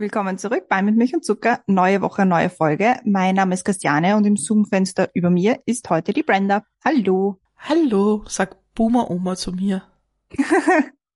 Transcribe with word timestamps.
Willkommen 0.00 0.38
zurück 0.38 0.64
bei 0.66 0.80
Mit 0.80 0.96
Milch 0.96 1.12
und 1.12 1.26
Zucker. 1.26 1.60
Neue 1.66 2.00
Woche, 2.00 2.24
neue 2.24 2.48
Folge. 2.48 2.98
Mein 3.04 3.34
Name 3.34 3.52
ist 3.52 3.66
Christiane 3.66 4.16
und 4.16 4.24
im 4.24 4.38
Zoom-Fenster 4.38 5.10
über 5.12 5.28
mir 5.28 5.60
ist 5.66 5.90
heute 5.90 6.14
die 6.14 6.22
Brenda. 6.22 6.64
Hallo. 6.82 7.38
Hallo, 7.58 8.24
sagt 8.26 8.56
Boomer 8.74 9.10
Oma 9.10 9.36
zu 9.36 9.52
mir. 9.52 9.82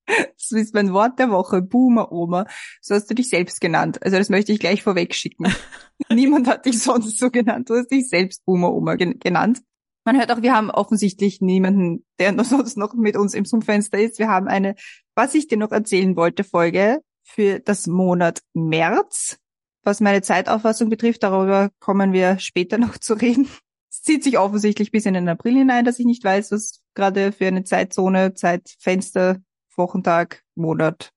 Das 0.06 0.52
ist 0.52 0.74
mein 0.74 0.92
Wort 0.92 1.18
der 1.18 1.30
Woche, 1.30 1.62
Boomer 1.62 2.12
Oma. 2.12 2.44
So 2.82 2.94
hast 2.94 3.08
du 3.08 3.14
dich 3.14 3.30
selbst 3.30 3.62
genannt. 3.62 4.02
Also 4.02 4.18
das 4.18 4.28
möchte 4.28 4.52
ich 4.52 4.58
gleich 4.58 4.82
vorweg 4.82 5.14
schicken. 5.14 5.46
Niemand 6.10 6.46
hat 6.46 6.66
dich 6.66 6.78
sonst 6.78 7.18
so 7.18 7.30
genannt. 7.30 7.70
Du 7.70 7.74
hast 7.74 7.90
dich 7.90 8.06
selbst 8.10 8.44
Boomer 8.44 8.70
Oma 8.70 8.96
gen 8.96 9.18
genannt. 9.18 9.62
Man 10.04 10.18
hört 10.18 10.30
auch, 10.30 10.42
wir 10.42 10.54
haben 10.54 10.70
offensichtlich 10.70 11.40
niemanden, 11.40 12.04
der 12.18 12.32
noch 12.32 12.44
sonst 12.44 12.76
noch 12.76 12.92
mit 12.92 13.16
uns 13.16 13.32
im 13.32 13.46
Zoom-Fenster 13.46 13.98
ist. 13.98 14.18
Wir 14.18 14.28
haben 14.28 14.46
eine, 14.46 14.74
was 15.14 15.34
ich 15.34 15.48
dir 15.48 15.56
noch 15.56 15.72
erzählen 15.72 16.16
wollte, 16.16 16.44
Folge 16.44 17.00
für 17.24 17.58
das 17.58 17.86
Monat 17.86 18.42
März. 18.52 19.38
Was 19.82 20.00
meine 20.00 20.22
Zeitauffassung 20.22 20.88
betrifft, 20.88 21.22
darüber 21.22 21.70
kommen 21.80 22.12
wir 22.12 22.38
später 22.38 22.78
noch 22.78 22.98
zu 22.98 23.14
reden. 23.14 23.48
Es 23.90 24.02
zieht 24.02 24.22
sich 24.22 24.38
offensichtlich 24.38 24.90
bis 24.90 25.06
in 25.06 25.14
den 25.14 25.28
April 25.28 25.54
hinein, 25.54 25.84
dass 25.84 25.98
ich 25.98 26.06
nicht 26.06 26.22
weiß, 26.24 26.52
was 26.52 26.80
gerade 26.94 27.32
für 27.32 27.46
eine 27.46 27.64
Zeitzone, 27.64 28.34
Zeitfenster, 28.34 29.38
Wochentag, 29.76 30.42
Monat 30.54 31.10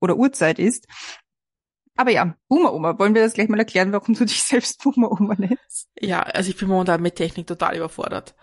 oder 0.00 0.16
Uhrzeit 0.16 0.58
ist. 0.58 0.86
Aber 1.96 2.12
ja, 2.12 2.36
Boomer 2.48 2.72
Oma, 2.74 2.98
wollen 2.98 3.14
wir 3.14 3.22
das 3.22 3.32
gleich 3.32 3.48
mal 3.48 3.58
erklären, 3.58 3.92
warum 3.92 4.14
du 4.14 4.24
dich 4.24 4.42
selbst 4.44 4.82
Boomer 4.82 5.10
Oma 5.10 5.34
nennst? 5.36 5.88
Ja, 5.98 6.20
also 6.20 6.50
ich 6.50 6.56
bin 6.56 6.68
momentan 6.68 7.02
mit 7.02 7.16
Technik 7.16 7.46
total 7.46 7.76
überfordert. 7.76 8.36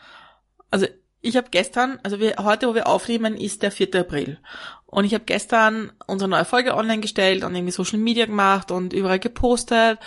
Also 0.69 0.87
ich 1.25 1.37
habe 1.37 1.49
gestern, 1.49 1.99
also 2.03 2.19
wir, 2.19 2.35
heute, 2.39 2.67
wo 2.67 2.75
wir 2.75 2.87
aufnehmen, 2.87 3.35
ist 3.35 3.63
der 3.63 3.71
4. 3.71 3.95
April. 3.95 4.37
Und 4.85 5.05
ich 5.05 5.13
habe 5.15 5.25
gestern 5.25 5.91
unsere 6.05 6.29
neue 6.29 6.45
Folge 6.45 6.75
online 6.75 7.01
gestellt 7.01 7.43
und 7.43 7.55
irgendwie 7.55 7.71
Social 7.71 7.97
Media 7.97 8.27
gemacht 8.27 8.69
und 8.69 8.93
überall 8.93 9.19
gepostet. 9.19 9.99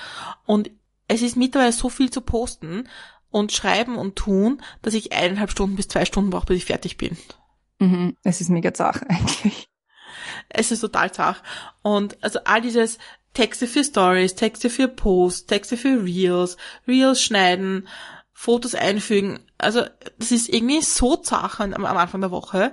Und 0.46 0.70
es 1.08 1.22
ist 1.22 1.36
mittlerweile 1.36 1.72
so 1.72 1.88
viel 1.88 2.10
zu 2.10 2.20
posten 2.20 2.88
und 3.30 3.50
schreiben 3.50 3.96
und 3.96 4.14
tun, 4.14 4.62
dass 4.82 4.94
ich 4.94 5.12
eineinhalb 5.12 5.50
Stunden 5.50 5.74
bis 5.74 5.88
zwei 5.88 6.04
Stunden 6.04 6.30
brauche, 6.30 6.46
bis 6.46 6.58
ich 6.58 6.64
fertig 6.66 6.96
bin. 6.96 7.16
Mhm, 7.80 8.16
es 8.22 8.40
ist 8.40 8.48
mega 8.48 8.72
zach 8.72 9.02
eigentlich. 9.08 9.68
Es 10.48 10.70
ist 10.70 10.80
total 10.80 11.12
zach. 11.12 11.42
Und 11.82 12.22
also 12.22 12.38
all 12.44 12.60
dieses 12.60 12.98
Texte 13.34 13.66
für 13.66 13.82
Stories, 13.82 14.36
Texte 14.36 14.70
für 14.70 14.86
Posts, 14.86 15.46
Texte 15.46 15.76
für 15.76 16.04
Reels, 16.04 16.56
Reels 16.86 17.20
schneiden, 17.20 17.88
Fotos 18.40 18.76
einfügen. 18.76 19.40
Also 19.58 19.82
das 20.16 20.30
ist 20.30 20.48
irgendwie 20.48 20.80
so 20.80 21.16
zach 21.16 21.58
am, 21.58 21.74
am 21.74 21.96
Anfang 21.96 22.20
der 22.20 22.30
Woche. 22.30 22.72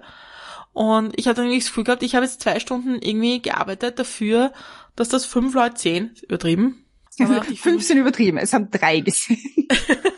Und 0.73 1.17
ich 1.17 1.27
hatte 1.27 1.41
irgendwie 1.41 1.58
das 1.58 1.69
Gefühl 1.69 1.85
gehabt, 1.85 2.03
ich 2.03 2.13
habe 2.13 2.23
jetzt 2.23 2.41
zwei 2.41 2.59
Stunden 2.59 3.02
irgendwie 3.02 3.41
gearbeitet 3.41 3.97
dafür, 3.97 4.53
dass 4.95 5.09
das 5.09 5.25
fünf 5.25 5.55
Leute 5.55 5.80
sehen, 5.80 6.13
übertrieben. 6.21 6.86
Aber 7.19 7.41
fünf- 7.43 7.61
15 7.61 7.97
übertrieben, 7.97 8.38
es 8.38 8.53
haben 8.53 8.69
drei 8.69 8.99
gesehen. 8.99 9.67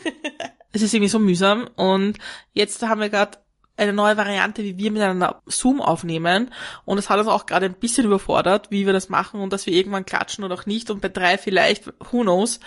es 0.72 0.82
ist 0.82 0.92
irgendwie 0.92 1.08
so 1.08 1.18
mühsam. 1.18 1.66
Und 1.76 2.18
jetzt 2.52 2.82
haben 2.82 3.00
wir 3.00 3.08
gerade 3.08 3.38
eine 3.78 3.94
neue 3.94 4.18
Variante, 4.18 4.62
wie 4.64 4.76
wir 4.76 4.90
miteinander 4.90 5.40
Zoom 5.46 5.80
aufnehmen. 5.80 6.52
Und 6.84 6.98
es 6.98 7.08
hat 7.08 7.18
uns 7.20 7.28
auch 7.28 7.46
gerade 7.46 7.64
ein 7.66 7.78
bisschen 7.78 8.04
überfordert, 8.04 8.70
wie 8.70 8.84
wir 8.84 8.92
das 8.92 9.08
machen 9.08 9.40
und 9.40 9.50
dass 9.54 9.64
wir 9.64 9.72
irgendwann 9.72 10.04
klatschen 10.04 10.44
oder 10.44 10.56
auch 10.56 10.66
nicht. 10.66 10.90
Und 10.90 11.00
bei 11.00 11.08
drei 11.08 11.38
vielleicht, 11.38 11.86
who 12.12 12.20
knows. 12.20 12.60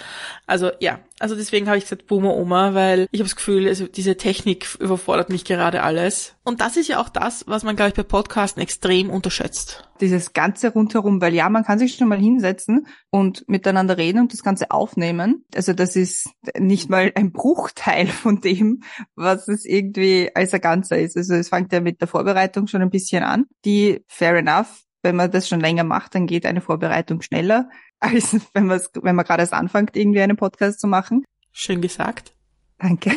Also 0.47 0.71
ja, 0.79 0.99
also 1.21 1.35
deswegen 1.35 1.67
habe 1.67 1.77
ich 1.77 1.83
gesagt 1.83 2.07
Boomer 2.07 2.35
Oma, 2.35 2.73
weil 2.73 3.07
ich 3.11 3.19
habe 3.19 3.29
das 3.29 3.35
Gefühl, 3.35 3.67
also 3.67 3.87
diese 3.87 4.17
Technik 4.17 4.75
überfordert 4.79 5.29
mich 5.29 5.45
gerade 5.45 5.83
alles. 5.83 6.35
Und 6.43 6.61
das 6.61 6.77
ist 6.77 6.87
ja 6.87 6.99
auch 6.99 7.09
das, 7.09 7.45
was 7.47 7.63
man, 7.63 7.75
glaube 7.75 7.89
ich, 7.89 7.95
bei 7.95 8.03
Podcasten 8.03 8.61
extrem 8.61 9.09
unterschätzt. 9.09 9.87
Dieses 10.01 10.33
Ganze 10.33 10.73
rundherum, 10.73 11.21
weil 11.21 11.33
ja, 11.33 11.47
man 11.49 11.63
kann 11.63 11.77
sich 11.77 11.95
schon 11.95 12.07
mal 12.07 12.17
hinsetzen 12.17 12.87
und 13.11 13.47
miteinander 13.47 13.97
reden 13.97 14.19
und 14.19 14.33
das 14.33 14.43
Ganze 14.43 14.71
aufnehmen. 14.71 15.45
Also 15.55 15.73
das 15.73 15.95
ist 15.95 16.29
nicht 16.57 16.89
mal 16.89 17.11
ein 17.15 17.31
Bruchteil 17.31 18.07
von 18.07 18.41
dem, 18.41 18.81
was 19.15 19.47
es 19.47 19.65
irgendwie 19.65 20.31
als 20.33 20.53
ein 20.53 20.61
Ganzer 20.61 20.97
ist. 20.97 21.15
Also 21.15 21.35
es 21.35 21.49
fängt 21.49 21.71
ja 21.71 21.81
mit 21.81 22.01
der 22.01 22.07
Vorbereitung 22.07 22.67
schon 22.67 22.81
ein 22.81 22.89
bisschen 22.89 23.23
an. 23.23 23.45
Die, 23.63 24.03
fair 24.07 24.35
enough, 24.35 24.83
wenn 25.03 25.15
man 25.15 25.31
das 25.31 25.47
schon 25.47 25.59
länger 25.59 25.83
macht, 25.83 26.15
dann 26.15 26.27
geht 26.27 26.45
eine 26.45 26.61
Vorbereitung 26.61 27.21
schneller, 27.21 27.69
als 28.01 28.35
wenn, 28.53 28.69
wenn 28.69 29.15
man 29.15 29.25
gerade 29.25 29.41
erst 29.41 29.53
anfängt, 29.53 29.95
irgendwie 29.95 30.21
einen 30.21 30.37
Podcast 30.37 30.79
zu 30.81 30.87
machen. 30.87 31.23
Schön 31.51 31.81
gesagt. 31.81 32.33
Danke. 32.77 33.11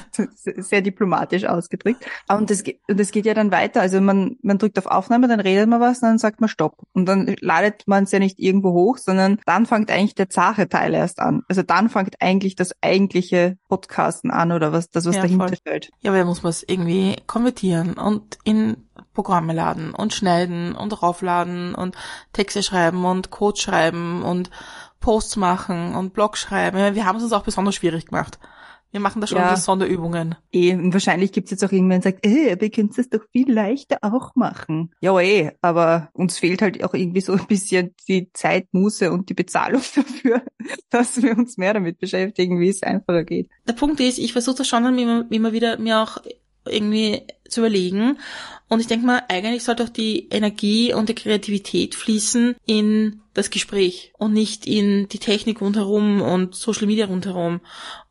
Sehr 0.34 0.80
diplomatisch 0.82 1.44
ausgedrückt. 1.44 2.04
Und 2.28 2.50
das, 2.50 2.62
geht- 2.62 2.80
und 2.88 2.98
das 2.98 3.10
geht 3.10 3.26
ja 3.26 3.34
dann 3.34 3.50
weiter. 3.52 3.80
Also 3.80 4.00
man, 4.00 4.36
man 4.42 4.58
drückt 4.58 4.78
auf 4.78 4.86
Aufnahme, 4.86 5.28
dann 5.28 5.40
redet 5.40 5.68
man 5.68 5.80
was 5.80 6.02
und 6.02 6.08
dann 6.08 6.18
sagt 6.18 6.40
man 6.40 6.48
Stopp. 6.48 6.78
Und 6.92 7.06
dann 7.06 7.34
ladet 7.40 7.82
man 7.86 8.04
es 8.04 8.12
ja 8.12 8.18
nicht 8.18 8.38
irgendwo 8.38 8.72
hoch, 8.72 8.98
sondern 8.98 9.38
dann 9.46 9.66
fängt 9.66 9.90
eigentlich 9.90 10.14
der 10.14 10.30
zahre 10.30 10.68
Teil 10.68 10.94
erst 10.94 11.20
an. 11.20 11.42
Also 11.48 11.62
dann 11.62 11.88
fängt 11.88 12.20
eigentlich 12.20 12.56
das 12.56 12.72
eigentliche 12.82 13.58
Podcasten 13.68 14.30
an 14.30 14.52
oder 14.52 14.72
was, 14.72 14.90
das, 14.90 15.06
was 15.06 15.16
Ja, 15.16 15.22
dahinter 15.22 15.48
voll. 15.48 15.56
steht. 15.56 15.90
Ja, 16.00 16.10
aber 16.10 16.18
dann 16.18 16.26
muss 16.28 16.42
man 16.42 16.50
es 16.50 16.62
irgendwie 16.66 17.16
konvertieren 17.26 17.94
und 17.94 18.38
in 18.44 18.76
Programme 19.14 19.52
laden 19.52 19.92
und 19.94 20.14
schneiden 20.14 20.74
und 20.74 21.02
raufladen 21.02 21.74
und 21.74 21.96
Texte 22.32 22.62
schreiben 22.62 23.04
und 23.04 23.30
Code 23.30 23.60
schreiben 23.60 24.22
und 24.22 24.50
Posts 25.00 25.36
machen 25.36 25.94
und 25.94 26.14
Blog 26.14 26.38
schreiben. 26.38 26.94
Wir 26.94 27.04
haben 27.04 27.16
es 27.16 27.24
uns 27.24 27.32
auch 27.32 27.42
besonders 27.42 27.74
schwierig 27.74 28.06
gemacht. 28.06 28.38
Wir 28.92 29.00
machen 29.00 29.20
da 29.20 29.26
schon 29.26 29.38
Ja. 29.38 29.56
Sonderübungen. 29.56 30.34
Eh, 30.52 30.74
und 30.74 30.92
wahrscheinlich 30.92 31.32
gibt's 31.32 31.50
jetzt 31.50 31.64
auch 31.64 31.72
irgendwann, 31.72 32.02
der 32.02 32.12
sagt, 32.12 32.26
aber 32.26 32.62
ihr 32.62 32.70
könnt 32.70 32.96
das 32.96 33.08
doch 33.08 33.22
viel 33.32 33.50
leichter 33.50 33.98
auch 34.02 34.36
machen. 34.36 34.92
Ja, 35.00 35.18
eh, 35.18 35.52
aber 35.62 36.10
uns 36.12 36.38
fehlt 36.38 36.60
halt 36.60 36.84
auch 36.84 36.92
irgendwie 36.92 37.22
so 37.22 37.32
ein 37.32 37.46
bisschen 37.46 37.94
die 38.06 38.30
Zeit, 38.34 38.68
Muße 38.72 39.10
und 39.10 39.30
die 39.30 39.34
Bezahlung 39.34 39.80
dafür, 39.96 40.42
dass 40.90 41.22
wir 41.22 41.36
uns 41.36 41.56
mehr 41.56 41.72
damit 41.72 41.98
beschäftigen, 41.98 42.60
wie 42.60 42.68
es 42.68 42.82
einfacher 42.82 43.24
geht. 43.24 43.48
Der 43.66 43.72
Punkt 43.72 43.98
ist, 44.00 44.18
ich 44.18 44.32
versuche 44.32 44.58
das 44.58 44.68
schon 44.68 44.98
immer, 44.98 45.24
immer 45.30 45.52
wieder 45.52 45.78
mir 45.78 46.02
auch 46.02 46.18
irgendwie 46.66 47.22
zu 47.48 47.60
überlegen. 47.60 48.18
Und 48.68 48.80
ich 48.80 48.86
denke 48.86 49.04
mal, 49.06 49.22
eigentlich 49.28 49.64
sollte 49.64 49.84
auch 49.84 49.88
die 49.88 50.28
Energie 50.30 50.94
und 50.94 51.08
die 51.08 51.14
Kreativität 51.14 51.94
fließen 51.94 52.56
in 52.66 53.20
das 53.34 53.50
Gespräch 53.50 54.12
und 54.18 54.32
nicht 54.32 54.66
in 54.66 55.08
die 55.08 55.18
Technik 55.18 55.60
rundherum 55.60 56.22
und 56.22 56.54
Social 56.54 56.86
Media 56.86 57.06
rundherum. 57.06 57.60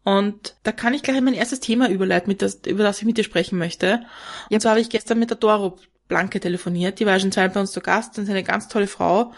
Und 0.03 0.55
da 0.63 0.71
kann 0.71 0.93
ich 0.93 1.03
gleich 1.03 1.17
in 1.17 1.23
mein 1.23 1.33
erstes 1.33 1.59
Thema 1.59 1.89
überleiten, 1.89 2.29
mit 2.29 2.41
das, 2.41 2.59
über 2.65 2.83
das 2.83 2.99
ich 2.99 3.05
mit 3.05 3.17
dir 3.17 3.23
sprechen 3.23 3.57
möchte. 3.57 4.01
Und 4.49 4.53
Ja. 4.53 4.59
zwar 4.59 4.71
habe 4.71 4.81
ich 4.81 4.89
gestern 4.89 5.19
mit 5.19 5.29
der 5.29 5.37
Doro 5.37 5.77
Blanke 6.07 6.39
telefoniert. 6.39 6.99
Die 6.99 7.05
war 7.05 7.19
schon 7.19 7.31
zweimal 7.31 7.51
bei 7.51 7.59
uns 7.61 7.71
zu 7.71 7.79
Gast. 7.79 8.17
Das 8.17 8.25
ist 8.25 8.29
eine 8.29 8.43
ganz 8.43 8.67
tolle 8.67 8.87
Frau, 8.87 9.33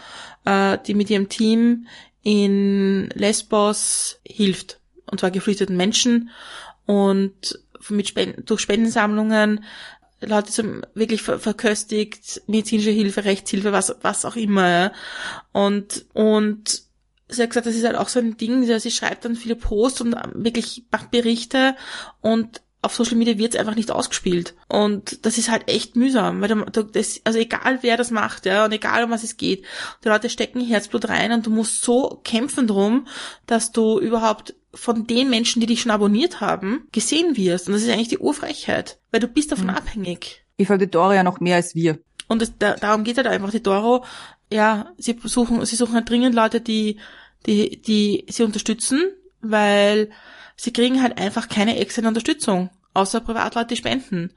äh, 0.46 0.78
die 0.88 0.96
mit 0.96 1.10
ihrem 1.10 1.30
Team 1.30 1.88
in 2.24 3.10
Lesbos 3.14 4.20
hilft. 4.26 4.80
Und 5.06 5.20
zwar 5.20 5.32
geflüchteten 5.32 5.78
Menschen 5.78 6.32
und 6.86 7.60
mit 7.90 8.08
Spenden, 8.08 8.46
durch 8.46 8.62
Spendensammlungen 8.62 9.64
Leute 10.26 10.52
zum 10.52 10.84
wirklich 10.94 11.22
ver 11.22 11.40
verköstigt, 11.40 12.42
medizinische 12.48 12.92
Hilfe, 12.92 13.26
Rechtshilfe, 13.26 13.72
was, 13.72 13.96
was 14.02 14.26
auch 14.26 14.36
immer. 14.36 14.70
Ja. 14.70 14.92
Und, 15.52 16.06
und 16.14 16.84
sie 17.28 17.42
hat 17.42 17.50
gesagt, 17.50 17.68
das 17.68 17.76
ist 17.76 17.86
halt 17.86 17.98
auch 17.98 18.10
so 18.10 18.20
ein 18.20 18.38
Ding, 18.38 18.66
sie 18.66 18.92
schreibt 18.92 19.26
dann 19.26 19.36
viele 19.36 19.56
Posts 19.56 20.02
und 20.02 20.16
wirklich 20.36 20.86
macht 20.92 21.12
Berichte 21.12 21.76
und 22.22 22.62
auf 22.82 22.96
Social 22.96 23.16
Media 23.16 23.38
wird 23.38 23.54
es 23.54 23.60
einfach 23.60 23.76
nicht 23.76 23.92
ausgespielt. 23.92 24.56
Und 24.68 25.26
das 25.26 25.38
ist 25.38 25.50
halt 25.50 25.70
echt 25.70 25.96
mühsam, 25.96 26.42
weil 26.42 26.50
du, 26.50 26.84
das, 26.84 27.22
also 27.24 27.40
egal 27.40 27.80
wer 27.82 27.96
das 27.96 28.12
macht, 28.12 28.46
ja, 28.46 28.66
und 28.66 28.74
egal 28.74 29.06
um 29.06 29.12
was 29.12 29.24
es 29.24 29.38
geht, 29.38 29.64
die 30.04 30.10
Leute 30.10 30.30
stecken 30.30 30.60
Herzblut 30.60 31.08
rein 31.08 31.32
und 31.32 31.46
du 31.46 31.50
musst 31.50 31.82
so 31.82 32.20
kämpfen 32.26 32.68
drum, 32.68 33.08
dass 33.48 33.72
du 33.72 34.00
überhaupt 34.00 34.54
von 34.74 35.06
den 35.08 35.30
Menschen, 35.30 35.60
die 35.60 35.68
dich 35.68 35.82
schon 35.82 35.92
abonniert 35.92 36.42
haben, 36.42 36.88
gesehen 36.92 37.38
wirst. 37.38 37.68
Und 37.68 37.74
das 37.74 37.84
ist 37.84 37.90
eigentlich 37.90 38.08
die 38.08 38.18
Urfrechheit, 38.18 39.00
weil 39.12 39.20
du 39.20 39.28
bist 39.28 39.52
davon 39.52 39.68
Mhm. 39.68 39.76
abhängig. 39.76 40.44
Ich 40.58 40.68
Dora 40.68 41.16
ja 41.16 41.24
noch 41.24 41.40
mehr 41.40 41.58
als 41.58 41.76
wir. 41.76 42.00
Und 42.28 42.42
das, 42.42 42.54
da, 42.58 42.76
darum 42.76 43.04
geht 43.04 43.18
halt 43.18 43.28
einfach 43.28 43.52
die 43.52 43.62
Doro. 43.64 44.06
Ja, 44.52 44.92
sie 44.98 45.18
suchen, 45.24 45.66
sie 45.66 45.76
suchen 45.76 45.96
halt 45.96 46.10
dringend 46.10 46.36
Leute, 46.36 46.62
die, 46.62 46.98
die, 47.46 47.82
die 47.82 48.26
sie 48.30 48.44
unterstützen, 48.44 49.02
weil 49.42 50.10
sie 50.56 50.72
kriegen 50.72 51.02
halt 51.02 51.18
einfach 51.18 51.50
keine 51.50 51.78
externe 51.78 52.08
Unterstützung, 52.08 52.70
außer 52.94 53.20
Privatleute, 53.20 53.70
die 53.70 53.78
spenden. 53.78 54.32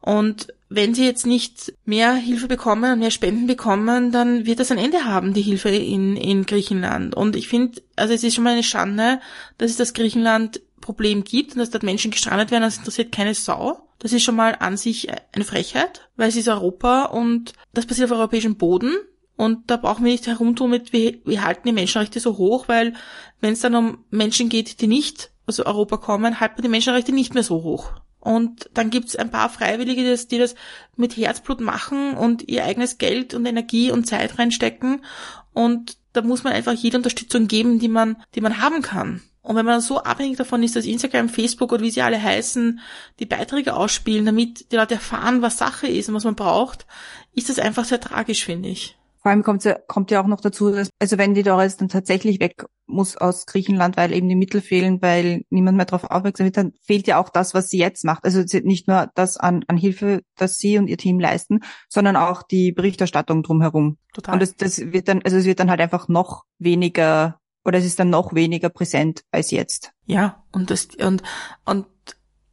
Und 0.00 0.48
wenn 0.74 0.94
sie 0.94 1.04
jetzt 1.04 1.26
nicht 1.26 1.72
mehr 1.84 2.14
Hilfe 2.14 2.48
bekommen 2.48 2.92
und 2.92 2.98
mehr 2.98 3.10
Spenden 3.10 3.46
bekommen, 3.46 4.10
dann 4.10 4.46
wird 4.46 4.58
das 4.58 4.70
ein 4.70 4.78
Ende 4.78 5.04
haben, 5.04 5.34
die 5.34 5.42
Hilfe 5.42 5.68
in, 5.68 6.16
in 6.16 6.46
Griechenland. 6.46 7.14
Und 7.14 7.36
ich 7.36 7.48
finde, 7.48 7.82
also 7.96 8.14
es 8.14 8.24
ist 8.24 8.34
schon 8.34 8.44
mal 8.44 8.54
eine 8.54 8.62
Schande, 8.62 9.20
dass 9.58 9.70
es 9.70 9.76
das 9.76 9.94
Griechenland 9.94 10.62
Problem 10.80 11.24
gibt 11.24 11.52
und 11.52 11.58
dass 11.58 11.70
dort 11.70 11.84
Menschen 11.84 12.10
gestrandet 12.10 12.50
werden, 12.50 12.62
das 12.62 12.78
interessiert 12.78 13.12
keine 13.12 13.34
Sau. 13.34 13.88
Das 13.98 14.12
ist 14.12 14.24
schon 14.24 14.34
mal 14.34 14.56
an 14.58 14.76
sich 14.76 15.08
eine 15.32 15.44
Frechheit, 15.44 16.08
weil 16.16 16.28
es 16.28 16.36
ist 16.36 16.48
Europa 16.48 17.04
und 17.04 17.52
das 17.72 17.86
passiert 17.86 18.10
auf 18.10 18.18
europäischem 18.18 18.56
Boden. 18.56 18.96
Und 19.36 19.70
da 19.70 19.76
brauchen 19.76 20.04
wir 20.04 20.12
nicht 20.12 20.26
herumtun 20.26 20.70
mit, 20.70 20.92
wir, 20.92 21.18
wir 21.24 21.44
halten 21.44 21.66
die 21.66 21.72
Menschenrechte 21.72 22.20
so 22.20 22.36
hoch, 22.36 22.68
weil 22.68 22.94
wenn 23.40 23.52
es 23.52 23.60
dann 23.60 23.74
um 23.74 24.04
Menschen 24.10 24.48
geht, 24.48 24.80
die 24.80 24.86
nicht 24.88 25.30
aus 25.46 25.60
Europa 25.60 25.96
kommen, 25.96 26.40
halten 26.40 26.58
wir 26.58 26.62
die 26.62 26.68
Menschenrechte 26.68 27.12
nicht 27.12 27.34
mehr 27.34 27.42
so 27.42 27.62
hoch. 27.62 27.92
Und 28.22 28.70
dann 28.72 28.90
gibt's 28.90 29.16
ein 29.16 29.32
paar 29.32 29.50
Freiwillige, 29.50 30.02
die 30.02 30.10
das, 30.10 30.28
die 30.28 30.38
das 30.38 30.54
mit 30.96 31.16
Herzblut 31.16 31.60
machen 31.60 32.14
und 32.16 32.48
ihr 32.48 32.64
eigenes 32.64 32.98
Geld 32.98 33.34
und 33.34 33.44
Energie 33.46 33.90
und 33.90 34.06
Zeit 34.06 34.38
reinstecken. 34.38 35.04
Und 35.52 35.96
da 36.12 36.22
muss 36.22 36.44
man 36.44 36.52
einfach 36.52 36.72
jede 36.72 36.98
Unterstützung 36.98 37.48
geben, 37.48 37.80
die 37.80 37.88
man, 37.88 38.16
die 38.36 38.40
man 38.40 38.62
haben 38.62 38.80
kann. 38.80 39.22
Und 39.42 39.56
wenn 39.56 39.66
man 39.66 39.80
so 39.80 40.00
abhängig 40.04 40.36
davon 40.36 40.62
ist, 40.62 40.76
dass 40.76 40.86
Instagram, 40.86 41.28
Facebook 41.28 41.72
oder 41.72 41.82
wie 41.82 41.90
sie 41.90 42.02
alle 42.02 42.22
heißen, 42.22 42.78
die 43.18 43.26
Beiträge 43.26 43.74
ausspielen, 43.74 44.24
damit 44.24 44.70
die 44.70 44.76
Leute 44.76 44.94
erfahren, 44.94 45.42
was 45.42 45.58
Sache 45.58 45.88
ist 45.88 46.08
und 46.08 46.14
was 46.14 46.22
man 46.22 46.36
braucht, 46.36 46.86
ist 47.34 47.48
das 47.48 47.58
einfach 47.58 47.84
sehr 47.84 48.00
tragisch, 48.00 48.44
finde 48.44 48.68
ich. 48.68 48.96
Vor 49.22 49.30
allem 49.30 49.44
kommt 49.44 49.62
ja, 49.64 49.78
kommt 49.86 50.10
ja 50.10 50.20
auch 50.20 50.26
noch 50.26 50.40
dazu, 50.40 50.70
dass, 50.72 50.90
also 50.98 51.16
wenn 51.16 51.34
die 51.34 51.44
Doris 51.44 51.76
dann 51.76 51.88
tatsächlich 51.88 52.40
weg 52.40 52.66
muss 52.86 53.16
aus 53.16 53.46
Griechenland, 53.46 53.96
weil 53.96 54.12
eben 54.12 54.28
die 54.28 54.34
Mittel 54.34 54.60
fehlen, 54.60 55.00
weil 55.00 55.44
niemand 55.48 55.76
mehr 55.76 55.86
darauf 55.86 56.10
aufmerksam 56.10 56.46
wird, 56.46 56.56
dann 56.56 56.72
fehlt 56.82 57.06
ja 57.06 57.20
auch 57.20 57.28
das, 57.28 57.54
was 57.54 57.68
sie 57.68 57.78
jetzt 57.78 58.04
macht. 58.04 58.24
Also 58.24 58.42
nicht 58.64 58.88
nur 58.88 59.10
das 59.14 59.36
an, 59.36 59.64
an 59.68 59.76
Hilfe, 59.76 60.22
das 60.36 60.58
sie 60.58 60.76
und 60.76 60.88
ihr 60.88 60.98
Team 60.98 61.20
leisten, 61.20 61.60
sondern 61.88 62.16
auch 62.16 62.42
die 62.42 62.72
Berichterstattung 62.72 63.44
drumherum. 63.44 63.96
Total. 64.12 64.34
Und 64.34 64.42
das, 64.42 64.56
das 64.56 64.92
wird 64.92 65.06
dann, 65.06 65.22
also 65.22 65.36
es 65.36 65.44
wird 65.44 65.60
dann 65.60 65.70
halt 65.70 65.80
einfach 65.80 66.08
noch 66.08 66.44
weniger 66.58 67.38
oder 67.64 67.78
es 67.78 67.84
ist 67.84 68.00
dann 68.00 68.10
noch 68.10 68.34
weniger 68.34 68.70
präsent 68.70 69.22
als 69.30 69.52
jetzt. 69.52 69.92
Ja, 70.04 70.42
und 70.50 70.70
das, 70.70 70.88
und, 70.96 71.22
und 71.64 71.86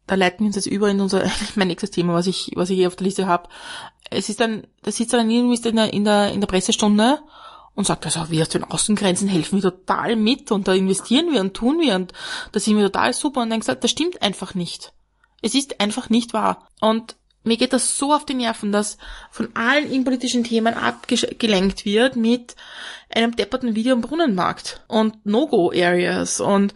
da 0.10 0.16
leiten 0.16 0.40
wir 0.40 0.48
uns 0.48 0.56
jetzt 0.56 0.66
über 0.66 0.90
in 0.90 1.02
unser, 1.02 1.24
mein 1.56 1.68
nächstes 1.68 1.92
Thema, 1.92 2.16
was 2.16 2.26
ich, 2.26 2.52
was 2.56 2.72
ich 2.72 2.78
hier 2.78 2.88
auf 2.88 2.96
der 2.96 3.06
Liste 3.06 3.28
habe. 3.28 3.48
Es 4.10 4.28
ist 4.28 4.40
dann, 4.40 4.66
da 4.82 4.92
sitzt 4.92 5.14
dann 5.14 5.30
irgendwie 5.30 5.70
in 5.70 5.76
der, 5.76 5.94
in 5.94 6.04
der, 6.04 6.32
in 6.32 6.42
der 6.42 6.48
Pressestunde 6.48 7.20
und 7.76 7.86
sagt, 7.86 8.06
also 8.06 8.32
wir 8.32 8.42
aus 8.42 8.50
den 8.50 8.64
Außengrenzen 8.64 9.28
helfen 9.28 9.62
wir 9.62 9.72
total 9.72 10.16
mit 10.16 10.52
und 10.52 10.68
da 10.68 10.74
investieren 10.74 11.32
wir 11.32 11.42
und 11.42 11.54
tun 11.54 11.80
wir 11.80 11.94
und 11.94 12.12
da 12.52 12.60
sind 12.60 12.76
wir 12.76 12.86
total 12.86 13.14
super 13.14 13.44
und 13.44 13.52
dann 13.52 13.60
gesagt, 13.60 13.84
das 13.84 13.92
stimmt 13.92 14.24
einfach 14.24 14.56
nicht. 14.56 14.94
Es 15.44 15.54
ist 15.54 15.80
einfach 15.80 16.10
nicht 16.10 16.34
wahr. 16.34 16.68
Und 16.82 17.16
mir 17.44 17.58
geht 17.58 17.74
das 17.74 17.98
so 17.98 18.14
auf 18.14 18.26
die 18.26 18.34
Nerven, 18.34 18.72
dass 18.72 18.98
von 19.32 19.50
allen 19.56 19.90
innenpolitischen 19.90 20.44
Themen 20.44 20.74
abgelenkt 20.74 21.86
wird 21.86 22.16
mit 22.16 22.56
einem 23.14 23.36
depperten 23.36 23.76
Video 23.76 23.94
im 23.96 24.02
Brunnenmarkt 24.02 24.82
und 24.88 25.26
No-Go-Areas 25.26 26.42
und, 26.42 26.74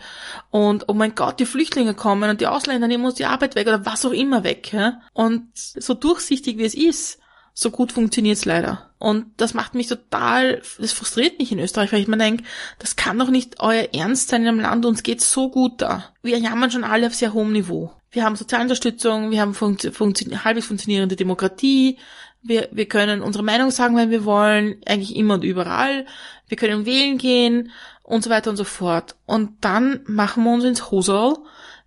und, 0.50 0.86
oh 0.88 0.94
mein 0.94 1.16
Gott, 1.16 1.40
die 1.40 1.46
Flüchtlinge 1.46 1.94
kommen 1.94 2.30
und 2.30 2.42
die 2.42 2.48
Ausländer 2.48 2.88
nehmen 2.88 3.06
uns 3.06 3.16
die 3.16 3.26
Arbeit 3.26 3.56
weg 3.56 3.68
oder 3.68 3.86
was 3.86 4.06
auch 4.06 4.12
immer 4.12 4.44
weg. 4.44 4.74
Ja? 4.74 5.02
Und 5.14 5.50
so 5.54 5.94
durchsichtig 5.94 6.58
wie 6.58 6.66
es 6.66 6.74
ist, 6.74 7.20
so 7.54 7.70
gut 7.70 7.92
funktioniert's 7.92 8.46
leider. 8.46 8.90
Und 8.98 9.26
das 9.38 9.54
macht 9.54 9.76
mich 9.76 9.88
total, 9.88 10.62
das 10.80 10.92
frustriert 10.92 11.38
mich 11.38 11.52
in 11.52 11.60
Österreich, 11.60 11.92
weil 11.92 12.02
ich 12.02 12.08
mir 12.08 12.18
denke, 12.18 12.46
das 12.80 12.96
kann 12.96 13.20
doch 13.20 13.30
nicht 13.30 13.60
euer 13.60 13.90
Ernst 13.94 14.30
sein 14.30 14.44
in 14.44 14.48
einem 14.48 14.60
Land, 14.62 14.86
uns 14.86 15.04
geht's 15.04 15.32
so 15.32 15.52
gut 15.52 15.82
da. 15.82 16.06
Wir 16.24 16.40
jammern 16.40 16.72
schon 16.72 16.84
alle 16.84 17.08
auf 17.08 17.14
sehr 17.14 17.34
hohem 17.34 17.52
Niveau. 17.52 17.92
Wir 18.14 18.24
haben 18.24 18.36
Sozialunterstützung, 18.36 19.32
wir 19.32 19.42
haben 19.42 19.54
funktio 19.54 19.92
funktio 19.92 20.46
halbwegs 20.46 20.68
funktionierende 20.68 21.16
Demokratie, 21.16 21.98
wir, 22.44 22.70
wir 22.72 22.86
können 22.86 23.22
unsere 23.22 23.44
Meinung 23.44 23.72
sagen, 23.72 23.96
wenn 23.96 24.12
wir 24.12 24.24
wollen, 24.24 24.76
eigentlich 24.86 25.16
immer 25.16 25.34
und 25.36 25.44
überall, 25.44 26.06
wir 26.48 26.58
können 26.58 26.86
wählen 26.86 27.18
gehen 27.18 27.72
und 28.04 28.24
so 28.24 28.30
weiter 28.30 28.50
und 28.50 28.58
so 28.58 28.66
fort. 28.66 29.16
Und 29.26 29.52
dann 29.62 30.02
machen 30.06 30.44
wir 30.44 30.54
uns 30.54 30.64
ins 30.64 30.92
Hosel 30.92 31.38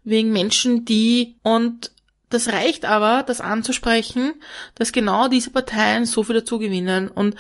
wegen 0.03 0.33
Menschen, 0.33 0.85
die 0.85 1.37
und 1.43 1.93
das 2.29 2.49
reicht 2.49 2.85
aber, 2.85 3.23
das 3.23 3.41
anzusprechen, 3.41 4.35
dass 4.75 4.91
genau 4.91 5.29
diese 5.29 5.51
Parteien 5.51 6.07
so 6.07 6.25
viel 6.25 6.35
dazu 6.35 6.59
gewinnen. 6.59 7.09
Und 7.09 7.37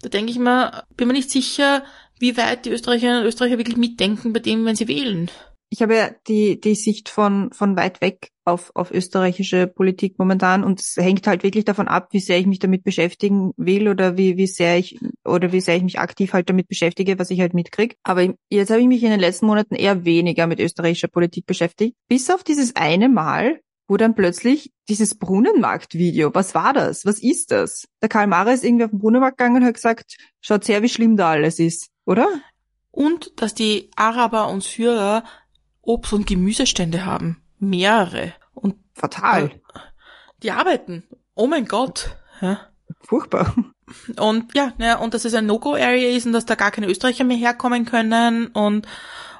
da 0.00 0.08
denke 0.08 0.32
ich 0.32 0.38
mal, 0.38 0.84
bin 0.96 1.08
mir 1.08 1.14
nicht 1.14 1.30
sicher, 1.30 1.84
wie 2.18 2.38
weit 2.38 2.64
die 2.64 2.70
Österreicherinnen 2.70 3.20
und 3.20 3.26
Österreicher 3.26 3.58
wirklich 3.58 3.76
mitdenken 3.76 4.32
bei 4.32 4.40
dem, 4.40 4.64
wenn 4.64 4.76
sie 4.76 4.88
wählen. 4.88 5.30
Ich 5.72 5.82
habe 5.82 5.96
ja 5.96 6.10
die, 6.26 6.60
die 6.60 6.74
Sicht 6.74 7.08
von, 7.08 7.52
von 7.52 7.76
weit 7.76 8.00
weg 8.00 8.30
auf, 8.44 8.72
auf 8.74 8.90
österreichische 8.90 9.68
Politik 9.68 10.18
momentan 10.18 10.64
und 10.64 10.80
es 10.80 10.96
hängt 10.96 11.28
halt 11.28 11.44
wirklich 11.44 11.64
davon 11.64 11.86
ab, 11.86 12.08
wie 12.10 12.18
sehr 12.18 12.38
ich 12.38 12.46
mich 12.46 12.58
damit 12.58 12.82
beschäftigen 12.82 13.52
will 13.56 13.88
oder 13.88 14.16
wie, 14.16 14.36
wie 14.36 14.48
sehr 14.48 14.78
ich, 14.78 14.98
oder 15.24 15.52
wie 15.52 15.60
sehr 15.60 15.76
ich 15.76 15.84
mich 15.84 16.00
aktiv 16.00 16.32
halt 16.32 16.50
damit 16.50 16.66
beschäftige, 16.66 17.18
was 17.20 17.30
ich 17.30 17.40
halt 17.40 17.54
mitkrieg. 17.54 17.96
Aber 18.02 18.34
jetzt 18.50 18.70
habe 18.70 18.80
ich 18.80 18.88
mich 18.88 19.04
in 19.04 19.10
den 19.10 19.20
letzten 19.20 19.46
Monaten 19.46 19.76
eher 19.76 20.04
weniger 20.04 20.48
mit 20.48 20.58
österreichischer 20.58 21.08
Politik 21.08 21.46
beschäftigt. 21.46 21.96
Bis 22.08 22.28
auf 22.30 22.42
dieses 22.42 22.74
eine 22.74 23.08
Mal, 23.08 23.60
wo 23.86 23.96
dann 23.96 24.14
plötzlich 24.14 24.72
dieses 24.88 25.16
Brunnenmarkt-Video, 25.18 26.34
was 26.34 26.54
war 26.54 26.72
das? 26.72 27.06
Was 27.06 27.22
ist 27.22 27.52
das? 27.52 27.86
Der 28.02 28.08
Karl 28.08 28.26
Mara 28.26 28.52
ist 28.52 28.64
irgendwie 28.64 28.84
auf 28.84 28.90
den 28.90 28.98
Brunnenmarkt 28.98 29.38
gegangen 29.38 29.56
und 29.56 29.64
hat 29.64 29.74
gesagt, 29.74 30.16
schaut 30.40 30.66
her, 30.68 30.82
wie 30.82 30.88
schlimm 30.88 31.16
da 31.16 31.30
alles 31.30 31.58
ist, 31.58 31.90
oder? 32.06 32.28
Und 32.92 33.40
dass 33.40 33.54
die 33.54 33.90
Araber 33.96 34.48
und 34.48 34.62
Syrer 34.62 35.24
Obst- 35.90 36.12
und 36.12 36.26
Gemüsestände 36.26 37.04
haben. 37.04 37.42
Mehrere. 37.58 38.32
Und 38.54 38.76
fatal. 38.94 39.50
Die 40.42 40.52
arbeiten. 40.52 41.04
Oh 41.34 41.46
mein 41.46 41.66
Gott. 41.66 42.16
Ja. 42.40 42.60
Furchtbar. 43.02 43.54
Und 44.16 44.54
ja, 44.54 44.72
ja, 44.78 44.98
und 44.98 45.14
dass 45.14 45.24
es 45.24 45.34
ein 45.34 45.46
No-Go-Area 45.46 46.16
ist 46.16 46.24
und 46.24 46.32
dass 46.32 46.46
da 46.46 46.54
gar 46.54 46.70
keine 46.70 46.86
Österreicher 46.86 47.24
mehr 47.24 47.36
herkommen 47.36 47.86
können 47.86 48.46
und 48.46 48.86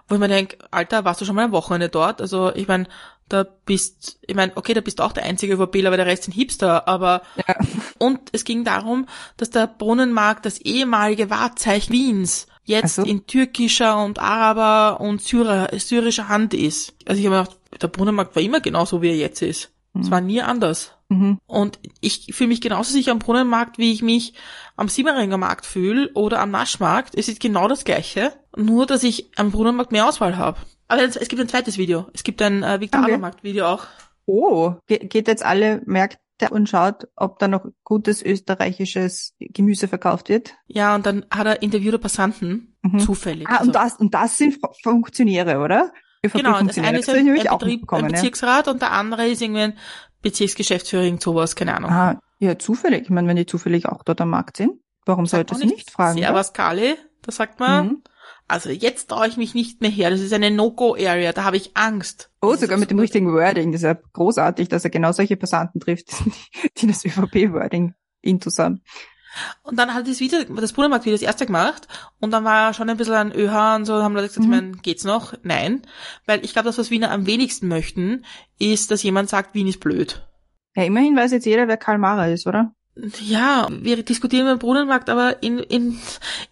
wo 0.08 0.16
ich 0.16 0.20
mir 0.20 0.26
denke, 0.26 0.58
Alter, 0.72 1.04
warst 1.04 1.20
du 1.20 1.24
schon 1.24 1.36
mal 1.36 1.44
ein 1.44 1.52
Wochenende 1.52 1.88
dort? 1.88 2.20
Also 2.20 2.52
ich 2.52 2.66
meine, 2.66 2.88
da 3.28 3.44
bist, 3.44 4.18
ich 4.26 4.34
meine, 4.34 4.56
okay, 4.56 4.74
da 4.74 4.80
bist 4.80 4.98
du 4.98 5.04
auch 5.04 5.12
der 5.12 5.22
einzige 5.22 5.54
ÖVPler, 5.54 5.90
weil 5.90 5.98
der 5.98 6.06
Rest 6.06 6.24
sind 6.24 6.32
Hipster, 6.32 6.88
aber 6.88 7.22
ja. 7.36 7.54
und 7.98 8.18
es 8.32 8.42
ging 8.42 8.64
darum, 8.64 9.06
dass 9.36 9.50
der 9.50 9.68
Brunnenmarkt 9.68 10.44
das 10.44 10.58
ehemalige 10.58 11.30
Wahrzeichen 11.30 11.92
Wiens 11.92 12.48
jetzt 12.70 12.96
so. 12.96 13.02
in 13.02 13.26
türkischer 13.26 14.02
und 14.02 14.18
Araber 14.18 15.00
und 15.00 15.20
Syrer, 15.20 15.68
syrischer 15.78 16.28
Hand 16.28 16.54
ist. 16.54 16.94
Also 17.06 17.20
ich 17.20 17.26
habe 17.26 17.44
gedacht, 17.44 17.82
der 17.82 17.88
Brunnenmarkt 17.88 18.34
war 18.34 18.42
immer 18.42 18.60
genauso, 18.60 19.02
wie 19.02 19.08
er 19.08 19.16
jetzt 19.16 19.42
ist. 19.42 19.70
Es 19.98 20.06
mhm. 20.06 20.10
war 20.10 20.20
nie 20.20 20.40
anders. 20.40 20.92
Mhm. 21.08 21.38
Und 21.46 21.78
ich 22.00 22.28
fühle 22.32 22.48
mich 22.48 22.60
genauso 22.60 22.92
sicher 22.92 23.12
am 23.12 23.18
Brunnenmarkt, 23.18 23.78
wie 23.78 23.92
ich 23.92 24.02
mich 24.02 24.34
am 24.76 24.88
Simmeringer 24.88 25.38
Markt 25.38 25.66
fühle 25.66 26.10
oder 26.14 26.38
am 26.40 26.52
Naschmarkt. 26.52 27.14
Es 27.16 27.28
ist 27.28 27.40
genau 27.40 27.66
das 27.66 27.84
Gleiche, 27.84 28.32
nur 28.56 28.86
dass 28.86 29.02
ich 29.02 29.30
am 29.36 29.50
Brunnenmarkt 29.50 29.92
mehr 29.92 30.08
Auswahl 30.08 30.36
habe. 30.36 30.58
Aber 30.86 31.02
es, 31.02 31.16
gibt 31.28 31.40
ein 31.40 31.48
zweites 31.48 31.78
Video. 31.78 32.06
Es 32.14 32.22
gibt 32.22 32.40
ein 32.42 32.62
äh, 32.62 32.80
Viktor 32.80 33.02
okay. 33.02 33.18
Markt 33.18 33.44
Video 33.44 33.66
auch. 33.66 33.86
Oh, 34.26 34.74
Ge 34.86 34.98
geht 34.98 35.26
jetzt 35.26 35.44
alle 35.44 35.82
Märkte 35.86 36.19
und 36.48 36.68
schaut, 36.68 37.08
ob 37.16 37.38
da 37.38 37.48
noch 37.48 37.66
gutes 37.84 38.22
österreichisches 38.22 39.34
Gemüse 39.38 39.88
verkauft 39.88 40.28
wird. 40.28 40.54
Ja, 40.66 40.94
und 40.94 41.06
dann 41.06 41.26
hat 41.30 41.46
er 41.46 41.62
interviewte 41.62 41.98
Passanten, 41.98 42.76
mhm. 42.82 42.98
zufällig. 43.00 43.48
Ah, 43.48 43.62
und 43.62 43.68
also. 43.68 43.72
das, 43.72 43.96
und 43.96 44.14
das 44.14 44.38
sind 44.38 44.58
Funktionäre, 44.82 45.58
oder? 45.58 45.92
Genau, 46.22 46.60
das 46.62 46.78
eine 46.78 46.98
ist 46.98 47.08
ein, 47.08 47.28
ein, 47.28 47.58
Betrieb, 47.58 47.90
ein 47.92 48.08
Bezirksrat 48.08 48.66
ja. 48.66 48.72
und 48.72 48.82
der 48.82 48.92
andere 48.92 49.26
ist 49.26 49.40
irgendwie 49.40 49.62
ein 49.62 49.78
Bezirksgeschäftsführer, 50.22 51.04
irgend 51.04 51.22
sowas, 51.22 51.56
keine 51.56 51.74
Ahnung. 51.74 51.90
Ah, 51.90 52.20
ja, 52.38 52.58
zufällig. 52.58 53.04
Ich 53.04 53.10
meine, 53.10 53.26
wenn 53.28 53.36
die 53.36 53.46
zufällig 53.46 53.86
auch 53.86 54.02
dort 54.02 54.20
am 54.20 54.30
Markt 54.30 54.58
sind, 54.58 54.72
warum 55.06 55.26
sollte 55.26 55.54
sie 55.54 55.66
nicht 55.66 55.90
fragen? 55.90 56.18
Ja, 56.18 56.34
was 56.34 56.52
Kali, 56.52 56.96
da 57.22 57.32
sagt 57.32 57.58
man, 57.58 57.86
mhm. 57.86 58.02
Also 58.50 58.70
jetzt 58.70 59.08
traue 59.08 59.28
ich 59.28 59.36
mich 59.36 59.54
nicht 59.54 59.80
mehr 59.80 59.90
her, 59.90 60.10
das 60.10 60.20
ist 60.20 60.32
eine 60.32 60.50
No-Go-Area, 60.50 61.32
da 61.32 61.44
habe 61.44 61.56
ich 61.56 61.76
Angst. 61.76 62.30
Oh, 62.42 62.54
sogar 62.54 62.78
mit 62.78 62.90
dem 62.90 62.98
richtigen 62.98 63.32
Wording, 63.32 63.72
das 63.72 63.82
ist 63.82 63.86
ja 63.86 63.96
großartig, 64.12 64.68
dass 64.68 64.84
er 64.84 64.90
genau 64.90 65.12
solche 65.12 65.36
Passanten 65.36 65.80
trifft, 65.80 66.12
die 66.78 66.86
das 66.86 67.04
ÖVP-Wording 67.04 67.94
intus 68.22 68.58
haben. 68.58 68.82
Und 69.62 69.78
dann 69.78 69.94
hat 69.94 70.08
das 70.08 70.18
Video, 70.18 70.42
das 70.42 70.72
Brudermarkt 70.72 71.04
wieder 71.04 71.14
das 71.14 71.22
erste 71.22 71.46
gemacht 71.46 71.86
und 72.18 72.32
dann 72.32 72.44
war 72.44 72.74
schon 72.74 72.90
ein 72.90 72.96
bisschen 72.96 73.14
ein 73.14 73.32
ÖH 73.32 73.76
und 73.76 73.84
so, 73.84 74.02
haben 74.02 74.14
Leute 74.14 74.28
gesagt, 74.28 74.46
mhm. 74.46 74.52
ich 74.52 74.60
meine, 74.60 74.72
geht's 74.78 75.04
noch? 75.04 75.34
Nein. 75.42 75.82
Weil 76.26 76.44
ich 76.44 76.52
glaube, 76.52 76.66
das, 76.66 76.78
was 76.78 76.90
Wiener 76.90 77.12
am 77.12 77.26
wenigsten 77.26 77.68
möchten, 77.68 78.24
ist, 78.58 78.90
dass 78.90 79.04
jemand 79.04 79.28
sagt, 79.28 79.54
Wien 79.54 79.68
ist 79.68 79.80
blöd. 79.80 80.26
Ja, 80.74 80.84
immerhin 80.84 81.16
weiß 81.16 81.30
jetzt 81.32 81.46
jeder, 81.46 81.68
wer 81.68 81.76
Karl 81.76 81.98
Mara 81.98 82.26
ist, 82.26 82.46
oder? 82.46 82.72
Ja, 82.96 83.68
wir 83.70 84.02
diskutieren 84.02 84.46
beim 84.46 84.58
Brunnenmarkt, 84.58 85.08
aber 85.08 85.42
in, 85.42 85.58
in, 85.58 85.98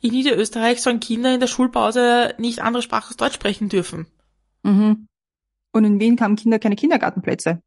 in 0.00 0.11
Niederösterreich 0.11 0.80
sollen 0.80 1.00
Kinder 1.00 1.35
in 1.35 1.40
der 1.40 1.47
Schulpause 1.47 2.35
nicht 2.38 2.62
andere 2.62 2.83
Sprache 2.83 3.09
als 3.09 3.16
Deutsch 3.16 3.35
sprechen 3.35 3.68
dürfen. 3.68 4.07
Mhm. 4.62 5.09
Und 5.73 5.85
in 5.85 6.00
Wien 6.00 6.21
haben 6.21 6.37
Kinder 6.37 6.59
keine 6.59 6.76
Kindergartenplätze. 6.76 7.61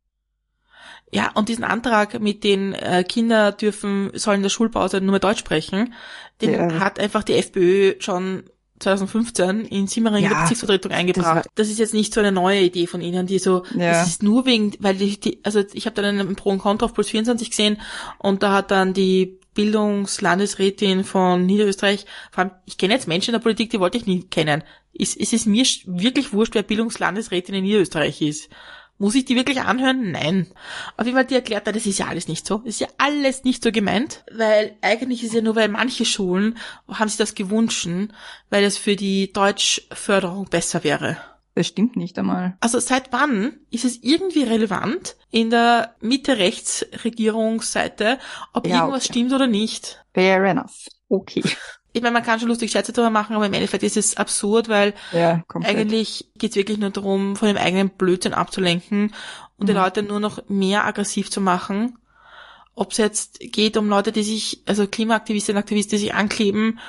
Ja, 1.14 1.32
und 1.34 1.50
diesen 1.50 1.66
Antrag 1.66 2.20
mit 2.22 2.44
den 2.44 2.74
äh, 2.74 3.04
Kinder 3.04 3.52
dürfen, 3.52 4.12
sollen 4.14 4.38
in 4.38 4.44
der 4.44 4.50
Schulpause 4.50 5.02
nur 5.02 5.12
mehr 5.12 5.20
Deutsch 5.20 5.40
sprechen, 5.40 5.94
den 6.42 6.54
ja. 6.54 6.80
hat 6.80 7.00
einfach 7.00 7.24
die 7.24 7.36
FPÖ 7.36 7.96
schon 8.00 8.44
2015 8.82 9.66
in 9.66 9.88
Simmering 9.88 10.24
ja, 10.24 10.30
in 10.30 10.36
der 10.36 10.42
Bezirksvertretung 10.42 10.92
eingebracht. 10.92 11.46
Das, 11.46 11.54
das, 11.56 11.70
ist 11.70 11.80
jetzt 11.80 11.94
nicht 11.94 12.14
so 12.14 12.20
eine 12.20 12.32
neue 12.32 12.62
Idee 12.62 12.88
von 12.88 13.02
Ihnen, 13.02 13.28
die 13.28 13.40
so, 13.40 13.64
ja. 13.76 13.92
das 13.92 14.08
ist 14.08 14.24
nur 14.24 14.46
wegen, 14.46 14.74
weil 14.80 14.96
die, 14.96 15.20
die 15.20 15.40
also 15.44 15.64
ich 15.74 15.86
habe 15.86 16.02
dann 16.02 16.20
einen 16.20 16.36
Pro 16.36 16.50
und 16.50 16.60
Contra 16.60 16.86
auf 16.86 16.94
Puls 16.94 17.10
24 17.10 17.50
gesehen 17.50 17.82
und 18.18 18.44
da 18.44 18.54
hat 18.54 18.72
dann 18.72 18.94
die 18.94 19.40
Bildungslandesrätin 19.54 21.04
von 21.04 21.46
Niederösterreich, 21.46 22.06
vor 22.32 22.44
allem, 22.44 22.52
ich 22.66 22.78
kenne 22.78 22.94
jetzt 22.94 23.08
Menschen 23.08 23.32
in 23.32 23.34
der 23.34 23.44
Politik, 23.44 23.70
die 23.70 23.80
wollte 23.80 23.98
ich 23.98 24.06
nie 24.06 24.24
kennen. 24.24 24.64
Es, 24.98 25.16
es 25.16 25.34
ist 25.34 25.46
mir 25.46 25.66
wirklich 25.86 26.34
wurscht, 26.34 26.56
wer 26.56 26.64
Bildungslandesrätin 26.64 27.56
in 27.56 27.64
Niederösterreich 27.64 28.22
ist. 28.22 28.50
Muss 29.02 29.16
ich 29.16 29.26
die 29.26 29.36
wirklich 29.36 29.60
anhören? 29.62 30.12
Nein. 30.12 30.46
Auf 30.96 31.08
jeden 31.08 31.18
Fall, 31.18 31.26
die 31.26 31.34
erklärt, 31.34 31.66
das 31.66 31.88
ist 31.88 31.98
ja 31.98 32.06
alles 32.06 32.28
nicht 32.28 32.46
so. 32.46 32.60
Das 32.60 32.76
ist 32.76 32.82
ja 32.82 32.88
alles 33.00 33.44
nicht 33.44 33.64
so 33.64 33.72
gemeint, 33.72 34.24
weil 34.32 34.78
eigentlich 34.82 35.24
ist 35.24 35.34
ja 35.34 35.42
nur, 35.42 35.56
weil 35.56 35.70
manche 35.70 36.06
Schulen 36.06 36.60
haben 36.88 37.08
sich 37.08 37.18
das 37.18 37.34
gewünscht, 37.34 37.90
weil 38.52 38.64
es 38.64 38.78
für 38.78 38.96
die 38.96 39.34
Deutschförderung 39.34 40.46
besser 40.46 40.84
wäre. 40.84 41.18
Das 41.56 41.66
stimmt 41.66 41.96
nicht 41.96 42.20
einmal. 42.20 42.56
Also 42.60 42.80
seit 42.80 43.12
wann 43.12 43.54
ist 43.72 43.86
es 43.86 43.98
irgendwie 44.04 44.44
relevant 44.44 45.16
in 45.32 45.50
der 45.50 45.96
Mitte-Rechts-Regierungsseite, 46.02 48.20
ob 48.54 48.68
Ja, 48.68 48.82
irgendwas 48.82 49.06
okay. 49.06 49.14
stimmt 49.14 49.34
oder 49.34 49.48
nicht? 49.48 50.06
Fair 50.14 50.44
enough. 50.44 50.86
Okay. 51.10 51.42
Ich 51.94 52.02
meine, 52.02 52.14
man 52.14 52.24
kann 52.24 52.40
schon 52.40 52.50
lustig 52.50 52.72
Scherze 52.72 52.94
darüber 52.94 53.10
machen, 53.10 53.36
aber 53.36 53.46
im 53.46 53.54
Endeffekt 53.54 53.84
ist 53.84 53.98
es 53.98 54.18
absurd, 54.18 54.70
weil 54.70 54.94
Ja, 55.12 55.44
eigentlich 55.64 56.30
geht's 56.38 56.56
wirklich 56.56 56.78
nur 56.78 56.90
darum, 56.90 57.36
von 57.36 57.48
dem 57.48 57.58
eigenen 57.58 57.90
Blödsinn 57.90 58.34
abzulenken 58.34 59.14
und 59.58 59.68
die 59.68 59.74
Mhm. 59.74 59.80
Leute 59.80 60.04
nur 60.04 60.20
noch 60.20 60.40
mehr 60.48 60.86
aggressiv 60.86 61.30
zu 61.30 61.42
machen. 61.42 61.98
Ob 62.74 62.92
es 62.92 62.98
jetzt 62.98 63.40
geht 63.40 63.76
um 63.78 63.90
Leute, 63.90 64.12
die 64.12 64.24
sich, 64.24 64.62
also 64.66 64.88
Klimaaktivistinnen 64.88 65.58
und 65.58 65.64
Aktivisten, 65.64 65.98
die 65.98 66.04
sich 66.06 66.14
ankleben, 66.14 66.80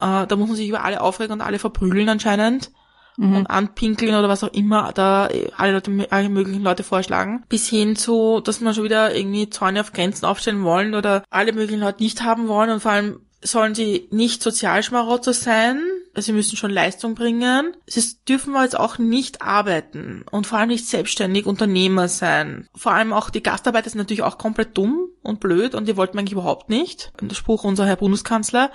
äh, 0.00 0.26
da 0.26 0.36
muss 0.36 0.48
man 0.48 0.56
sich 0.56 0.68
über 0.68 0.82
alle 0.84 1.00
aufregen 1.02 1.34
und 1.34 1.40
alle 1.42 1.58
verprügeln 1.58 2.08
anscheinend 2.08 2.70
Mhm. 3.18 3.36
und 3.36 3.46
anpinkeln 3.46 4.14
oder 4.14 4.28
was 4.28 4.44
auch 4.44 4.52
immer 4.52 4.92
da 4.92 5.28
alle 5.56 5.72
Leute, 5.72 6.06
alle 6.10 6.28
möglichen 6.28 6.62
Leute 6.62 6.82
vorschlagen. 6.82 7.44
Bis 7.48 7.66
hin 7.66 7.96
zu, 7.96 8.40
dass 8.40 8.60
man 8.60 8.74
schon 8.74 8.84
wieder 8.84 9.14
irgendwie 9.14 9.48
Zäune 9.48 9.80
auf 9.80 9.92
Grenzen 9.92 10.26
aufstellen 10.26 10.62
wollen 10.64 10.94
oder 10.94 11.22
alle 11.30 11.52
möglichen 11.54 11.80
Leute 11.80 12.02
nicht 12.02 12.22
haben 12.22 12.48
wollen 12.48 12.70
und 12.70 12.80
vor 12.80 12.92
allem 12.92 13.20
sollen 13.42 13.74
sie 13.74 14.08
nicht 14.10 14.42
Sozialschmarotzer 14.42 15.32
sein. 15.32 15.80
Sie 16.14 16.32
müssen 16.32 16.56
schon 16.56 16.70
Leistung 16.70 17.14
bringen. 17.14 17.76
Sie 17.86 18.02
dürfen 18.28 18.54
aber 18.54 18.64
jetzt 18.64 18.78
auch 18.78 18.98
nicht 18.98 19.42
arbeiten 19.42 20.24
und 20.30 20.46
vor 20.46 20.58
allem 20.58 20.68
nicht 20.68 20.88
selbstständig 20.88 21.46
Unternehmer 21.46 22.08
sein. 22.08 22.66
Vor 22.74 22.92
allem 22.92 23.12
auch 23.12 23.30
die 23.30 23.42
Gastarbeiter 23.42 23.90
sind 23.90 23.98
natürlich 23.98 24.22
auch 24.22 24.38
komplett 24.38 24.76
dumm 24.76 25.08
und 25.22 25.40
blöd 25.40 25.74
und 25.74 25.86
die 25.86 25.96
wollten 25.96 26.18
eigentlich 26.18 26.32
überhaupt 26.32 26.70
nicht. 26.70 27.12
Der 27.20 27.34
Spruch 27.34 27.64
unser 27.64 27.86
Herr 27.86 27.96
Bundeskanzler. 27.96 28.70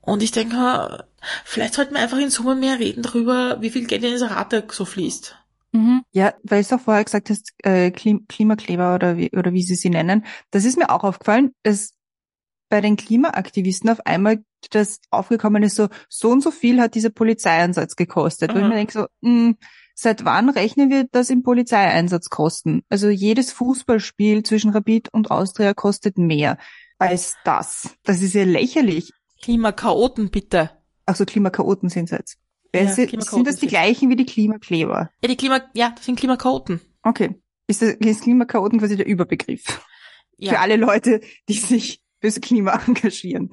Und 0.00 0.22
ich 0.22 0.32
denke, 0.32 1.06
vielleicht 1.44 1.74
sollten 1.74 1.94
wir 1.94 2.02
einfach 2.02 2.18
in 2.18 2.30
Summe 2.30 2.54
mehr 2.54 2.78
reden 2.78 3.02
darüber, 3.02 3.60
wie 3.60 3.70
viel 3.70 3.86
Geld 3.86 4.04
in 4.04 4.12
diese 4.12 4.30
Rate 4.30 4.64
so 4.70 4.84
fließt. 4.84 5.36
Mhm. 5.72 6.02
Ja, 6.12 6.34
weil 6.42 6.62
du 6.62 6.74
auch 6.74 6.80
vorher 6.80 7.04
gesagt 7.04 7.30
hast, 7.30 7.52
äh, 7.62 7.90
Klim 7.90 8.26
Klimakleber 8.28 8.94
oder 8.94 9.16
wie, 9.16 9.30
oder 9.32 9.52
wie 9.52 9.62
sie 9.62 9.74
sie 9.74 9.90
nennen, 9.90 10.24
das 10.50 10.64
ist 10.64 10.78
mir 10.78 10.90
auch 10.90 11.04
aufgefallen, 11.04 11.52
dass 11.62 11.94
bei 12.68 12.80
den 12.80 12.96
Klimaaktivisten 12.96 13.90
auf 13.90 14.04
einmal 14.06 14.44
das 14.70 15.00
aufgekommen 15.10 15.62
ist, 15.62 15.76
so, 15.76 15.88
so 16.08 16.30
und 16.30 16.42
so 16.42 16.50
viel 16.50 16.80
hat 16.80 16.94
dieser 16.94 17.10
Polizeieinsatz 17.10 17.96
gekostet. 17.96 18.52
Wo 18.52 18.56
ich 18.56 18.62
Aha. 18.62 18.68
mir 18.68 18.76
denke, 18.76 18.92
so, 18.92 19.06
mh, 19.20 19.54
seit 19.94 20.24
wann 20.24 20.48
rechnen 20.48 20.90
wir 20.90 21.06
das 21.10 21.30
im 21.30 21.42
Polizeieinsatz 21.42 22.30
kosten? 22.30 22.82
Also 22.88 23.08
jedes 23.10 23.52
Fußballspiel 23.52 24.42
zwischen 24.42 24.70
Rapid 24.70 25.12
und 25.12 25.30
Austria 25.30 25.74
kostet 25.74 26.18
mehr 26.18 26.58
als 26.98 27.36
das. 27.44 27.90
Das 28.04 28.22
ist 28.22 28.34
ja 28.34 28.44
lächerlich. 28.44 29.12
Klimakaoten, 29.42 30.30
bitte. 30.30 30.70
Ach 31.06 31.16
so, 31.16 31.24
Klimakaoten 31.24 31.90
sind 31.90 32.10
jetzt. 32.10 32.38
Wer 32.72 32.84
Ja, 32.84 32.92
sind, 32.92 33.46
das 33.46 33.56
die 33.60 33.66
gleichen 33.66 34.08
wie 34.10 34.16
die 34.16 34.24
Klimakleber? 34.24 35.10
Ja, 35.22 35.28
die 35.28 35.36
Klima, 35.36 35.60
ja, 35.74 35.92
das 35.94 36.06
sind 36.06 36.18
Klimakaoten. 36.18 36.80
Okay. 37.02 37.40
Ist, 37.66 37.82
das, 37.82 37.90
ist 37.90 38.22
Klimakaoten 38.22 38.78
quasi 38.80 38.96
der 38.96 39.06
Überbegriff 39.06 39.80
Ja, 40.38 40.52
für 40.52 40.58
alle 40.60 40.76
Leute, 40.76 41.20
die 41.48 41.54
sich 41.54 42.03
fürs 42.24 42.40
Klima 42.40 42.80
engagieren? 42.86 43.50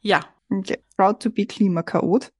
ja. 0.00 0.20
Okay. 0.48 0.78
Proud 0.96 1.20
to 1.20 1.30
be 1.30 1.44
Klimakaot. 1.44 2.30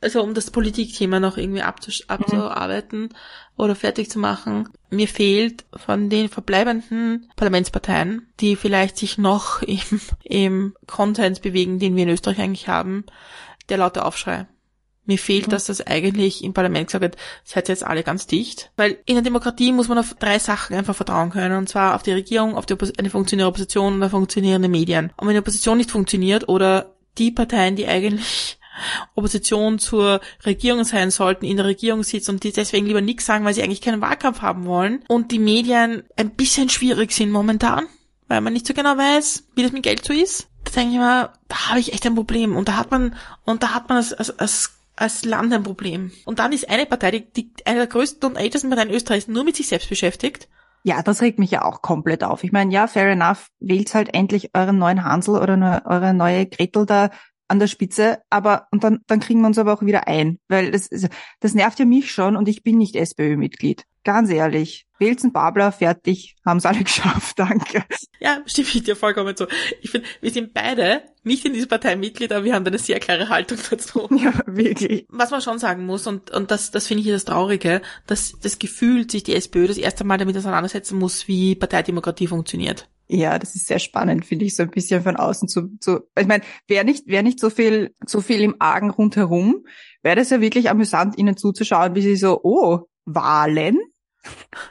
Also 0.00 0.22
um 0.22 0.34
das 0.34 0.50
Politikthema 0.50 1.20
noch 1.20 1.36
irgendwie 1.36 1.62
abzuarbeiten 1.62 3.10
oder 3.56 3.76
fertig 3.76 4.10
zu 4.10 4.18
machen. 4.18 4.68
Mir 4.90 5.06
fehlt 5.06 5.64
von 5.72 6.10
den 6.10 6.28
verbleibenden 6.28 7.30
Parlamentsparteien, 7.36 8.26
die 8.40 8.56
vielleicht 8.56 8.96
sich 8.96 9.18
noch 9.18 9.62
im, 9.62 10.00
im 10.24 10.74
Content 10.88 11.42
bewegen, 11.42 11.78
den 11.78 11.94
wir 11.94 12.02
in 12.02 12.08
Österreich 12.08 12.40
eigentlich 12.40 12.66
haben, 12.66 13.04
der 13.68 13.78
laute 13.78 14.04
Aufschrei. 14.04 14.48
Mir 15.08 15.18
fehlt, 15.18 15.46
Mhm. 15.48 15.50
dass 15.50 15.64
das 15.64 15.84
eigentlich 15.84 16.44
im 16.44 16.52
Parlament 16.52 16.86
gesagt 16.86 17.02
wird, 17.02 17.16
seid 17.42 17.68
jetzt 17.68 17.82
alle 17.82 18.04
ganz 18.04 18.26
dicht. 18.26 18.70
Weil 18.76 18.98
in 19.06 19.14
der 19.14 19.22
Demokratie 19.22 19.72
muss 19.72 19.88
man 19.88 19.98
auf 19.98 20.14
drei 20.14 20.38
Sachen 20.38 20.76
einfach 20.76 20.94
vertrauen 20.94 21.30
können. 21.30 21.56
Und 21.56 21.68
zwar 21.68 21.96
auf 21.96 22.02
die 22.04 22.12
Regierung, 22.12 22.56
auf 22.56 22.66
die 22.66 22.74
Oppos 22.74 22.92
eine 22.96 23.10
funktionierende 23.10 23.48
Opposition 23.48 23.94
und 23.94 24.02
auf 24.02 24.10
funktionierende 24.10 24.68
Medien. 24.68 25.10
Und 25.16 25.26
wenn 25.26 25.34
die 25.34 25.40
Opposition 25.40 25.78
nicht 25.78 25.90
funktioniert 25.90 26.48
oder 26.48 26.94
die 27.16 27.30
Parteien, 27.32 27.74
die 27.74 27.88
eigentlich 27.88 28.58
Opposition 29.14 29.78
zur 29.78 30.20
Regierung 30.44 30.84
sein 30.84 31.10
sollten, 31.10 31.44
in 31.46 31.56
der 31.56 31.66
Regierung 31.66 32.04
sitzen 32.04 32.32
und 32.32 32.44
die 32.44 32.52
deswegen 32.52 32.86
lieber 32.86 33.00
nichts 33.00 33.26
sagen, 33.26 33.44
weil 33.44 33.54
sie 33.54 33.62
eigentlich 33.62 33.80
keinen 33.80 34.00
Wahlkampf 34.00 34.42
haben 34.42 34.66
wollen 34.66 35.02
und 35.08 35.32
die 35.32 35.38
Medien 35.38 36.04
ein 36.16 36.30
bisschen 36.30 36.68
schwierig 36.68 37.12
sind 37.12 37.30
momentan, 37.30 37.86
weil 38.28 38.40
man 38.40 38.52
nicht 38.52 38.66
so 38.66 38.74
genau 38.74 38.96
weiß, 38.96 39.44
wie 39.56 39.62
das 39.62 39.72
mit 39.72 39.82
Geld 39.82 40.04
so 40.04 40.12
ist. 40.12 40.48
Da 40.64 40.72
denke 40.72 40.92
ich 40.92 40.98
mir, 40.98 41.32
da 41.48 41.68
habe 41.70 41.80
ich 41.80 41.92
echt 41.94 42.04
ein 42.06 42.14
Problem 42.14 42.54
und 42.56 42.68
da 42.68 42.76
hat 42.76 42.90
man 42.90 43.16
und 43.44 43.62
da 43.62 43.74
hat 43.74 43.88
man 43.88 43.96
als, 43.96 44.12
als, 44.12 44.38
als 44.38 44.77
als 45.00 45.24
Land 45.24 45.52
ein 45.52 45.62
Problem. 45.62 46.10
Und 46.24 46.38
dann 46.38 46.52
ist 46.52 46.68
eine 46.68 46.86
Partei, 46.86 47.10
die, 47.10 47.32
die 47.32 47.52
eine 47.64 47.78
der 47.78 47.86
größten 47.86 48.30
und 48.30 48.36
ältesten 48.36 48.70
Parteien 48.70 48.90
Österreichs, 48.90 49.28
nur 49.28 49.44
mit 49.44 49.56
sich 49.56 49.68
selbst 49.68 49.88
beschäftigt. 49.88 50.48
Ja, 50.84 51.02
das 51.02 51.22
regt 51.22 51.38
mich 51.38 51.50
ja 51.50 51.64
auch 51.64 51.82
komplett 51.82 52.24
auf. 52.24 52.44
Ich 52.44 52.52
meine, 52.52 52.72
ja, 52.72 52.86
fair 52.86 53.08
enough, 53.08 53.48
wählt 53.60 53.94
halt 53.94 54.14
endlich 54.14 54.54
euren 54.54 54.78
neuen 54.78 55.04
Hansel 55.04 55.36
oder 55.36 55.56
ne, 55.56 55.82
eure 55.84 56.14
neue 56.14 56.46
Gretel 56.46 56.86
da 56.86 57.10
an 57.48 57.58
der 57.58 57.66
Spitze, 57.66 58.20
aber 58.30 58.68
und 58.70 58.84
dann, 58.84 59.00
dann 59.06 59.20
kriegen 59.20 59.40
wir 59.40 59.46
uns 59.46 59.58
aber 59.58 59.72
auch 59.72 59.82
wieder 59.82 60.06
ein, 60.06 60.38
weil 60.48 60.70
das, 60.70 60.90
das 61.40 61.54
nervt 61.54 61.78
ja 61.78 61.84
mich 61.84 62.12
schon 62.12 62.36
und 62.36 62.48
ich 62.48 62.62
bin 62.62 62.78
nicht 62.78 62.94
SPÖ-Mitglied. 62.94 63.84
Ganz 64.04 64.30
ehrlich. 64.30 64.86
Wählt's 64.98 65.24
Babler, 65.32 65.70
fertig, 65.70 66.36
haben's 66.44 66.66
alle 66.66 66.78
geschafft, 66.84 67.38
danke. 67.38 67.84
Ja, 68.20 68.42
stimme 68.46 68.68
ich 68.72 68.82
dir 68.82 68.96
vollkommen 68.96 69.36
zu. 69.36 69.46
Ich 69.80 69.90
finde, 69.90 70.08
wir 70.20 70.30
sind 70.30 70.54
beide 70.54 71.02
nicht 71.22 71.44
in 71.44 71.52
dieser 71.52 71.66
Partei 71.66 71.94
Mitglied, 71.94 72.32
aber 72.32 72.44
wir 72.44 72.54
haben 72.54 72.64
da 72.64 72.70
eine 72.70 72.78
sehr 72.78 73.00
klare 73.00 73.28
Haltung 73.28 73.58
dazu. 73.70 74.08
Ja, 74.18 74.32
wirklich. 74.46 75.06
Was 75.08 75.30
man 75.30 75.42
schon 75.42 75.58
sagen 75.58 75.86
muss, 75.86 76.06
und, 76.06 76.30
und 76.30 76.50
das, 76.50 76.70
das 76.70 76.86
finde 76.86 77.02
ich 77.02 77.08
das 77.10 77.24
Traurige, 77.24 77.82
dass 78.06 78.32
das 78.42 78.58
Gefühl 78.58 79.08
sich 79.08 79.22
die 79.22 79.34
SPÖ 79.34 79.68
das 79.68 79.76
erste 79.76 80.04
Mal 80.04 80.18
damit 80.18 80.36
auseinandersetzen 80.36 80.98
muss, 80.98 81.28
wie 81.28 81.54
Parteidemokratie 81.54 82.26
funktioniert. 82.26 82.88
Ja, 83.10 83.38
das 83.38 83.54
ist 83.54 83.66
sehr 83.66 83.78
spannend, 83.78 84.26
finde 84.26 84.44
ich, 84.44 84.54
so 84.54 84.62
ein 84.64 84.70
bisschen 84.70 85.02
von 85.02 85.16
außen 85.16 85.48
zu, 85.48 85.68
zu 85.80 86.00
ich 86.18 86.26
meine, 86.26 86.44
wäre 86.66 86.84
nicht, 86.84 87.06
wäre 87.06 87.22
nicht 87.22 87.40
so 87.40 87.48
viel, 87.48 87.94
so 88.04 88.20
viel 88.20 88.42
im 88.42 88.56
Argen 88.58 88.90
rundherum, 88.90 89.64
wäre 90.02 90.16
das 90.16 90.28
ja 90.30 90.40
wirklich 90.42 90.68
amüsant, 90.68 91.16
ihnen 91.16 91.36
zuzuschauen, 91.36 91.94
wie 91.94 92.02
sie 92.02 92.16
so, 92.16 92.40
oh, 92.42 92.80
Wahlen 93.06 93.78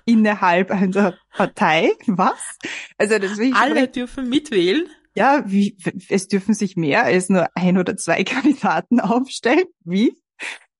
innerhalb 0.05 0.71
einer 0.71 1.17
Partei, 1.35 1.91
was? 2.05 2.57
Also 2.97 3.17
das 3.19 3.37
will 3.37 3.49
ich 3.49 3.55
Alle 3.55 3.87
dürfen 3.87 4.29
mitwählen. 4.29 4.87
ja, 5.15 5.43
wie, 5.47 5.77
es 6.09 6.27
dürfen 6.27 6.53
sich 6.53 6.75
mehr 6.77 7.03
als 7.05 7.29
nur 7.29 7.47
ein 7.55 7.77
oder 7.77 7.97
zwei 7.97 8.23
Kandidaten 8.23 8.99
aufstellen, 8.99 9.65
wie? 9.83 10.15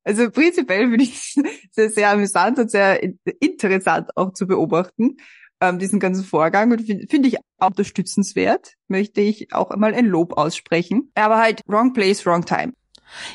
Also 0.03 0.29
prinzipiell 0.29 0.89
finde 0.89 1.03
ich 1.03 1.15
es 1.15 1.35
sehr, 1.71 1.89
sehr 1.89 2.09
amüsant 2.11 2.59
und 2.59 2.71
sehr 2.71 3.01
in- 3.03 3.19
interessant 3.39 4.15
auch 4.15 4.31
zu 4.33 4.47
beobachten, 4.47 5.17
ähm, 5.61 5.79
diesen 5.79 5.99
ganzen 5.99 6.23
Vorgang 6.23 6.71
und 6.71 6.81
finde 6.81 7.07
find 7.07 7.25
ich 7.25 7.37
auch 7.57 7.67
unterstützenswert, 7.67 8.73
möchte 8.87 9.21
ich 9.21 9.53
auch 9.53 9.71
einmal 9.71 9.93
ein 9.93 10.05
Lob 10.05 10.37
aussprechen. 10.37 11.11
Aber 11.15 11.37
halt 11.37 11.61
wrong 11.67 11.93
place, 11.93 12.25
wrong 12.25 12.45
time. 12.45 12.73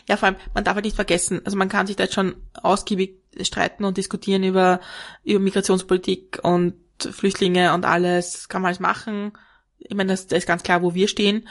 Ja, 0.08 0.16
vor 0.16 0.28
allem, 0.28 0.36
man 0.54 0.64
darf 0.64 0.74
halt 0.74 0.84
nicht 0.84 0.96
vergessen, 0.96 1.40
also 1.44 1.56
man 1.56 1.68
kann 1.68 1.86
sich 1.86 1.96
da 1.96 2.04
jetzt 2.04 2.14
schon 2.14 2.36
ausgiebig 2.54 3.18
streiten 3.40 3.84
und 3.84 3.96
diskutieren 3.96 4.44
über, 4.44 4.80
über 5.24 5.40
Migrationspolitik 5.40 6.40
und 6.42 6.74
Flüchtlinge 7.00 7.72
und 7.72 7.84
alles, 7.84 8.48
kann 8.48 8.62
man 8.62 8.68
alles 8.68 8.80
machen. 8.80 9.32
Ich 9.78 9.94
meine, 9.94 10.12
das, 10.12 10.26
das 10.26 10.40
ist 10.40 10.46
ganz 10.46 10.62
klar, 10.62 10.82
wo 10.82 10.94
wir 10.94 11.08
stehen. 11.08 11.48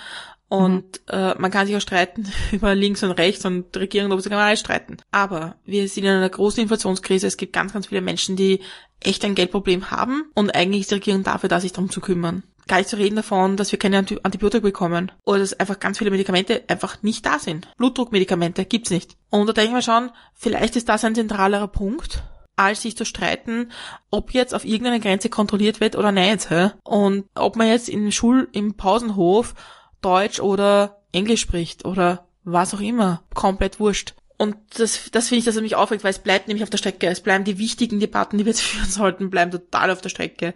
Und 0.52 1.00
äh, 1.08 1.34
man 1.38 1.50
kann 1.50 1.66
sich 1.66 1.78
auch 1.78 1.82
streiten 1.82 2.28
über 2.52 2.76
links 2.76 3.02
und 3.04 3.12
rechts 3.12 3.46
und 3.46 3.76
Regierung, 3.78 4.12
ob 4.12 4.22
kann 4.22 4.34
man 4.34 4.48
alles 4.48 4.60
streiten. 4.60 4.98
Aber 5.10 5.56
wir 5.64 5.88
sind 5.88 6.04
in 6.04 6.10
einer 6.10 6.30
großen 6.30 6.62
Inflationskrise. 6.62 7.26
Es 7.26 7.38
gibt 7.38 7.54
ganz, 7.54 7.72
ganz 7.72 7.88
viele 7.88 8.02
Menschen, 8.02 8.36
die 8.36 8.60
echt 9.00 9.24
ein 9.24 9.34
Geldproblem 9.34 9.92
haben. 9.92 10.30
Und 10.34 10.54
eigentlich 10.54 10.82
ist 10.82 10.92
die 10.92 10.96
Regierung 10.96 11.24
dafür 11.24 11.48
da, 11.48 11.62
sich 11.62 11.72
darum 11.72 11.90
zu 11.90 12.02
kümmern. 12.02 12.44
Gar 12.68 12.80
nicht 12.80 12.90
zu 12.90 12.98
reden 12.98 13.16
davon, 13.16 13.56
dass 13.56 13.72
wir 13.72 13.80
keine 13.80 13.98
Anti 13.98 14.20
Antibiotika 14.24 14.62
bekommen. 14.62 15.14
Oder 15.24 15.40
dass 15.40 15.58
einfach 15.58 15.80
ganz 15.80 16.00
viele 16.00 16.12
Medikamente 16.12 16.64
einfach 16.68 17.02
nicht 17.02 17.26
da 17.26 17.40
sind. 17.40 17.70
Blutdruckmedikamente 17.78 18.66
gibt's 18.66 18.92
nicht. 18.92 19.16
Und 19.30 19.48
da 19.48 19.54
denke 19.54 19.70
ich 19.70 19.76
mir 19.76 19.82
schon, 19.82 20.12
vielleicht 20.34 20.76
ist 20.76 20.90
das 20.90 21.06
ein 21.06 21.16
zentralerer 21.16 21.70
Punkt 21.70 22.24
als 22.58 22.82
sich 22.82 22.98
zu 22.98 23.06
streiten, 23.06 23.72
ob 24.12 24.34
jetzt 24.34 24.54
auf 24.54 24.66
irgendeiner 24.66 25.00
Grenze 25.00 25.30
kontrolliert 25.30 25.80
wird 25.80 25.96
oder 25.96 26.12
nicht. 26.12 26.50
Hä? 26.50 26.72
Und 26.84 27.26
ob 27.36 27.56
man 27.56 27.68
jetzt 27.68 27.88
in 27.88 28.12
Schul 28.12 28.50
im 28.52 28.76
Pausenhof 28.76 29.56
Deutsch 30.02 30.40
oder 30.40 30.98
Englisch 31.12 31.42
spricht 31.42 31.86
oder 31.86 32.26
was 32.44 32.74
auch 32.74 32.80
immer. 32.80 33.22
Komplett 33.34 33.80
wurscht. 33.80 34.16
Und 34.38 34.56
das, 34.76 35.12
das 35.12 35.28
finde 35.28 35.38
ich, 35.40 35.46
dass 35.46 35.56
er 35.56 35.62
mich 35.62 35.76
aufregt, 35.76 36.04
weil 36.04 36.10
es 36.10 36.18
bleibt 36.18 36.48
nämlich 36.48 36.64
auf 36.64 36.72
der 36.72 36.80
Strecke. 36.80 37.06
Es 37.06 37.22
bleiben 37.22 37.44
die 37.44 37.60
wichtigen 37.60 38.00
Debatten, 38.00 38.40
die 38.40 38.46
wir 38.46 38.52
jetzt 38.54 38.64
führen 38.64 38.90
sollten, 38.90 39.30
bleiben 39.30 39.52
total 39.52 39.92
auf 39.92 40.02
der 40.02 40.10
Strecke. 40.10 40.56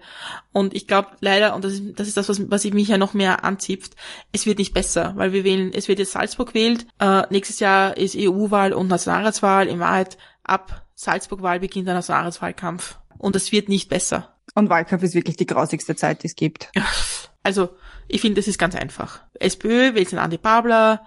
Und 0.52 0.74
ich 0.74 0.88
glaube 0.88 1.10
leider, 1.20 1.56
und 1.56 1.64
das 1.64 1.74
ist, 1.74 2.00
das 2.00 2.08
ist 2.08 2.18
das, 2.18 2.28
was, 2.28 2.50
was 2.50 2.64
mich 2.64 2.88
ja 2.88 2.98
noch 2.98 3.14
mehr 3.14 3.44
anzipft, 3.44 3.96
es 4.32 4.48
wird 4.48 4.58
nicht 4.58 4.74
besser, 4.74 5.14
weil 5.18 5.34
wir 5.34 5.44
wählen, 5.44 5.72
es 5.72 5.88
wird 5.88 6.00
jetzt 6.00 6.14
Salzburg 6.14 6.48
gewählt, 6.48 6.88
äh, 7.00 7.24
nächstes 7.30 7.60
Jahr 7.60 7.96
ist 7.96 8.16
EU-Wahl 8.18 8.74
und 8.74 8.88
Nationalratswahl. 8.88 9.68
In 9.68 9.80
Wahrheit, 9.80 10.18
ab 10.44 10.84
Salzburg-Wahl 10.96 11.60
beginnt 11.60 11.88
der 11.88 11.94
Nationalratswahlkampf. 11.94 12.98
Und 13.20 13.36
es 13.36 13.52
wird 13.52 13.70
nicht 13.70 13.90
besser. 13.90 14.34
Und 14.56 14.70
Wahlkampf 14.70 15.04
ist 15.04 15.14
wirklich 15.14 15.38
die 15.38 15.46
grausigste 15.46 15.96
Zeit, 15.96 16.24
die 16.24 16.28
es 16.28 16.36
gibt. 16.36 16.72
Also, 17.44 17.70
ich 18.08 18.22
finde, 18.22 18.40
das 18.40 18.48
ist 18.48 18.58
ganz 18.58 18.76
einfach. 18.76 19.22
SPÖ 19.40 19.94
wählt 19.96 20.12
den 20.12 20.20
Andi 20.20 20.38
Babler, 20.38 21.06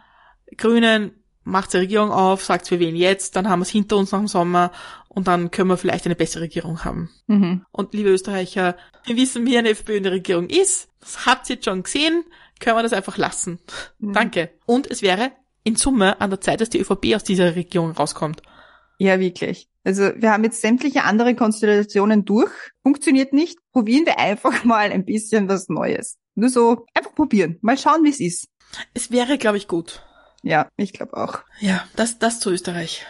Grünen 0.57 1.12
macht 1.45 1.73
die 1.73 1.78
Regierung 1.78 2.11
auf, 2.11 2.45
sagt, 2.45 2.71
wir 2.71 2.81
wählen 2.81 2.97
jetzt, 2.97 3.37
dann 3.37 3.49
haben 3.49 3.61
wir 3.61 3.64
es 3.64 3.71
hinter 3.71 3.97
uns 3.97 4.12
nach 4.12 4.19
dem 4.19 4.28
Sommer 4.28 4.73
und 5.09 5.26
dann 5.26 5.50
können 5.50 5.71
wir 5.71 5.76
vielleicht 5.76 6.05
eine 6.05 6.14
bessere 6.14 6.43
Regierung 6.43 6.85
haben. 6.85 7.11
Mhm. 7.26 7.64
Und 7.73 7.95
liebe 7.95 8.11
Österreicher, 8.11 8.76
wir 9.05 9.17
wissen, 9.17 9.47
wie 9.47 9.57
eine 9.57 9.71
FPÖ 9.71 9.97
in 9.97 10.02
der 10.02 10.12
Regierung 10.12 10.49
ist. 10.49 10.88
Das 11.00 11.26
habt 11.26 11.49
ihr 11.49 11.57
jetzt 11.57 11.64
schon 11.64 11.83
gesehen. 11.83 12.25
Können 12.61 12.76
wir 12.76 12.83
das 12.83 12.93
einfach 12.93 13.17
lassen. 13.17 13.59
Mhm. 13.99 14.12
Danke. 14.12 14.50
Und 14.67 14.90
es 14.90 15.02
wäre 15.02 15.33
in 15.64 15.76
Summe 15.76 16.21
an 16.21 16.31
der 16.31 16.40
Zeit, 16.40 16.61
dass 16.61 16.71
die 16.71 16.78
ÖVP 16.78 17.14
aus 17.14 17.25
dieser 17.25 17.57
Regierung 17.57 17.93
rauskommt. 17.93 18.43
Ja, 18.99 19.19
wirklich. 19.19 19.69
Also 19.85 20.11
wir 20.17 20.33
haben 20.33 20.45
jetzt 20.45 20.61
sämtliche 20.61 21.05
andere 21.05 21.35
Konstellationen 21.35 22.25
durch. 22.25 22.50
Funktioniert 22.83 23.33
nicht. 23.33 23.59
Probieren 23.73 24.07
wir 24.07 24.19
einfach 24.19 24.64
mal 24.64 24.90
ein 24.93 25.05
bisschen 25.05 25.49
was 25.49 25.69
Neues. 25.69 26.19
Nur 26.38 26.50
so, 26.50 26.87
einfach 26.95 27.16
probieren. 27.16 27.59
Mal 27.62 27.76
schauen, 27.76 28.04
wie 28.04 28.11
es 28.11 28.21
ist. 28.21 28.47
Es 28.95 29.11
wäre, 29.11 29.38
glaube 29.38 29.57
ich, 29.57 29.66
gut. 29.66 30.07
Ja, 30.45 30.68
ich 30.76 30.92
glaube 30.92 31.16
auch. 31.16 31.40
Ja, 31.59 31.85
das, 31.97 32.21
das 32.21 32.38
zu 32.38 32.50
Österreich. 32.50 33.04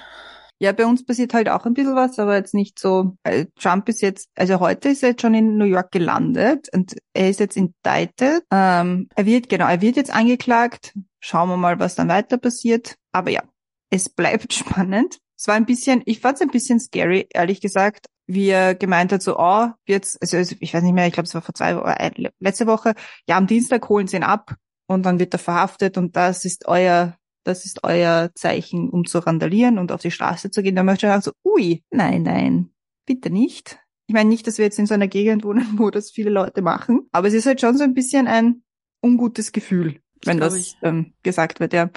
Ja, 0.58 0.72
bei 0.72 0.86
uns 0.86 1.04
passiert 1.04 1.34
halt 1.34 1.50
auch 1.50 1.66
ein 1.66 1.74
bisschen 1.74 1.94
was, 1.94 2.18
aber 2.18 2.36
jetzt 2.36 2.54
nicht 2.54 2.78
so. 2.78 3.18
Trump 3.60 3.86
ist 3.90 4.00
jetzt, 4.00 4.30
also 4.34 4.60
heute 4.60 4.88
ist 4.88 5.02
er 5.02 5.10
jetzt 5.10 5.20
schon 5.20 5.34
in 5.34 5.58
New 5.58 5.66
York 5.66 5.92
gelandet 5.92 6.68
und 6.72 6.96
er 7.12 7.28
ist 7.28 7.38
jetzt 7.38 7.58
indicted. 7.58 8.44
Ähm, 8.50 9.10
er 9.14 9.26
wird, 9.26 9.50
genau, 9.50 9.68
er 9.68 9.82
wird 9.82 9.96
jetzt 9.96 10.10
angeklagt. 10.10 10.94
Schauen 11.20 11.50
wir 11.50 11.58
mal, 11.58 11.78
was 11.78 11.96
dann 11.96 12.08
weiter 12.08 12.38
passiert. 12.38 12.94
Aber 13.12 13.30
ja, 13.30 13.42
es 13.90 14.08
bleibt 14.08 14.54
spannend. 14.54 15.18
Es 15.36 15.48
war 15.48 15.54
ein 15.54 15.66
bisschen, 15.66 16.00
ich 16.06 16.20
fand 16.20 16.36
es 16.36 16.40
ein 16.40 16.50
bisschen 16.50 16.80
scary, 16.80 17.28
ehrlich 17.34 17.60
gesagt, 17.60 18.06
wie 18.28 18.48
er 18.50 18.74
gemeint 18.74 19.10
hat, 19.10 19.22
so, 19.22 19.38
oh, 19.38 19.68
jetzt, 19.86 20.20
also 20.20 20.36
also 20.36 20.54
ich 20.60 20.74
weiß 20.74 20.82
nicht 20.82 20.92
mehr, 20.92 21.06
ich 21.06 21.14
glaube, 21.14 21.26
es 21.26 21.34
war 21.34 21.42
vor 21.42 21.54
zwei 21.54 21.74
Wochen, 21.76 21.88
äh, 21.88 22.30
letzte 22.38 22.66
Woche, 22.66 22.94
ja, 23.26 23.36
am 23.38 23.46
Dienstag 23.46 23.88
holen 23.88 24.06
sie 24.06 24.16
ihn 24.16 24.22
ab 24.22 24.54
und 24.86 25.04
dann 25.04 25.18
wird 25.18 25.34
er 25.34 25.38
verhaftet 25.38 25.96
und 25.96 26.14
das 26.14 26.44
ist 26.44 26.68
euer, 26.68 27.16
das 27.44 27.64
ist 27.64 27.84
euer 27.84 28.30
Zeichen, 28.34 28.90
um 28.90 29.06
zu 29.06 29.20
randalieren 29.20 29.78
und 29.78 29.90
auf 29.92 30.02
die 30.02 30.10
Straße 30.10 30.50
zu 30.50 30.62
gehen. 30.62 30.76
Da 30.76 30.82
möchte 30.82 31.06
ich 31.06 31.10
sagen, 31.10 31.22
so, 31.22 31.32
ui, 31.42 31.82
nein, 31.90 32.22
nein, 32.22 32.70
bitte 33.06 33.30
nicht. 33.30 33.80
Ich 34.06 34.14
meine 34.14 34.28
nicht, 34.28 34.46
dass 34.46 34.58
wir 34.58 34.66
jetzt 34.66 34.78
in 34.78 34.86
so 34.86 34.94
einer 34.94 35.08
Gegend 35.08 35.44
wohnen, 35.44 35.78
wo 35.78 35.90
das 35.90 36.10
viele 36.10 36.30
Leute 36.30 36.60
machen, 36.60 37.08
aber 37.12 37.28
es 37.28 37.34
ist 37.34 37.46
halt 37.46 37.62
schon 37.62 37.78
so 37.78 37.84
ein 37.84 37.94
bisschen 37.94 38.26
ein 38.26 38.62
ungutes 39.02 39.52
Gefühl, 39.52 40.00
wenn 40.24 40.38
das 40.38 40.54
ich. 40.54 40.76
ähm, 40.82 41.14
gesagt 41.22 41.60
wird, 41.60 41.72
ja. 41.72 41.88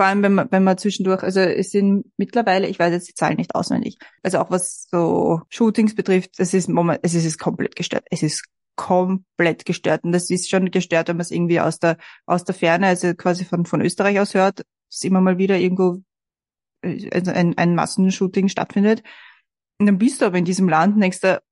Vor 0.00 0.06
allem, 0.06 0.22
wenn 0.22 0.32
man, 0.32 0.48
wenn 0.50 0.64
man 0.64 0.78
zwischendurch, 0.78 1.22
also 1.22 1.40
es 1.40 1.72
sind 1.72 2.10
mittlerweile, 2.16 2.66
ich 2.66 2.78
weiß 2.78 2.90
jetzt 2.90 3.08
die 3.10 3.14
Zahlen 3.14 3.36
nicht 3.36 3.54
auswendig, 3.54 3.98
also 4.22 4.38
auch 4.38 4.50
was 4.50 4.88
so 4.90 5.42
Shootings 5.50 5.94
betrifft, 5.94 6.30
es 6.38 6.54
ist 6.54 6.70
moment, 6.70 7.00
es 7.02 7.14
ist, 7.14 7.38
komplett 7.38 7.76
gestört. 7.76 8.06
Es 8.10 8.22
ist 8.22 8.48
komplett 8.76 9.66
gestört. 9.66 10.04
Und 10.04 10.12
das 10.12 10.30
ist 10.30 10.48
schon 10.48 10.70
gestört, 10.70 11.08
wenn 11.08 11.18
man 11.18 11.20
es 11.20 11.30
irgendwie 11.30 11.60
aus 11.60 11.80
der, 11.80 11.98
aus 12.24 12.44
der 12.44 12.54
Ferne, 12.54 12.86
also 12.86 13.12
quasi 13.12 13.44
von, 13.44 13.66
von 13.66 13.82
Österreich 13.82 14.18
aus 14.18 14.32
hört, 14.32 14.60
dass 14.90 15.04
immer 15.04 15.20
mal 15.20 15.36
wieder 15.36 15.58
irgendwo 15.58 15.98
äh, 16.80 17.10
also 17.10 17.32
ein, 17.32 17.58
ein 17.58 17.74
Massenshooting 17.74 18.48
stattfindet. 18.48 19.02
Und 19.78 19.84
dann 19.84 19.98
bist 19.98 20.22
du 20.22 20.24
aber 20.24 20.38
in 20.38 20.46
diesem 20.46 20.70
Land 20.70 20.94
und 20.94 21.02
denkst 21.02 21.20
du, 21.20 21.42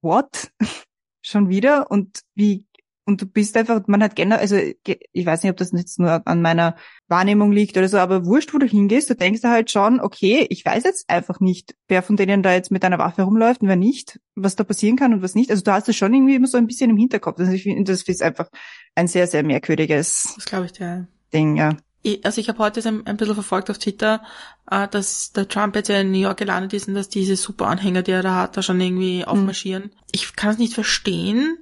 what? 0.00 0.50
schon 1.20 1.50
wieder? 1.50 1.90
Und 1.90 2.20
wie, 2.34 2.64
und 3.08 3.22
du 3.22 3.26
bist 3.26 3.56
einfach, 3.56 3.80
man 3.86 4.02
hat 4.02 4.16
generell, 4.16 4.42
also 4.42 4.56
ich 4.56 5.24
weiß 5.24 5.42
nicht, 5.42 5.50
ob 5.50 5.56
das 5.56 5.72
jetzt 5.72 5.98
nur 5.98 6.20
an 6.26 6.42
meiner 6.42 6.76
Wahrnehmung 7.08 7.52
liegt 7.52 7.78
oder 7.78 7.88
so, 7.88 7.96
aber 7.96 8.26
wurscht, 8.26 8.52
wo 8.52 8.58
du 8.58 8.66
hingehst, 8.66 9.08
du 9.08 9.14
denkst 9.14 9.40
dir 9.40 9.48
halt 9.48 9.70
schon, 9.70 9.98
okay, 9.98 10.46
ich 10.50 10.62
weiß 10.62 10.84
jetzt 10.84 11.08
einfach 11.08 11.40
nicht, 11.40 11.74
wer 11.88 12.02
von 12.02 12.16
denen 12.16 12.42
da 12.42 12.52
jetzt 12.52 12.70
mit 12.70 12.84
einer 12.84 12.98
Waffe 12.98 13.22
rumläuft 13.22 13.62
und 13.62 13.68
wer 13.68 13.76
nicht, 13.76 14.20
was 14.34 14.56
da 14.56 14.64
passieren 14.64 14.96
kann 14.96 15.14
und 15.14 15.22
was 15.22 15.34
nicht. 15.34 15.50
Also 15.50 15.62
du 15.62 15.72
hast 15.72 15.88
das 15.88 15.96
schon 15.96 16.12
irgendwie 16.12 16.34
immer 16.34 16.48
so 16.48 16.58
ein 16.58 16.66
bisschen 16.66 16.90
im 16.90 16.98
Hinterkopf. 16.98 17.40
Also 17.40 17.50
ich 17.50 17.62
finde, 17.62 17.90
das 17.90 18.02
ist 18.02 18.22
einfach 18.22 18.50
ein 18.94 19.08
sehr, 19.08 19.26
sehr 19.26 19.42
merkwürdiges 19.42 20.34
Das 20.36 20.44
glaube 20.44 20.66
ich 20.66 20.72
dir. 20.72 21.08
Ding, 21.32 21.56
ja. 21.56 21.78
Ich, 22.02 22.26
also 22.26 22.42
ich 22.42 22.50
habe 22.50 22.58
heute 22.58 22.86
ein, 22.86 23.06
ein 23.06 23.16
bisschen 23.16 23.34
verfolgt 23.34 23.70
auf 23.70 23.78
Twitter, 23.78 24.22
äh, 24.70 24.86
dass 24.86 25.32
der 25.32 25.48
Trump 25.48 25.74
jetzt 25.76 25.88
ja 25.88 25.98
in 25.98 26.10
New 26.10 26.18
York 26.18 26.36
gelandet 26.36 26.74
ist 26.74 26.88
und 26.88 26.94
dass 26.94 27.08
diese 27.08 27.36
super 27.36 27.68
Anhänger, 27.68 28.02
die 28.02 28.10
er 28.10 28.22
da 28.22 28.34
hat, 28.34 28.58
da 28.58 28.60
schon 28.60 28.78
irgendwie 28.78 29.24
aufmarschieren. 29.24 29.92
Ich 30.12 30.36
kann 30.36 30.50
es 30.50 30.58
nicht 30.58 30.74
verstehen, 30.74 31.56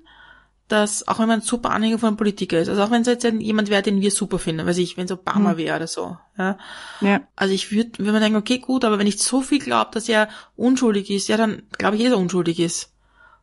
dass 0.68 1.07
auch 1.07 1.18
wenn 1.20 1.29
man 1.29 1.40
ein 1.40 1.46
super 1.46 1.70
Anhänger 1.70 1.98
von 1.98 2.16
Politiker 2.16 2.59
ist, 2.59 2.68
also 2.68 2.83
auch 2.83 2.90
wenn 2.90 3.02
es 3.02 3.07
jetzt 3.07 3.24
jemand 3.24 3.70
wäre, 3.70 3.83
den 3.83 4.00
wir 4.00 4.11
super 4.11 4.38
finden, 4.38 4.66
weiß 4.66 4.79
ich, 4.79 4.96
wenn 4.96 5.05
es 5.07 5.12
Obama 5.12 5.50
Hm. 5.52 5.57
wäre 5.59 5.76
oder 5.76 5.87
so, 5.87 6.16
ja. 6.37 6.59
Ja. 7.00 7.20
Also 7.37 7.55
ich 7.55 7.70
würde, 7.72 7.92
wenn 7.98 8.12
man 8.12 8.20
denkt, 8.22 8.37
okay, 8.38 8.59
gut, 8.59 8.85
aber 8.85 8.98
wenn 8.98 9.07
ich 9.07 9.22
so 9.22 9.42
viel 9.42 9.59
glaube, 9.61 9.90
dass 9.94 10.09
er 10.09 10.29
unschuldig 10.57 11.11
ist, 11.11 11.29
ja, 11.29 11.37
dann 11.37 11.62
glaube 11.79 11.96
ich, 11.96 12.02
eh, 12.02 12.05
dass 12.07 12.14
er 12.14 12.18
unschuldig 12.18 12.59
ist. 12.61 12.92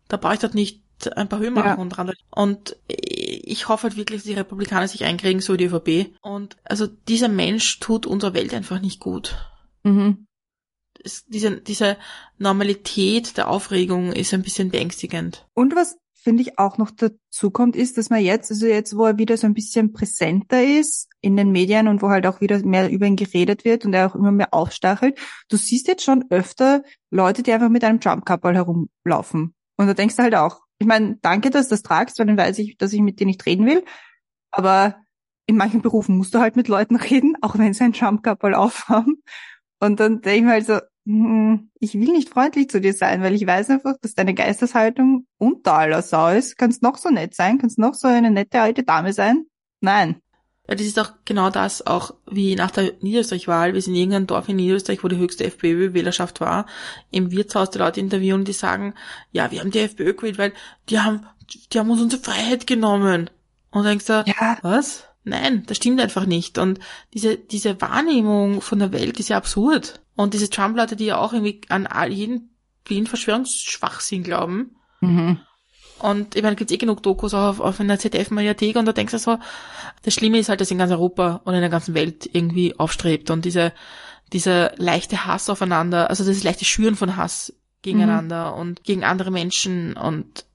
Da 0.09 0.17
brauche 0.17 0.33
ich 0.33 0.39
dort 0.41 0.53
nicht 0.55 0.81
ein 1.15 1.27
paar 1.27 1.39
Höhen 1.39 1.53
machen 1.53 1.67
Ja. 1.67 1.73
und 1.75 1.89
dran. 1.89 2.11
Und 2.29 2.77
ich 2.87 3.67
hoffe 3.67 3.83
halt 3.87 3.97
wirklich, 3.97 4.21
dass 4.21 4.25
die 4.27 4.33
Republikaner 4.35 4.87
sich 4.87 5.03
einkriegen, 5.03 5.41
so 5.41 5.53
wie 5.53 5.57
die 5.57 5.65
ÖVP. 5.65 6.15
Und 6.21 6.55
also 6.63 6.87
dieser 6.87 7.27
Mensch 7.29 7.79
tut 7.79 8.05
unserer 8.05 8.33
Welt 8.33 8.53
einfach 8.53 8.79
nicht 8.79 8.99
gut. 9.01 9.35
Mhm. 9.83 10.27
Es, 11.03 11.25
diese, 11.25 11.59
diese 11.59 11.97
Normalität 12.37 13.35
der 13.37 13.49
Aufregung 13.49 14.13
ist 14.13 14.33
ein 14.33 14.43
bisschen 14.43 14.69
beängstigend. 14.69 15.45
Und 15.53 15.75
was 15.75 15.97
finde 16.23 16.41
ich 16.41 16.57
auch 16.57 16.77
noch 16.77 16.89
dazu 16.91 17.51
kommt, 17.51 17.75
ist, 17.75 17.97
dass 17.97 18.09
man 18.09 18.21
jetzt, 18.21 18.49
also 18.49 18.65
jetzt, 18.65 18.95
wo 18.97 19.05
er 19.05 19.17
wieder 19.17 19.35
so 19.35 19.45
ein 19.45 19.53
bisschen 19.53 19.91
präsenter 19.91 20.63
ist 20.63 21.09
in 21.19 21.35
den 21.35 21.51
Medien 21.51 21.89
und 21.89 22.01
wo 22.01 22.09
halt 22.09 22.25
auch 22.25 22.39
wieder 22.39 22.63
mehr 22.65 22.89
über 22.89 23.05
ihn 23.05 23.17
geredet 23.17 23.65
wird 23.65 23.85
und 23.85 23.93
er 23.93 24.07
auch 24.07 24.15
immer 24.15 24.31
mehr 24.31 24.53
aufstachelt, 24.53 25.19
du 25.49 25.57
siehst 25.57 25.87
jetzt 25.87 26.03
schon 26.03 26.25
öfter 26.29 26.83
Leute, 27.11 27.43
die 27.43 27.51
einfach 27.51 27.69
mit 27.69 27.83
einem 27.83 27.99
Trump-Couple 27.99 28.53
herumlaufen. 28.53 29.53
Und 29.75 29.87
da 29.87 29.93
denkst 29.93 30.15
du 30.15 30.23
halt 30.23 30.35
auch, 30.35 30.61
ich 30.79 30.87
meine, 30.87 31.17
danke, 31.21 31.49
dass 31.49 31.67
du 31.67 31.75
das 31.75 31.83
tragst, 31.83 32.19
weil 32.19 32.27
dann 32.27 32.37
weiß 32.37 32.57
ich, 32.59 32.77
dass 32.77 32.93
ich 32.93 33.01
mit 33.01 33.19
dir 33.19 33.25
nicht 33.25 33.45
reden 33.45 33.65
will. 33.65 33.83
Aber 34.51 34.95
in 35.45 35.57
manchen 35.57 35.81
Berufen 35.81 36.17
musst 36.17 36.33
du 36.33 36.39
halt 36.39 36.55
mit 36.55 36.69
Leuten 36.69 36.95
reden, 36.95 37.35
auch 37.41 37.57
wenn 37.57 37.73
sie 37.73 37.83
ein 37.83 37.93
Trump-Couple 37.93 38.57
aufhaben. 38.57 39.23
Und 39.79 39.99
dann 39.99 40.21
denke 40.21 40.37
ich 40.37 40.43
mir 40.43 40.51
halt 40.51 40.65
so, 40.65 40.79
ich 41.05 41.93
will 41.95 42.11
nicht 42.13 42.29
freundlich 42.29 42.69
zu 42.69 42.79
dir 42.79 42.93
sein, 42.93 43.21
weil 43.21 43.33
ich 43.33 43.45
weiß 43.45 43.69
einfach, 43.71 43.95
dass 44.01 44.15
deine 44.15 44.33
Geisteshaltung 44.33 45.25
unter 45.37 45.73
aller 45.73 46.01
Sau 46.01 46.29
ist. 46.29 46.57
Kannst 46.57 46.81
noch 46.81 46.97
so 46.97 47.09
nett 47.09 47.35
sein, 47.35 47.57
kannst 47.57 47.77
noch 47.77 47.93
so 47.93 48.07
eine 48.07 48.31
nette 48.31 48.61
alte 48.61 48.83
Dame 48.83 49.11
sein. 49.11 49.45
Nein. 49.81 50.21
Ja, 50.69 50.75
das 50.75 50.87
ist 50.87 50.97
auch 50.97 51.11
genau 51.25 51.49
das, 51.49 51.85
auch 51.85 52.13
wie 52.25 52.55
nach 52.55 52.71
der 52.71 52.93
Niederösterreich-Wahl. 53.01 53.73
Wir 53.73 53.81
sind 53.81 53.95
in 53.95 53.99
irgendeinem 53.99 54.27
Dorf 54.27 54.47
in 54.47 54.55
Niederösterreich, 54.55 55.03
wo 55.03 55.09
die 55.09 55.17
höchste 55.17 55.43
FPÖ-Wählerschaft 55.43 56.39
war, 56.39 56.67
im 57.11 57.31
Wirtshaus 57.31 57.69
die 57.71 57.79
Leute 57.79 57.99
interviewen, 57.99 58.45
die 58.45 58.53
sagen, 58.53 58.93
ja, 59.33 59.51
wir 59.51 59.59
haben 59.59 59.71
die 59.71 59.79
FPÖ 59.79 60.13
gewählt, 60.13 60.37
weil 60.37 60.53
die 60.87 61.01
haben, 61.01 61.25
die 61.73 61.79
haben 61.79 61.89
uns 61.89 62.01
unsere 62.01 62.21
Freiheit 62.21 62.65
genommen. 62.65 63.29
Und 63.71 63.83
denkst 63.83 64.05
du, 64.05 64.23
Ja. 64.25 64.57
was? 64.61 65.03
Nein, 65.25 65.63
das 65.67 65.77
stimmt 65.77 65.99
einfach 65.99 66.25
nicht. 66.25 66.57
Und 66.57 66.79
diese, 67.13 67.37
diese 67.37 67.81
Wahrnehmung 67.81 68.61
von 68.61 68.79
der 68.79 68.93
Welt 68.93 69.19
ist 69.19 69.29
ja 69.29 69.37
absurd. 69.37 70.01
Und 70.15 70.33
diese 70.33 70.49
Trump-Leute, 70.49 70.95
die 70.95 71.05
ja 71.05 71.17
auch 71.17 71.33
irgendwie 71.33 71.61
an 71.69 71.87
all, 71.87 72.11
jeden, 72.11 72.55
jeden 72.87 73.07
Verschwörungsschwachsinn 73.07 74.23
glauben. 74.23 74.75
Mhm. 75.01 75.39
Und 75.99 76.35
ich 76.35 76.43
meine, 76.43 76.55
gibt's 76.55 76.73
eh 76.73 76.77
genug 76.77 77.01
Dokus 77.01 77.33
auch 77.33 77.47
auf, 77.47 77.59
auf 77.59 77.79
einer 77.79 77.97
ZDF-Mediathek 77.97 78.75
und 78.75 78.85
da 78.85 78.91
denkst 78.91 79.13
du 79.13 79.19
so, 79.19 79.37
das 80.03 80.13
Schlimme 80.13 80.37
ist 80.37 80.49
halt, 80.49 80.59
dass 80.59 80.69
in 80.69 80.77
ganz 80.77 80.91
Europa 80.91 81.41
und 81.45 81.53
in 81.53 81.61
der 81.61 81.69
ganzen 81.69 81.93
Welt 81.93 82.29
irgendwie 82.31 82.77
aufstrebt 82.77 83.29
und 83.29 83.45
diese, 83.45 83.71
dieser 84.33 84.73
leichte 84.75 85.25
Hass 85.25 85.49
aufeinander, 85.49 86.09
also 86.09 86.25
das 86.25 86.43
leichte 86.43 86.65
Schüren 86.65 86.95
von 86.95 87.15
Hass 87.15 87.53
gegeneinander 87.83 88.55
und 88.55 88.83
gegen 88.83 89.03
andere 89.03 89.31
Menschen 89.31 89.95
und 89.95 90.45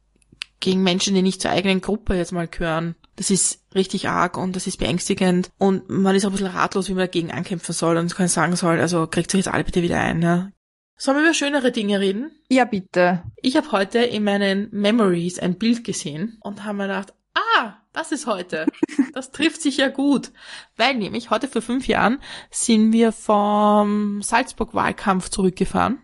gegen 0.60 0.82
Menschen, 0.82 1.14
die 1.14 1.22
nicht 1.22 1.42
zur 1.42 1.50
eigenen 1.50 1.80
Gruppe 1.80 2.14
jetzt 2.14 2.32
mal 2.32 2.48
gehören. 2.48 2.94
Das 3.16 3.30
ist 3.30 3.64
richtig 3.74 4.08
arg 4.08 4.36
und 4.36 4.54
das 4.54 4.66
ist 4.66 4.78
beängstigend 4.78 5.50
und 5.58 5.88
man 5.88 6.14
ist 6.14 6.24
auch 6.24 6.30
ein 6.30 6.32
bisschen 6.32 6.48
ratlos, 6.48 6.88
wie 6.88 6.94
man 6.94 7.04
dagegen 7.04 7.32
ankämpfen 7.32 7.74
soll 7.74 7.96
und 7.96 8.14
kann 8.14 8.28
sagen 8.28 8.56
soll, 8.56 8.80
also 8.80 9.06
kriegt 9.06 9.34
euch 9.34 9.40
jetzt 9.40 9.48
alle 9.48 9.64
bitte 9.64 9.82
wieder 9.82 10.00
ein. 10.00 10.22
Ja. 10.22 10.50
Sollen 10.96 11.18
wir 11.18 11.24
über 11.24 11.34
schönere 11.34 11.70
Dinge 11.70 12.00
reden? 12.00 12.32
Ja, 12.48 12.64
bitte. 12.64 13.22
Ich 13.36 13.56
habe 13.56 13.70
heute 13.70 14.00
in 14.00 14.24
meinen 14.24 14.68
Memories 14.72 15.38
ein 15.38 15.56
Bild 15.56 15.84
gesehen 15.84 16.38
und 16.40 16.64
habe 16.64 16.78
mir 16.78 16.88
gedacht, 16.88 17.14
ah, 17.34 17.76
das 17.92 18.12
ist 18.12 18.26
heute. 18.26 18.66
Das 19.14 19.32
trifft 19.32 19.62
sich 19.62 19.78
ja 19.78 19.88
gut. 19.88 20.30
Weil 20.76 20.94
nämlich 20.94 21.30
heute 21.30 21.48
vor 21.48 21.62
fünf 21.62 21.88
Jahren 21.88 22.20
sind 22.50 22.92
wir 22.92 23.10
vom 23.10 24.22
Salzburg-Wahlkampf 24.22 25.28
zurückgefahren. 25.28 25.98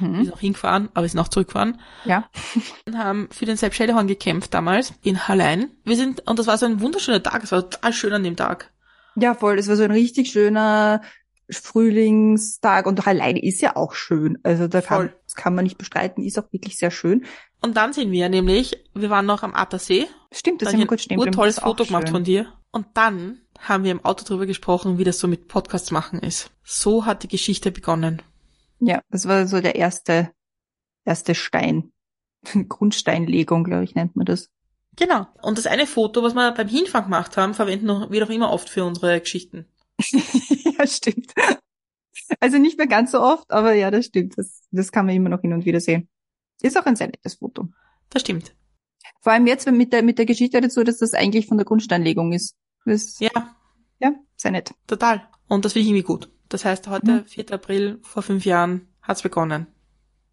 Wir 0.00 0.08
Mhm. 0.08 0.24
sind 0.24 0.34
auch 0.34 0.40
hingefahren, 0.40 0.88
aber 0.94 1.04
wir 1.04 1.08
sind 1.08 1.20
auch 1.20 1.28
zurückgefahren. 1.28 1.80
Ja. 2.04 2.28
Und 2.86 2.98
haben 2.98 3.28
für 3.30 3.46
den 3.46 3.56
Sepp 3.56 3.74
Schellhorn 3.74 4.06
gekämpft 4.06 4.52
damals 4.54 4.92
in 5.02 5.28
Hallein. 5.28 5.70
Wir 5.84 5.96
sind, 5.96 6.26
und 6.28 6.38
das 6.38 6.46
war 6.46 6.58
so 6.58 6.66
ein 6.66 6.80
wunderschöner 6.80 7.22
Tag. 7.22 7.42
Es 7.44 7.52
war 7.52 7.68
total 7.68 7.92
schön 7.92 8.12
an 8.12 8.24
dem 8.24 8.36
Tag. 8.36 8.72
Ja, 9.16 9.34
voll. 9.34 9.58
Es 9.58 9.68
war 9.68 9.76
so 9.76 9.82
ein 9.82 9.90
richtig 9.90 10.30
schöner, 10.30 11.00
Frühlingstag 11.50 12.86
und 12.86 13.06
alleine 13.06 13.42
ist 13.42 13.60
ja 13.60 13.76
auch 13.76 13.94
schön. 13.94 14.38
Also 14.42 14.68
da 14.68 14.80
kann, 14.80 14.98
Voll. 14.98 15.14
das 15.24 15.34
kann 15.34 15.54
man 15.54 15.64
nicht 15.64 15.78
bestreiten, 15.78 16.24
ist 16.24 16.38
auch 16.38 16.52
wirklich 16.52 16.76
sehr 16.76 16.90
schön. 16.90 17.24
Und 17.62 17.76
dann 17.76 17.92
sehen 17.92 18.10
wir 18.12 18.28
nämlich, 18.28 18.84
wir 18.94 19.10
waren 19.10 19.26
noch 19.26 19.42
am 19.42 19.54
Attersee. 19.54 20.06
Stimmt, 20.32 20.60
das 20.62 20.66
Da 20.66 20.70
sind 20.72 20.80
wir 20.80 20.86
kurz 20.86 21.02
stehen 21.02 21.20
ein 21.22 21.32
tolles 21.32 21.58
Foto 21.58 21.84
gemacht 21.84 22.04
schön. 22.08 22.14
von 22.16 22.24
dir. 22.24 22.52
Und 22.70 22.86
dann 22.94 23.38
haben 23.60 23.84
wir 23.84 23.90
im 23.92 24.04
Auto 24.04 24.24
drüber 24.24 24.46
gesprochen, 24.46 24.98
wie 24.98 25.04
das 25.04 25.18
so 25.18 25.26
mit 25.26 25.48
Podcasts 25.48 25.90
machen 25.90 26.20
ist. 26.20 26.50
So 26.64 27.06
hat 27.06 27.22
die 27.22 27.28
Geschichte 27.28 27.72
begonnen. 27.72 28.22
Ja, 28.80 29.02
das 29.10 29.26
war 29.26 29.46
so 29.46 29.60
der 29.60 29.74
erste, 29.76 30.30
erste 31.04 31.34
Stein. 31.34 31.92
Grundsteinlegung, 32.68 33.64
glaube 33.64 33.84
ich, 33.84 33.94
nennt 33.94 34.16
man 34.16 34.26
das. 34.26 34.50
Genau. 34.96 35.26
Und 35.42 35.58
das 35.58 35.66
eine 35.66 35.86
Foto, 35.86 36.22
was 36.22 36.34
wir 36.34 36.52
beim 36.52 36.68
Hinfahren 36.68 37.06
gemacht 37.06 37.36
haben, 37.36 37.54
verwenden 37.54 38.10
wir 38.10 38.20
doch 38.20 38.30
immer 38.30 38.50
oft 38.50 38.68
für 38.68 38.84
unsere 38.84 39.20
Geschichten. 39.20 39.66
ja, 40.78 40.86
stimmt. 40.86 41.34
Also 42.40 42.58
nicht 42.58 42.78
mehr 42.78 42.86
ganz 42.86 43.12
so 43.12 43.20
oft, 43.20 43.50
aber 43.50 43.74
ja, 43.74 43.90
das 43.90 44.06
stimmt. 44.06 44.36
Das, 44.36 44.62
das 44.70 44.92
kann 44.92 45.06
man 45.06 45.14
immer 45.14 45.28
noch 45.28 45.40
hin 45.40 45.52
und 45.52 45.64
wieder 45.64 45.80
sehen. 45.80 46.08
Ist 46.60 46.76
auch 46.76 46.86
ein 46.86 46.96
sehr 46.96 47.06
nettes 47.06 47.36
Foto. 47.36 47.68
Das 48.10 48.22
stimmt. 48.22 48.54
Vor 49.20 49.32
allem 49.32 49.46
jetzt 49.46 49.70
mit 49.70 49.92
der, 49.92 50.02
mit 50.02 50.18
der 50.18 50.26
Geschichte 50.26 50.60
dazu, 50.60 50.84
dass 50.84 50.98
das 50.98 51.14
eigentlich 51.14 51.46
von 51.46 51.58
der 51.58 51.64
Grundsteinlegung 51.64 52.32
ist. 52.32 52.56
Das, 52.84 53.18
ja. 53.20 53.30
Ja, 54.00 54.14
sehr 54.36 54.50
nett. 54.52 54.72
total. 54.86 55.28
Und 55.48 55.64
das 55.64 55.72
finde 55.72 55.84
ich 55.84 55.88
irgendwie 55.88 56.06
gut. 56.06 56.30
Das 56.48 56.64
heißt, 56.64 56.88
heute, 56.88 57.12
Mhm. 57.12 57.24
4. 57.26 57.52
April, 57.52 57.98
vor 58.02 58.22
fünf 58.22 58.44
Jahren, 58.44 58.88
hat's 59.02 59.22
begonnen. 59.22 59.66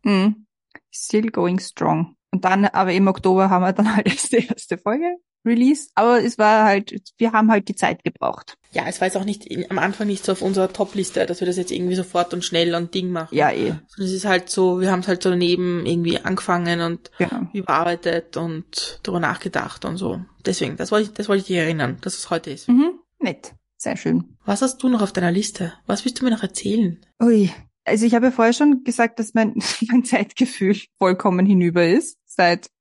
Mhm. 0.03 0.45
Still 0.91 1.31
going 1.31 1.59
strong. 1.59 2.15
Und 2.31 2.45
dann, 2.45 2.65
aber 2.65 2.91
im 2.93 3.07
Oktober 3.07 3.49
haben 3.49 3.63
wir 3.63 3.73
dann 3.73 3.95
halt 3.95 4.07
die 4.31 4.47
erste 4.47 4.77
Folge 4.77 5.17
released. 5.45 5.91
Aber 5.95 6.23
es 6.23 6.37
war 6.37 6.65
halt, 6.65 6.93
wir 7.17 7.31
haben 7.33 7.51
halt 7.51 7.67
die 7.67 7.75
Zeit 7.75 8.03
gebraucht. 8.03 8.57
Ja, 8.71 8.83
es 8.87 8.99
war 8.99 9.07
jetzt 9.07 9.15
auch 9.15 9.23
nicht 9.25 9.45
in, 9.45 9.69
am 9.69 9.77
Anfang 9.77 10.07
nicht 10.07 10.25
so 10.25 10.31
auf 10.31 10.41
unserer 10.41 10.71
Top-Liste, 10.73 11.25
dass 11.25 11.39
wir 11.39 11.47
das 11.47 11.55
jetzt 11.57 11.71
irgendwie 11.71 11.95
sofort 11.95 12.33
und 12.33 12.43
schnell 12.43 12.73
und 12.75 12.93
Ding 12.93 13.11
machen. 13.11 13.33
Ja, 13.35 13.51
eh. 13.51 13.67
Sondern 13.87 14.07
es 14.07 14.11
ist 14.11 14.25
halt 14.25 14.49
so, 14.49 14.81
wir 14.81 14.91
haben 14.91 14.99
es 15.01 15.07
halt 15.07 15.21
so 15.23 15.29
daneben 15.29 15.85
irgendwie 15.85 16.19
angefangen 16.19 16.81
und 16.81 17.11
Genau. 17.19 17.47
überarbeitet 17.53 18.37
und 18.37 18.99
darüber 19.03 19.19
nachgedacht 19.19 19.85
und 19.85 19.97
so. 19.97 20.19
Deswegen, 20.45 20.77
das 20.77 20.91
wollte 20.91 21.09
ich, 21.09 21.13
das 21.13 21.29
wollte 21.29 21.41
ich 21.41 21.47
dir 21.47 21.61
erinnern, 21.63 21.97
dass 22.01 22.15
es 22.17 22.29
heute 22.29 22.49
ist. 22.51 22.67
Mhm. 22.67 22.99
Nett. 23.19 23.53
Sehr 23.85 23.97
schön. 23.97 24.35
Was 24.45 24.63
hast 24.63 24.81
du 24.81 24.89
noch 24.89 25.03
auf 25.03 25.13
deiner 25.13 25.31
Liste? 25.31 25.73
Was 25.85 26.05
willst 26.05 26.19
du 26.19 26.25
mir 26.25 26.31
noch 26.31 26.41
erzählen? 26.41 27.05
Ui. 27.21 27.51
Also 27.83 28.07
ich 28.07 28.15
habe 28.15 28.25
ja 28.25 28.31
vorher 28.31 28.51
schon 28.51 28.83
gesagt, 28.83 29.19
dass 29.19 29.35
mein, 29.35 29.53
mein 29.91 30.03
Zeitgefühl 30.03 30.75
vollkommen 30.97 31.45
hinüber 31.45 31.85
ist. 31.85 32.17
Seit, 32.25 32.71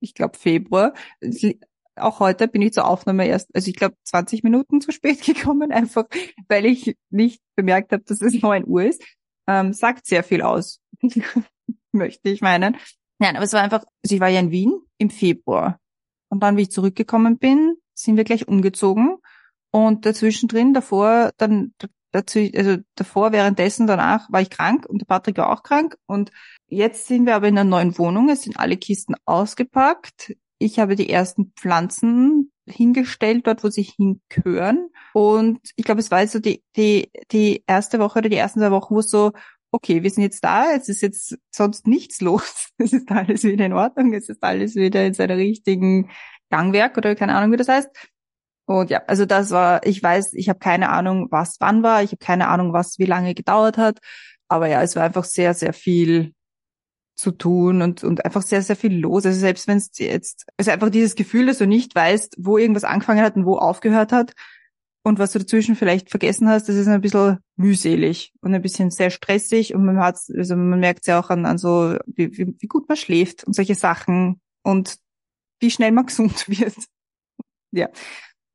ich 0.00 0.14
glaube, 0.14 0.38
Februar. 0.38 0.94
Auch 1.96 2.18
heute 2.18 2.48
bin 2.48 2.62
ich 2.62 2.72
zur 2.72 2.88
Aufnahme 2.88 3.26
erst, 3.26 3.54
also 3.54 3.68
ich 3.68 3.76
glaube, 3.76 3.96
20 4.04 4.42
Minuten 4.42 4.80
zu 4.80 4.90
spät 4.90 5.22
gekommen, 5.26 5.70
einfach 5.70 6.06
weil 6.48 6.64
ich 6.64 6.96
nicht 7.10 7.42
bemerkt 7.56 7.92
habe, 7.92 8.04
dass 8.04 8.22
es 8.22 8.40
9 8.40 8.66
Uhr 8.66 8.84
ist. 8.84 9.04
Ähm, 9.46 9.74
sagt 9.74 10.06
sehr 10.06 10.24
viel 10.24 10.40
aus, 10.40 10.80
möchte 11.92 12.30
ich 12.30 12.40
meinen. 12.40 12.78
Nein, 13.18 13.36
aber 13.36 13.44
es 13.44 13.52
war 13.52 13.60
einfach, 13.60 13.84
also 14.02 14.14
ich 14.14 14.20
war 14.22 14.30
ja 14.30 14.40
in 14.40 14.50
Wien 14.50 14.72
im 14.96 15.10
Februar. 15.10 15.78
Und 16.30 16.42
dann, 16.42 16.56
wie 16.56 16.62
ich 16.62 16.70
zurückgekommen 16.70 17.36
bin, 17.36 17.76
sind 17.92 18.16
wir 18.16 18.24
gleich 18.24 18.48
umgezogen. 18.48 19.18
Und 19.74 20.06
dazwischen 20.06 20.48
drin, 20.48 20.72
davor, 20.72 21.32
dann 21.36 21.74
dazu, 22.12 22.38
also 22.54 22.76
davor, 22.94 23.32
währenddessen, 23.32 23.88
danach 23.88 24.30
war 24.30 24.40
ich 24.40 24.48
krank 24.48 24.86
und 24.86 25.00
der 25.00 25.06
Patrick 25.06 25.36
war 25.36 25.50
auch 25.50 25.64
krank. 25.64 25.96
Und 26.06 26.30
jetzt 26.68 27.08
sind 27.08 27.26
wir 27.26 27.34
aber 27.34 27.48
in 27.48 27.58
einer 27.58 27.68
neuen 27.68 27.98
Wohnung. 27.98 28.28
Es 28.28 28.42
sind 28.42 28.56
alle 28.56 28.76
Kisten 28.76 29.16
ausgepackt. 29.24 30.36
Ich 30.58 30.78
habe 30.78 30.94
die 30.94 31.10
ersten 31.10 31.52
Pflanzen 31.56 32.52
hingestellt, 32.68 33.48
dort, 33.48 33.64
wo 33.64 33.68
sie 33.68 33.82
hingehören. 33.82 34.90
Und 35.12 35.58
ich 35.74 35.84
glaube, 35.84 36.02
es 36.02 36.12
war 36.12 36.18
also 36.18 36.38
die, 36.38 36.62
die, 36.76 37.10
die 37.32 37.64
erste 37.66 37.98
Woche 37.98 38.20
oder 38.20 38.28
die 38.28 38.36
ersten 38.36 38.60
zwei 38.60 38.70
Wochen, 38.70 38.94
wo 38.94 39.00
es 39.00 39.10
so, 39.10 39.32
okay, 39.72 40.04
wir 40.04 40.10
sind 40.10 40.22
jetzt 40.22 40.44
da, 40.44 40.72
es 40.72 40.88
ist 40.88 41.02
jetzt 41.02 41.36
sonst 41.50 41.88
nichts 41.88 42.20
los. 42.20 42.68
Es 42.78 42.92
ist 42.92 43.10
alles 43.10 43.42
wieder 43.42 43.66
in 43.66 43.72
Ordnung, 43.72 44.14
es 44.14 44.28
ist 44.28 44.42
alles 44.44 44.76
wieder 44.76 45.04
in 45.04 45.14
seiner 45.14 45.36
richtigen 45.36 46.10
Gangwerk 46.48 46.96
oder 46.96 47.16
keine 47.16 47.34
Ahnung, 47.34 47.50
wie 47.50 47.56
das 47.56 47.68
heißt. 47.68 47.88
Und 48.66 48.90
ja, 48.90 49.02
also 49.06 49.26
das 49.26 49.50
war, 49.50 49.84
ich 49.86 50.02
weiß, 50.02 50.32
ich 50.34 50.48
habe 50.48 50.58
keine 50.58 50.90
Ahnung, 50.90 51.28
was 51.30 51.56
wann 51.60 51.82
war, 51.82 52.02
ich 52.02 52.12
habe 52.12 52.24
keine 52.24 52.48
Ahnung, 52.48 52.72
was 52.72 52.98
wie 52.98 53.04
lange 53.04 53.34
gedauert 53.34 53.76
hat, 53.76 53.98
aber 54.48 54.68
ja, 54.68 54.82
es 54.82 54.96
war 54.96 55.04
einfach 55.04 55.24
sehr, 55.24 55.54
sehr 55.54 55.72
viel 55.72 56.32
zu 57.16 57.30
tun 57.30 57.82
und, 57.82 58.02
und 58.02 58.24
einfach 58.24 58.42
sehr, 58.42 58.62
sehr 58.62 58.76
viel 58.76 58.98
los. 58.98 59.24
Also 59.24 59.38
selbst 59.38 59.68
wenn 59.68 59.78
es 59.78 59.90
jetzt, 59.98 60.46
also 60.56 60.70
einfach 60.70 60.90
dieses 60.90 61.14
Gefühl, 61.14 61.46
dass 61.46 61.58
du 61.58 61.66
nicht 61.66 61.94
weißt, 61.94 62.36
wo 62.38 62.58
irgendwas 62.58 62.84
angefangen 62.84 63.22
hat 63.22 63.36
und 63.36 63.46
wo 63.46 63.56
aufgehört 63.56 64.12
hat 64.12 64.34
und 65.04 65.18
was 65.18 65.32
du 65.32 65.38
dazwischen 65.38 65.76
vielleicht 65.76 66.10
vergessen 66.10 66.48
hast, 66.48 66.68
das 66.68 66.76
ist 66.76 66.88
ein 66.88 67.00
bisschen 67.00 67.38
mühselig 67.56 68.32
und 68.40 68.54
ein 68.54 68.62
bisschen 68.62 68.90
sehr 68.90 69.10
stressig 69.10 69.74
und 69.74 69.84
man 69.84 69.98
hat, 69.98 70.18
also 70.34 70.56
man 70.56 70.80
merkt 70.80 71.00
es 71.02 71.06
ja 71.06 71.20
auch 71.20 71.30
an, 71.30 71.46
an 71.46 71.58
so, 71.58 71.96
wie, 72.06 72.36
wie, 72.36 72.56
wie 72.58 72.66
gut 72.66 72.88
man 72.88 72.96
schläft 72.96 73.44
und 73.44 73.54
solche 73.54 73.74
Sachen 73.74 74.40
und 74.62 74.96
wie 75.60 75.70
schnell 75.70 75.92
man 75.92 76.06
gesund 76.06 76.48
wird. 76.48 76.74
Ja. 77.70 77.88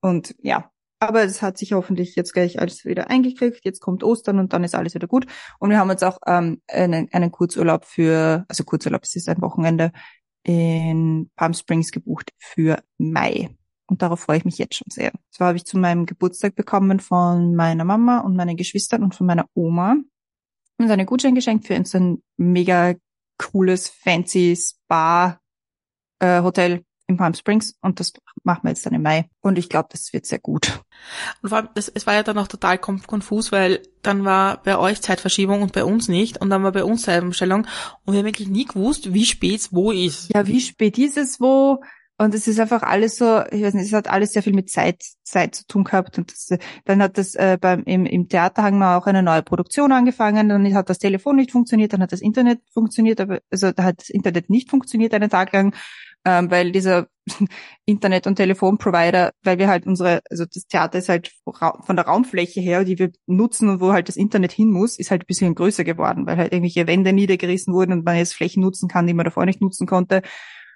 Und 0.02 0.36
ja, 0.42 0.72
aber 1.00 1.24
es 1.24 1.42
hat 1.42 1.58
sich 1.58 1.74
hoffentlich 1.74 2.16
jetzt 2.16 2.34
gleich 2.34 2.60
alles 2.60 2.84
wieder 2.86 3.10
eingekriegt. 3.10 3.62
Jetzt 3.64 3.80
kommt 3.80 4.04
Ostern 4.04 4.40
und 4.40 4.54
dann 4.54 4.64
ist 4.64 4.76
alles 4.76 4.96
wieder 4.96 5.08
gut. 5.08 5.26
Und 5.60 5.70
wir 5.70 5.80
haben 5.80 5.90
uns 5.90 6.04
auch 6.04 6.20
ähm, 6.28 6.62
einen, 6.68 7.08
einen 7.12 7.32
Kurzurlaub 7.32 7.86
für, 7.86 8.46
also 8.50 8.64
Kurzurlaub, 8.64 9.04
es 9.04 9.16
ist 9.16 9.30
ein 9.30 9.42
Wochenende 9.42 9.92
in 10.44 11.30
Palm 11.36 11.54
Springs 11.54 11.92
gebucht 11.92 12.32
für 12.38 12.84
Mai. 12.98 13.50
Und 13.88 14.02
darauf 14.02 14.20
freue 14.20 14.38
ich 14.38 14.46
mich 14.46 14.58
jetzt 14.58 14.76
schon 14.76 14.90
sehr. 14.90 15.12
Zwar 15.32 15.48
habe 15.48 15.58
ich 15.58 15.66
zu 15.66 15.78
meinem 15.78 16.06
Geburtstag 16.06 16.56
bekommen 16.56 17.00
von 17.00 17.56
meiner 17.56 17.86
Mama 17.86 18.20
und 18.20 18.36
meinen 18.36 18.58
Geschwistern 18.58 19.04
und 19.04 19.16
von 19.16 19.26
meiner 19.26 19.48
Oma 19.54 19.96
uns 20.78 20.92
einen 20.92 21.06
Gutschein 21.06 21.36
geschenkt 21.36 21.68
für 21.68 21.76
uns 21.76 21.94
ein 21.96 22.24
mega 22.38 22.96
cooles, 23.38 23.90
fancy 23.90 24.56
Spa 24.56 25.40
äh, 26.20 26.42
in 27.10 27.18
Palm 27.18 27.34
Springs 27.34 27.76
und 27.82 28.00
das 28.00 28.14
machen 28.44 28.62
wir 28.64 28.70
jetzt 28.70 28.86
dann 28.86 28.94
im 28.94 29.02
Mai. 29.02 29.30
Und 29.42 29.58
ich 29.58 29.68
glaube, 29.68 29.90
das 29.92 30.14
wird 30.14 30.28
sehr 30.28 30.40
gut. 30.40 30.80
Und 31.42 31.50
vor 31.50 31.58
allem, 31.58 31.70
das, 31.74 31.90
es 31.90 32.06
war 32.06 32.14
ja 32.14 32.24
dann 32.24 32.38
auch 32.38 32.48
total 32.48 32.78
konf 32.78 33.08
konfus, 33.08 33.52
weil 33.52 33.82
dann 34.04 34.26
war 34.26 34.62
bei 34.62 34.78
euch 34.78 35.02
Zeitverschiebung 35.02 35.64
und 35.64 35.74
bei 35.74 35.84
uns 35.84 36.08
nicht. 36.08 36.40
Und 36.40 36.52
dann 36.52 36.64
war 36.64 36.72
bei 36.72 36.84
uns 36.84 37.02
Zeitumstellung. 37.02 37.66
Und 38.06 38.14
wir 38.14 38.20
haben 38.20 38.28
wirklich 38.28 38.48
nie 38.48 38.66
gewusst, 38.66 39.14
wie 39.14 39.26
spät 39.26 39.70
wo 39.72 39.92
ist. 39.92 40.32
Ja, 40.34 40.46
wie 40.46 40.62
spät 40.62 40.98
ist 41.00 41.18
es 41.18 41.42
wo? 41.42 41.82
Und 42.22 42.36
es 42.36 42.50
ist 42.50 42.60
einfach 42.60 42.84
alles 42.84 43.16
so, 43.16 43.44
ich 43.50 43.64
weiß 43.64 43.74
nicht, 43.74 43.86
es 43.86 43.94
hat 43.94 44.10
alles 44.10 44.34
sehr 44.34 44.44
viel 44.44 44.54
mit 44.54 44.70
Zeit, 44.70 45.02
Zeit 45.24 45.56
zu 45.56 45.66
tun 45.66 45.86
gehabt. 45.86 46.18
Und 46.18 46.32
das, 46.32 46.50
dann 46.84 47.02
hat 47.02 47.18
das 47.18 47.34
äh, 47.36 47.58
beim 47.60 47.84
im, 47.86 48.06
im 48.06 48.28
Theater 48.28 48.62
haben 48.62 48.78
wir 48.78 48.98
auch 48.98 49.08
eine 49.08 49.24
neue 49.24 49.42
Produktion 49.42 49.94
angefangen. 49.94 50.50
Dann 50.50 50.74
hat 50.76 50.90
das 50.90 51.00
Telefon 51.00 51.38
nicht 51.38 51.52
funktioniert, 51.52 51.94
dann 51.94 52.02
hat 52.02 52.12
das 52.12 52.20
Internet 52.20 52.60
funktioniert, 52.74 53.22
aber 53.22 53.40
also 53.50 53.72
da 53.72 53.84
hat 53.84 54.02
das 54.02 54.10
Internet 54.10 54.50
nicht 54.50 54.70
funktioniert 54.70 55.14
einen 55.14 55.30
Tag 55.30 55.54
lang, 55.54 55.74
ähm, 56.26 56.52
weil 56.52 56.72
dieser 56.72 57.08
Internet- 57.86 58.28
und 58.28 58.36
Telefonprovider, 58.36 59.32
weil 59.44 59.58
wir 59.58 59.68
halt 59.68 59.86
unsere, 59.86 60.22
also 60.30 60.46
das 60.46 60.66
Theater 60.68 60.98
ist 61.00 61.10
halt 61.10 61.32
von 61.44 61.96
der 61.96 62.06
Raumfläche 62.06 62.60
her, 62.62 62.84
die 62.84 63.00
wir 63.00 63.12
nutzen 63.28 63.70
und 63.70 63.82
wo 63.82 63.92
halt 63.94 64.08
das 64.08 64.16
Internet 64.16 64.52
hin 64.52 64.72
muss, 64.72 64.98
ist 64.98 65.12
halt 65.12 65.24
ein 65.24 65.28
bisschen 65.28 65.56
größer 65.56 65.84
geworden, 65.84 66.26
weil 66.26 66.38
halt 66.38 66.52
irgendwelche 66.52 66.88
Wände 66.88 67.14
niedergerissen 67.14 67.74
wurden 67.74 67.94
und 67.94 68.06
man 68.06 68.18
jetzt 68.18 68.34
Flächen 68.34 68.62
nutzen 68.62 68.90
kann, 68.90 69.08
die 69.08 69.14
man 69.14 69.26
davor 69.26 69.46
nicht 69.46 69.62
nutzen 69.62 69.88
konnte. 69.88 70.22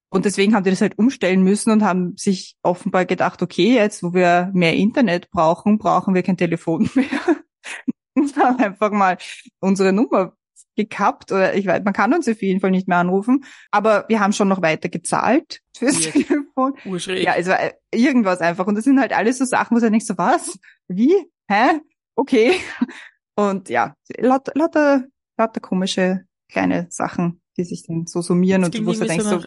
Und 0.10 0.26
deswegen 0.26 0.54
haben 0.54 0.64
die 0.64 0.70
das 0.70 0.82
halt 0.82 1.00
umstellen 1.00 1.44
müssen 1.44 1.72
und 1.72 1.84
haben 1.84 2.16
sich 2.18 2.56
offenbar 2.62 3.06
gedacht, 3.06 3.42
okay, 3.42 3.74
jetzt 3.74 4.04
wo 4.04 4.14
wir 4.14 4.52
mehr 4.54 4.76
Internet 4.76 5.32
brauchen, 5.32 5.80
brauchen 5.80 6.14
wir 6.14 6.22
kein 6.22 6.38
Telefon 6.38 6.88
mehr. 6.96 7.08
Und 8.14 8.38
haben 8.38 8.60
einfach 8.60 8.92
mal 8.92 9.18
unsere 9.60 9.92
Nummer 9.92 10.34
gekappt 10.76 11.32
oder 11.32 11.54
ich 11.56 11.66
weiß, 11.66 11.84
man 11.84 11.94
kann 11.94 12.14
uns 12.14 12.28
auf 12.28 12.42
jeden 12.42 12.60
Fall 12.60 12.72
nicht 12.72 12.88
mehr 12.88 12.98
anrufen, 12.98 13.44
aber 13.72 14.06
wir 14.08 14.20
haben 14.20 14.34
schon 14.34 14.48
noch 14.48 14.62
weiter 14.62 14.90
gezahlt 14.90 15.60
fürs 15.78 16.04
Yes. 16.04 16.14
Telefon. 16.14 16.74
Urschräg. 16.86 17.24
Ja, 17.24 17.34
also 17.34 17.52
äh, 17.52 17.74
irgendwas 17.94 18.40
einfach. 18.42 18.68
Und 18.68 18.76
das 18.76 18.84
sind 18.86 19.00
halt 19.00 19.14
alles 19.14 19.38
so 19.38 19.46
Sachen, 19.46 19.76
wo 19.76 19.80
du 19.80 19.90
denkst 19.90 20.06
so, 20.06 20.18
was? 20.18 20.58
Wie? 20.88 21.14
Hä? 21.48 21.80
Okay. 22.16 22.54
Und 23.36 23.70
ja, 23.70 23.96
lauter, 24.18 24.52
lauter, 24.56 25.04
lauter 25.38 25.60
komische 25.60 26.22
kleine 26.52 26.86
Sachen, 26.92 27.42
die 27.58 27.64
sich 27.64 27.84
dann 27.88 28.06
so 28.06 28.22
summieren 28.22 28.62
Es 28.62 28.68
und 28.70 28.86
wo 28.86 28.92
du 28.92 29.00
denkst 29.06 29.24
so 29.26 29.40
so, 29.40 29.46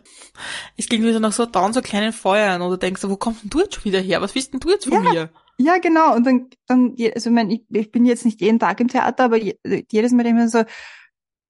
es 0.76 0.88
klingt 0.88 1.04
wie 1.04 1.12
so 1.12 1.20
nach 1.20 1.32
so 1.32 1.46
dauernd 1.46 1.74
so 1.74 1.82
kleinen 1.82 2.12
Feuern 2.12 2.62
oder 2.62 2.78
denkst 2.78 3.02
du, 3.02 3.10
wo 3.10 3.16
kommst 3.16 3.44
denn 3.44 3.50
du 3.50 3.60
jetzt 3.60 3.76
schon 3.76 3.84
wieder 3.84 4.00
her? 4.00 4.20
Was 4.20 4.34
willst 4.34 4.52
denn 4.52 4.58
du 4.60 4.70
jetzt 4.70 4.86
von 4.86 4.94
Ja. 4.94 5.10
mir? 5.12 5.30
Ja, 5.58 5.78
genau. 5.78 6.14
Und 6.14 6.26
dann, 6.26 6.50
dann, 6.66 6.96
also 7.14 7.30
ich, 7.30 7.34
mein, 7.34 7.50
ich, 7.50 7.62
ich 7.70 7.90
bin 7.92 8.04
jetzt 8.04 8.24
nicht 8.24 8.40
jeden 8.40 8.58
Tag 8.58 8.80
im 8.80 8.88
Theater, 8.88 9.24
aber 9.24 9.36
je, 9.38 9.56
jedes 9.90 10.12
Mal 10.12 10.24
denke 10.24 10.40
ich 10.40 10.44
mir 10.44 10.50
so, 10.50 10.64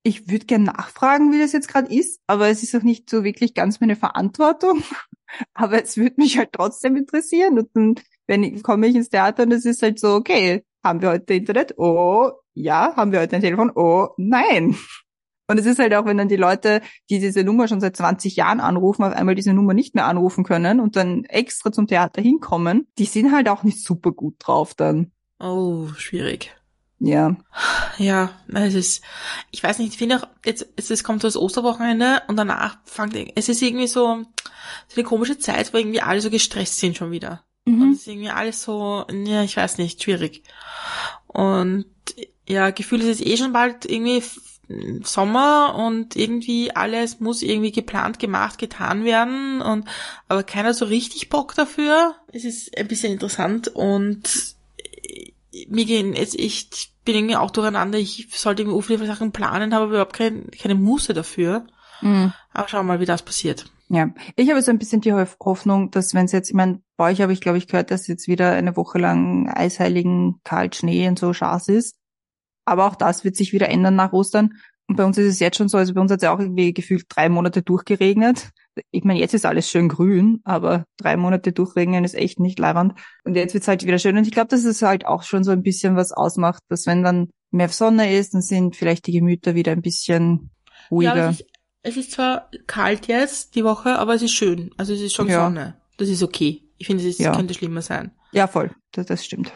ich 0.06 0.30
würde 0.30 0.46
gern 0.46 0.62
nachfragen, 0.62 1.32
wie 1.32 1.40
das 1.40 1.52
jetzt 1.52 1.66
gerade 1.66 1.92
ist, 1.92 2.20
aber 2.28 2.48
es 2.48 2.62
ist 2.62 2.76
auch 2.76 2.82
nicht 2.82 3.10
so 3.10 3.24
wirklich 3.24 3.54
ganz 3.54 3.80
meine 3.80 3.96
Verantwortung. 3.96 4.82
Aber 5.52 5.82
es 5.82 5.96
würde 5.96 6.14
mich 6.18 6.38
halt 6.38 6.50
trotzdem 6.52 6.94
interessieren. 6.94 7.58
Und 7.58 7.70
dann, 7.74 7.96
wenn 8.28 8.44
ich, 8.44 8.62
komme 8.62 8.86
ich 8.86 8.94
ins 8.94 9.08
Theater 9.08 9.42
und 9.42 9.50
es 9.50 9.64
ist 9.64 9.82
halt 9.82 9.98
so, 9.98 10.14
okay, 10.14 10.64
haben 10.84 11.02
wir 11.02 11.10
heute 11.10 11.34
Internet? 11.34 11.74
Oh, 11.76 12.30
ja. 12.54 12.94
Haben 12.94 13.10
wir 13.10 13.18
heute 13.20 13.34
ein 13.34 13.42
Telefon? 13.42 13.72
Oh, 13.74 14.10
nein. 14.16 14.76
Und 15.48 15.58
es 15.58 15.66
ist 15.66 15.78
halt 15.78 15.94
auch, 15.94 16.06
wenn 16.06 16.16
dann 16.16 16.28
die 16.28 16.34
Leute, 16.34 16.80
die 17.08 17.20
diese 17.20 17.44
Nummer 17.44 17.68
schon 17.68 17.80
seit 17.80 17.96
20 17.96 18.34
Jahren 18.34 18.58
anrufen, 18.58 19.04
auf 19.04 19.12
einmal 19.12 19.36
diese 19.36 19.52
Nummer 19.52 19.74
nicht 19.74 19.94
mehr 19.94 20.06
anrufen 20.06 20.42
können 20.42 20.80
und 20.80 20.96
dann 20.96 21.22
extra 21.22 21.70
zum 21.70 21.86
Theater 21.86 22.20
hinkommen, 22.20 22.88
die 22.98 23.04
sind 23.04 23.30
halt 23.30 23.48
auch 23.48 23.62
nicht 23.62 23.80
super 23.80 24.10
gut 24.10 24.34
drauf 24.40 24.74
dann. 24.74 25.12
Oh, 25.38 25.86
schwierig. 25.96 26.52
Ja. 26.98 27.37
Ja, 27.98 28.30
es 28.52 28.74
ist, 28.74 29.04
ich 29.50 29.62
weiß 29.62 29.78
nicht, 29.78 29.92
ich 29.92 29.98
finde 29.98 30.16
auch, 30.16 30.26
jetzt, 30.44 30.66
es, 30.76 30.90
es 30.90 31.04
kommt 31.04 31.22
so 31.22 31.28
das 31.28 31.37
Osterwochenende 31.37 32.22
und 32.28 32.37
danach 32.37 32.78
fängt, 32.85 33.14
es 33.35 33.48
ist 33.48 33.62
irgendwie 33.62 33.87
so, 33.87 34.22
so 34.88 34.94
eine 34.96 35.04
komische 35.04 35.38
Zeit, 35.38 35.72
wo 35.72 35.78
irgendwie 35.78 36.00
alle 36.00 36.20
so 36.20 36.30
gestresst 36.30 36.78
sind 36.78 36.96
schon 36.96 37.11
wieder. 37.11 37.44
Und 37.66 37.78
Mhm. 37.78 37.92
es 37.92 38.00
ist 38.00 38.06
irgendwie 38.09 38.30
alles 38.30 38.62
so, 38.62 39.04
ja, 39.11 39.42
ich 39.42 39.56
weiß 39.56 39.78
nicht, 39.78 40.02
schwierig. 40.02 40.42
Und 41.26 41.87
ja, 42.48 42.70
Gefühl 42.70 43.00
es 43.00 43.20
ist 43.20 43.26
eh 43.26 43.37
schon 43.37 43.52
bald 43.52 43.85
irgendwie 43.85 44.22
Sommer 45.02 45.74
und 45.76 46.16
irgendwie 46.16 46.74
alles 46.74 47.20
muss 47.20 47.42
irgendwie 47.42 47.72
geplant, 47.72 48.18
gemacht, 48.18 48.59
getan 48.59 49.04
werden 49.04 49.61
und 49.62 49.87
aber 50.28 50.42
keiner 50.42 50.74
so 50.74 50.87
richtig 50.87 51.28
Bock 51.28 51.54
dafür. 51.54 52.16
Es 52.32 52.44
ist 52.44 52.76
ein 52.76 52.88
bisschen 52.88 53.12
interessant 53.12 53.68
und 53.68 54.55
mir 55.68 55.84
gehen 55.84 56.14
jetzt 56.14 56.34
ich 56.34 56.92
bin 57.04 57.14
irgendwie 57.14 57.36
auch 57.36 57.50
durcheinander. 57.50 57.98
Ich 57.98 58.28
sollte 58.32 58.62
irgendwie 58.62 58.82
viele 58.82 59.06
Sachen 59.06 59.32
planen, 59.32 59.72
habe 59.72 59.84
aber 59.84 59.92
überhaupt 59.92 60.12
kein, 60.16 60.50
keine 60.50 60.74
Muße 60.74 61.14
dafür. 61.14 61.66
Mhm. 62.02 62.32
Aber 62.52 62.68
schauen 62.68 62.86
wir 62.86 62.94
mal, 62.94 63.00
wie 63.00 63.06
das 63.06 63.22
passiert. 63.22 63.66
Ja, 63.88 64.10
ich 64.34 64.50
habe 64.50 64.60
so 64.62 64.72
ein 64.72 64.78
bisschen 64.78 65.00
die 65.00 65.12
Hoff- 65.12 65.36
Hoffnung, 65.40 65.92
dass 65.92 66.12
wenn 66.12 66.24
es 66.24 66.32
jetzt, 66.32 66.48
ich 66.48 66.54
meine, 66.56 66.82
bei 66.96 67.12
euch 67.12 67.20
habe 67.20 67.32
ich, 67.32 67.40
glaube 67.40 67.58
ich, 67.58 67.68
gehört, 67.68 67.92
dass 67.92 68.08
jetzt 68.08 68.26
wieder 68.26 68.50
eine 68.50 68.76
Woche 68.76 68.98
lang 68.98 69.48
eisheiligen, 69.48 70.40
kalt 70.42 70.74
Schnee 70.74 71.06
und 71.06 71.18
so 71.18 71.32
Schaß 71.32 71.68
ist. 71.68 71.96
Aber 72.64 72.86
auch 72.86 72.96
das 72.96 73.22
wird 73.22 73.36
sich 73.36 73.52
wieder 73.52 73.68
ändern 73.68 73.94
nach 73.94 74.12
Ostern. 74.12 74.54
Und 74.88 74.96
bei 74.96 75.04
uns 75.04 75.16
ist 75.18 75.26
es 75.26 75.38
jetzt 75.38 75.56
schon 75.56 75.68
so, 75.68 75.78
also 75.78 75.94
bei 75.94 76.00
uns 76.00 76.10
hat 76.10 76.18
es 76.18 76.24
ja 76.24 76.34
auch 76.34 76.40
irgendwie 76.40 76.74
gefühlt 76.74 77.04
drei 77.08 77.28
Monate 77.28 77.62
durchgeregnet. 77.62 78.50
Ich 78.90 79.04
meine, 79.04 79.18
jetzt 79.20 79.34
ist 79.34 79.46
alles 79.46 79.70
schön 79.70 79.88
grün, 79.88 80.40
aber 80.44 80.84
drei 80.98 81.16
Monate 81.16 81.52
durchregnen 81.52 82.04
ist 82.04 82.14
echt 82.14 82.38
nicht 82.40 82.58
leiwand. 82.58 82.94
Und 83.24 83.34
jetzt 83.34 83.54
wird's 83.54 83.68
halt 83.68 83.84
wieder 83.86 83.98
schön. 83.98 84.16
Und 84.16 84.26
ich 84.26 84.32
glaube, 84.32 84.48
dass 84.48 84.64
es 84.64 84.82
halt 84.82 85.06
auch 85.06 85.22
schon 85.22 85.44
so 85.44 85.50
ein 85.50 85.62
bisschen 85.62 85.96
was 85.96 86.12
ausmacht, 86.12 86.62
dass 86.68 86.86
wenn 86.86 87.02
dann 87.02 87.30
mehr 87.50 87.68
Sonne 87.70 88.14
ist, 88.14 88.34
dann 88.34 88.42
sind 88.42 88.76
vielleicht 88.76 89.06
die 89.06 89.12
Gemüter 89.12 89.54
wieder 89.54 89.72
ein 89.72 89.82
bisschen 89.82 90.50
Ja, 90.66 90.88
ruhiger. 90.90 91.12
aber 91.12 91.28
es 91.30 91.40
ist, 91.40 91.46
es 91.82 91.96
ist 91.96 92.12
zwar 92.12 92.50
kalt 92.66 93.06
jetzt 93.06 93.54
die 93.54 93.64
Woche, 93.64 93.98
aber 93.98 94.14
es 94.14 94.22
ist 94.22 94.32
schön. 94.32 94.70
Also 94.76 94.92
es 94.92 95.00
ist 95.00 95.14
schon 95.14 95.28
Ja. 95.28 95.44
Sonne. 95.44 95.76
Das 95.98 96.08
ist 96.08 96.22
okay. 96.22 96.62
Ich 96.78 96.86
finde, 96.86 97.08
es 97.08 97.18
Ja. 97.18 97.34
könnte 97.34 97.54
schlimmer 97.54 97.80
sein. 97.82 98.10
Ja, 98.32 98.46
voll. 98.46 98.70
Das, 98.92 99.06
das 99.06 99.24
stimmt. 99.24 99.52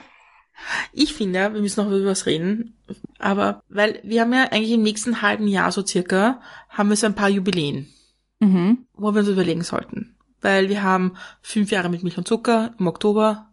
Ich 0.92 1.14
finde, 1.14 1.52
wir 1.54 1.60
müssen 1.60 1.82
noch 1.84 1.90
über 1.90 2.10
was 2.10 2.26
reden, 2.26 2.76
aber 3.18 3.62
weil 3.68 4.00
wir 4.02 4.20
haben 4.22 4.32
ja 4.32 4.44
eigentlich 4.50 4.72
im 4.72 4.82
nächsten 4.82 5.22
halben 5.22 5.48
Jahr 5.48 5.72
so 5.72 5.84
circa, 5.84 6.40
haben 6.68 6.90
wir 6.90 6.96
so 6.96 7.06
ein 7.06 7.14
paar 7.14 7.30
Jubiläen, 7.30 7.88
Mhm. 8.40 8.86
wo 8.94 9.12
wir 9.12 9.20
uns 9.20 9.28
überlegen 9.28 9.62
sollten. 9.62 10.16
Weil 10.40 10.68
wir 10.68 10.82
haben 10.82 11.14
fünf 11.42 11.70
Jahre 11.70 11.88
mit 11.90 12.02
Milch 12.02 12.16
und 12.18 12.26
Zucker 12.26 12.74
im 12.78 12.86
Oktober 12.86 13.50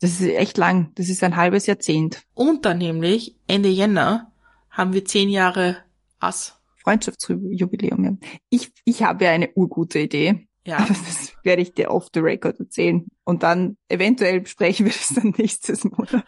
Das 0.00 0.12
ist 0.20 0.22
echt 0.22 0.56
lang. 0.58 0.90
Das 0.94 1.08
ist 1.08 1.22
ein 1.22 1.36
halbes 1.36 1.66
Jahrzehnt. 1.66 2.22
und 2.34 2.64
dann 2.64 2.78
nämlich 2.78 3.36
Ende 3.46 3.68
Jänner 3.68 4.32
haben 4.70 4.92
wir 4.92 5.04
zehn 5.04 5.28
Jahre 5.28 5.76
Ass. 6.18 6.58
Freundschaftsjubiläum. 6.82 8.04
Ja. 8.04 8.16
Ich, 8.50 8.72
ich 8.84 9.02
habe 9.02 9.24
ja 9.24 9.30
eine 9.30 9.50
urgute 9.54 9.98
Idee. 10.00 10.48
Ja. 10.66 10.78
Aber 10.78 10.88
das 10.88 11.32
werde 11.42 11.62
ich 11.62 11.74
dir 11.74 11.90
off 11.90 12.08
the 12.14 12.20
record 12.20 12.58
erzählen. 12.58 13.06
Und 13.24 13.42
dann 13.42 13.76
eventuell 13.88 14.40
besprechen 14.40 14.86
wir 14.86 14.92
das 14.92 15.12
dann 15.14 15.34
nächstes 15.38 15.84
Monat. 15.84 16.24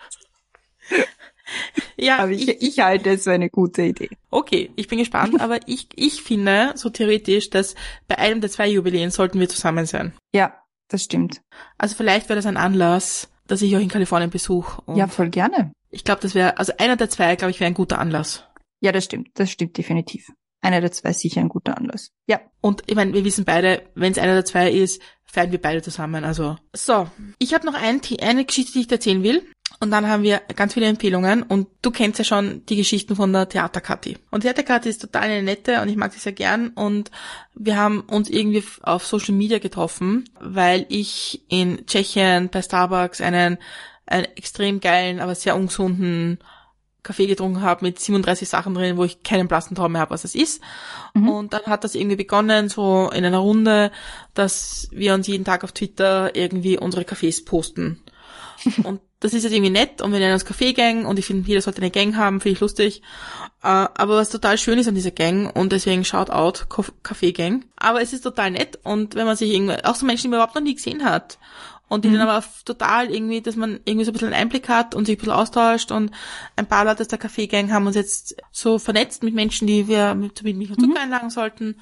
Ja, 1.96 2.18
Aber 2.18 2.32
ich, 2.32 2.48
ich 2.48 2.78
halte 2.80 3.10
es 3.10 3.24
für 3.24 3.32
eine 3.32 3.50
gute 3.50 3.82
Idee. 3.82 4.10
Okay, 4.30 4.70
ich 4.76 4.88
bin 4.88 4.98
gespannt, 4.98 5.40
aber 5.40 5.60
ich, 5.66 5.88
ich 5.94 6.22
finde 6.22 6.72
so 6.74 6.90
theoretisch, 6.90 7.50
dass 7.50 7.74
bei 8.08 8.18
einem 8.18 8.40
der 8.40 8.50
zwei 8.50 8.68
Jubiläen 8.68 9.10
sollten 9.10 9.40
wir 9.40 9.48
zusammen 9.48 9.86
sein. 9.86 10.12
Ja, 10.32 10.62
das 10.88 11.04
stimmt. 11.04 11.40
Also 11.78 11.94
vielleicht 11.94 12.28
wäre 12.28 12.36
das 12.36 12.46
ein 12.46 12.56
Anlass, 12.56 13.30
dass 13.46 13.62
ich 13.62 13.74
euch 13.74 13.82
in 13.82 13.88
Kalifornien 13.88 14.30
besuche. 14.30 14.82
Ja, 14.94 15.06
voll 15.06 15.30
gerne. 15.30 15.72
Ich 15.90 16.04
glaube, 16.04 16.20
das 16.20 16.34
wäre, 16.34 16.58
also 16.58 16.72
einer 16.78 16.96
der 16.96 17.08
zwei, 17.08 17.36
glaube 17.36 17.50
ich, 17.50 17.60
wäre 17.60 17.68
ein 17.68 17.74
guter 17.74 17.98
Anlass. 17.98 18.44
Ja, 18.80 18.92
das 18.92 19.04
stimmt. 19.04 19.30
Das 19.34 19.50
stimmt 19.50 19.78
definitiv. 19.78 20.32
Einer 20.60 20.80
der 20.80 20.90
zwei 20.90 21.10
ist 21.10 21.20
sicher 21.20 21.40
ein 21.40 21.48
guter 21.48 21.76
Anlass. 21.76 22.10
Ja. 22.26 22.40
Und 22.60 22.82
ich 22.86 22.96
meine, 22.96 23.12
wir 23.12 23.24
wissen 23.24 23.44
beide, 23.44 23.82
wenn 23.94 24.12
es 24.12 24.18
einer 24.18 24.34
der 24.34 24.44
zwei 24.44 24.70
ist, 24.70 25.00
feiern 25.24 25.52
wir 25.52 25.60
beide 25.60 25.82
zusammen. 25.82 26.24
Also 26.24 26.56
so, 26.74 27.08
ich 27.38 27.54
habe 27.54 27.66
noch 27.66 27.74
ein, 27.74 28.00
eine 28.20 28.44
Geschichte, 28.44 28.72
die 28.72 28.80
ich 28.80 28.86
dir 28.88 28.96
erzählen 28.96 29.22
will. 29.22 29.46
Und 29.78 29.90
dann 29.90 30.08
haben 30.08 30.22
wir 30.22 30.40
ganz 30.54 30.74
viele 30.74 30.86
Empfehlungen. 30.86 31.42
Und 31.42 31.68
du 31.82 31.90
kennst 31.90 32.18
ja 32.18 32.24
schon 32.24 32.64
die 32.66 32.76
Geschichten 32.76 33.14
von 33.14 33.32
der 33.32 33.48
Theaterkati. 33.48 34.16
Und 34.30 34.40
Theaterkati 34.40 34.88
ist 34.88 35.02
total 35.02 35.24
eine 35.24 35.42
nette 35.42 35.82
und 35.82 35.88
ich 35.88 35.96
mag 35.96 36.12
sie 36.12 36.18
sehr 36.18 36.32
gern. 36.32 36.68
Und 36.68 37.10
wir 37.54 37.76
haben 37.76 38.00
uns 38.00 38.30
irgendwie 38.30 38.64
auf 38.82 39.06
Social 39.06 39.34
Media 39.34 39.58
getroffen, 39.58 40.24
weil 40.40 40.86
ich 40.88 41.42
in 41.48 41.86
Tschechien 41.86 42.48
bei 42.48 42.62
Starbucks 42.62 43.20
einen, 43.20 43.58
einen 44.06 44.24
extrem 44.36 44.80
geilen, 44.80 45.20
aber 45.20 45.34
sehr 45.34 45.56
ungesunden 45.56 46.38
Kaffee 47.02 47.26
getrunken 47.26 47.60
habe 47.60 47.84
mit 47.84 48.00
37 48.00 48.48
Sachen 48.48 48.74
drin, 48.74 48.96
wo 48.96 49.04
ich 49.04 49.22
keinen 49.22 49.46
blassen 49.46 49.76
Traum 49.76 49.92
mehr 49.92 50.00
habe, 50.00 50.10
was 50.10 50.24
es 50.24 50.34
ist. 50.34 50.60
Mhm. 51.14 51.28
Und 51.28 51.52
dann 51.52 51.62
hat 51.66 51.84
das 51.84 51.94
irgendwie 51.94 52.16
begonnen, 52.16 52.68
so 52.68 53.10
in 53.14 53.24
einer 53.24 53.38
Runde, 53.38 53.92
dass 54.34 54.88
wir 54.90 55.14
uns 55.14 55.28
jeden 55.28 55.44
Tag 55.44 55.64
auf 55.64 55.72
Twitter 55.72 56.34
irgendwie 56.34 56.78
unsere 56.78 57.04
Cafés 57.04 57.44
posten. 57.44 58.02
und 58.82 59.00
das 59.26 59.34
ist 59.34 59.44
jetzt 59.44 59.52
irgendwie 59.52 59.70
nett 59.70 60.00
und 60.00 60.12
wir 60.12 60.18
nennen 60.18 60.34
uns 60.34 60.44
Kaffee-Gang 60.44 61.06
und 61.06 61.18
ich 61.18 61.26
finde, 61.26 61.48
jeder 61.48 61.60
sollte 61.60 61.80
eine 61.80 61.90
Gang 61.90 62.16
haben, 62.16 62.40
finde 62.40 62.54
ich 62.54 62.60
lustig. 62.60 63.02
Äh, 63.62 63.66
aber 63.66 64.16
was 64.16 64.30
total 64.30 64.56
schön 64.58 64.78
ist 64.78 64.88
an 64.88 64.94
dieser 64.94 65.10
Gang 65.10 65.54
und 65.56 65.72
deswegen 65.72 66.04
shout 66.04 66.30
out 66.30 66.66
Kaffee-Gang. 67.02 67.64
Aber 67.76 68.00
es 68.00 68.12
ist 68.12 68.22
total 68.22 68.52
nett 68.52 68.78
und 68.82 69.14
wenn 69.14 69.26
man 69.26 69.36
sich 69.36 69.52
irgendwie, 69.52 69.84
auch 69.84 69.94
so 69.94 70.06
Menschen, 70.06 70.22
die 70.24 70.28
man 70.28 70.38
überhaupt 70.38 70.54
noch 70.54 70.62
nie 70.62 70.74
gesehen 70.74 71.04
hat, 71.04 71.38
und 71.88 72.04
die 72.04 72.08
Mhm. 72.08 72.14
dann 72.14 72.28
aber 72.28 72.44
total 72.64 73.12
irgendwie, 73.14 73.40
dass 73.40 73.54
man 73.54 73.78
irgendwie 73.84 74.04
so 74.04 74.10
ein 74.10 74.14
bisschen 74.14 74.28
einen 74.32 74.42
Einblick 74.42 74.68
hat 74.68 74.94
und 74.94 75.06
sich 75.06 75.16
ein 75.16 75.18
bisschen 75.18 75.32
austauscht 75.32 75.92
und 75.92 76.10
ein 76.56 76.66
paar 76.66 76.84
Leute 76.84 77.02
aus 77.02 77.08
der 77.08 77.18
Kaffee-Gang 77.18 77.70
haben 77.70 77.86
uns 77.86 77.94
jetzt 77.94 78.36
so 78.50 78.78
vernetzt 78.78 79.22
mit 79.22 79.34
Menschen, 79.34 79.68
die 79.68 79.86
wir 79.86 80.14
mit, 80.14 80.42
mit 80.42 80.56
Milch 80.56 80.70
und 80.70 80.80
Zucker 80.80 81.00
einladen 81.00 81.30
sollten. 81.30 81.80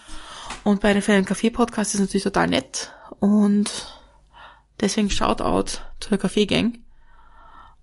Und 0.63 0.83
bei 0.83 0.93
den 0.93 1.01
Fällen 1.01 1.25
Kaffee-Podcast 1.25 1.95
ist 1.95 2.01
natürlich 2.01 2.25
total 2.25 2.49
nett 2.49 2.93
und 3.19 3.71
deswegen 4.81 5.09
Shoutout 5.09 5.79
zu 6.01 6.11
der 6.11 6.19
Kaffee-Gang. 6.19 6.84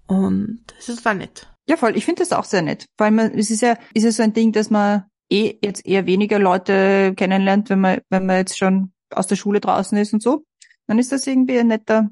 Und 0.07 0.63
es 0.79 0.89
ist 0.89 0.97
total 0.97 1.15
nett. 1.15 1.47
Ja, 1.67 1.77
voll. 1.77 1.95
Ich 1.95 2.05
finde 2.05 2.21
das 2.21 2.31
auch 2.33 2.43
sehr 2.43 2.61
nett. 2.61 2.85
Weil 2.97 3.11
man, 3.11 3.31
es 3.37 3.49
ist 3.49 3.61
ja, 3.61 3.77
ist 3.93 4.03
ja 4.03 4.11
so 4.11 4.23
ein 4.23 4.33
Ding, 4.33 4.51
dass 4.51 4.69
man 4.69 5.05
eh 5.31 5.57
jetzt 5.63 5.85
eher 5.85 6.05
weniger 6.05 6.39
Leute 6.39 7.13
kennenlernt, 7.15 7.69
wenn 7.69 7.79
man, 7.79 8.01
wenn 8.09 8.25
man 8.25 8.37
jetzt 8.37 8.57
schon 8.57 8.91
aus 9.11 9.27
der 9.27 9.35
Schule 9.35 9.59
draußen 9.61 9.97
ist 9.97 10.13
und 10.13 10.21
so. 10.21 10.43
Dann 10.87 10.99
ist 10.99 11.11
das 11.11 11.27
irgendwie 11.27 11.59
ein 11.59 11.67
netter, 11.67 12.09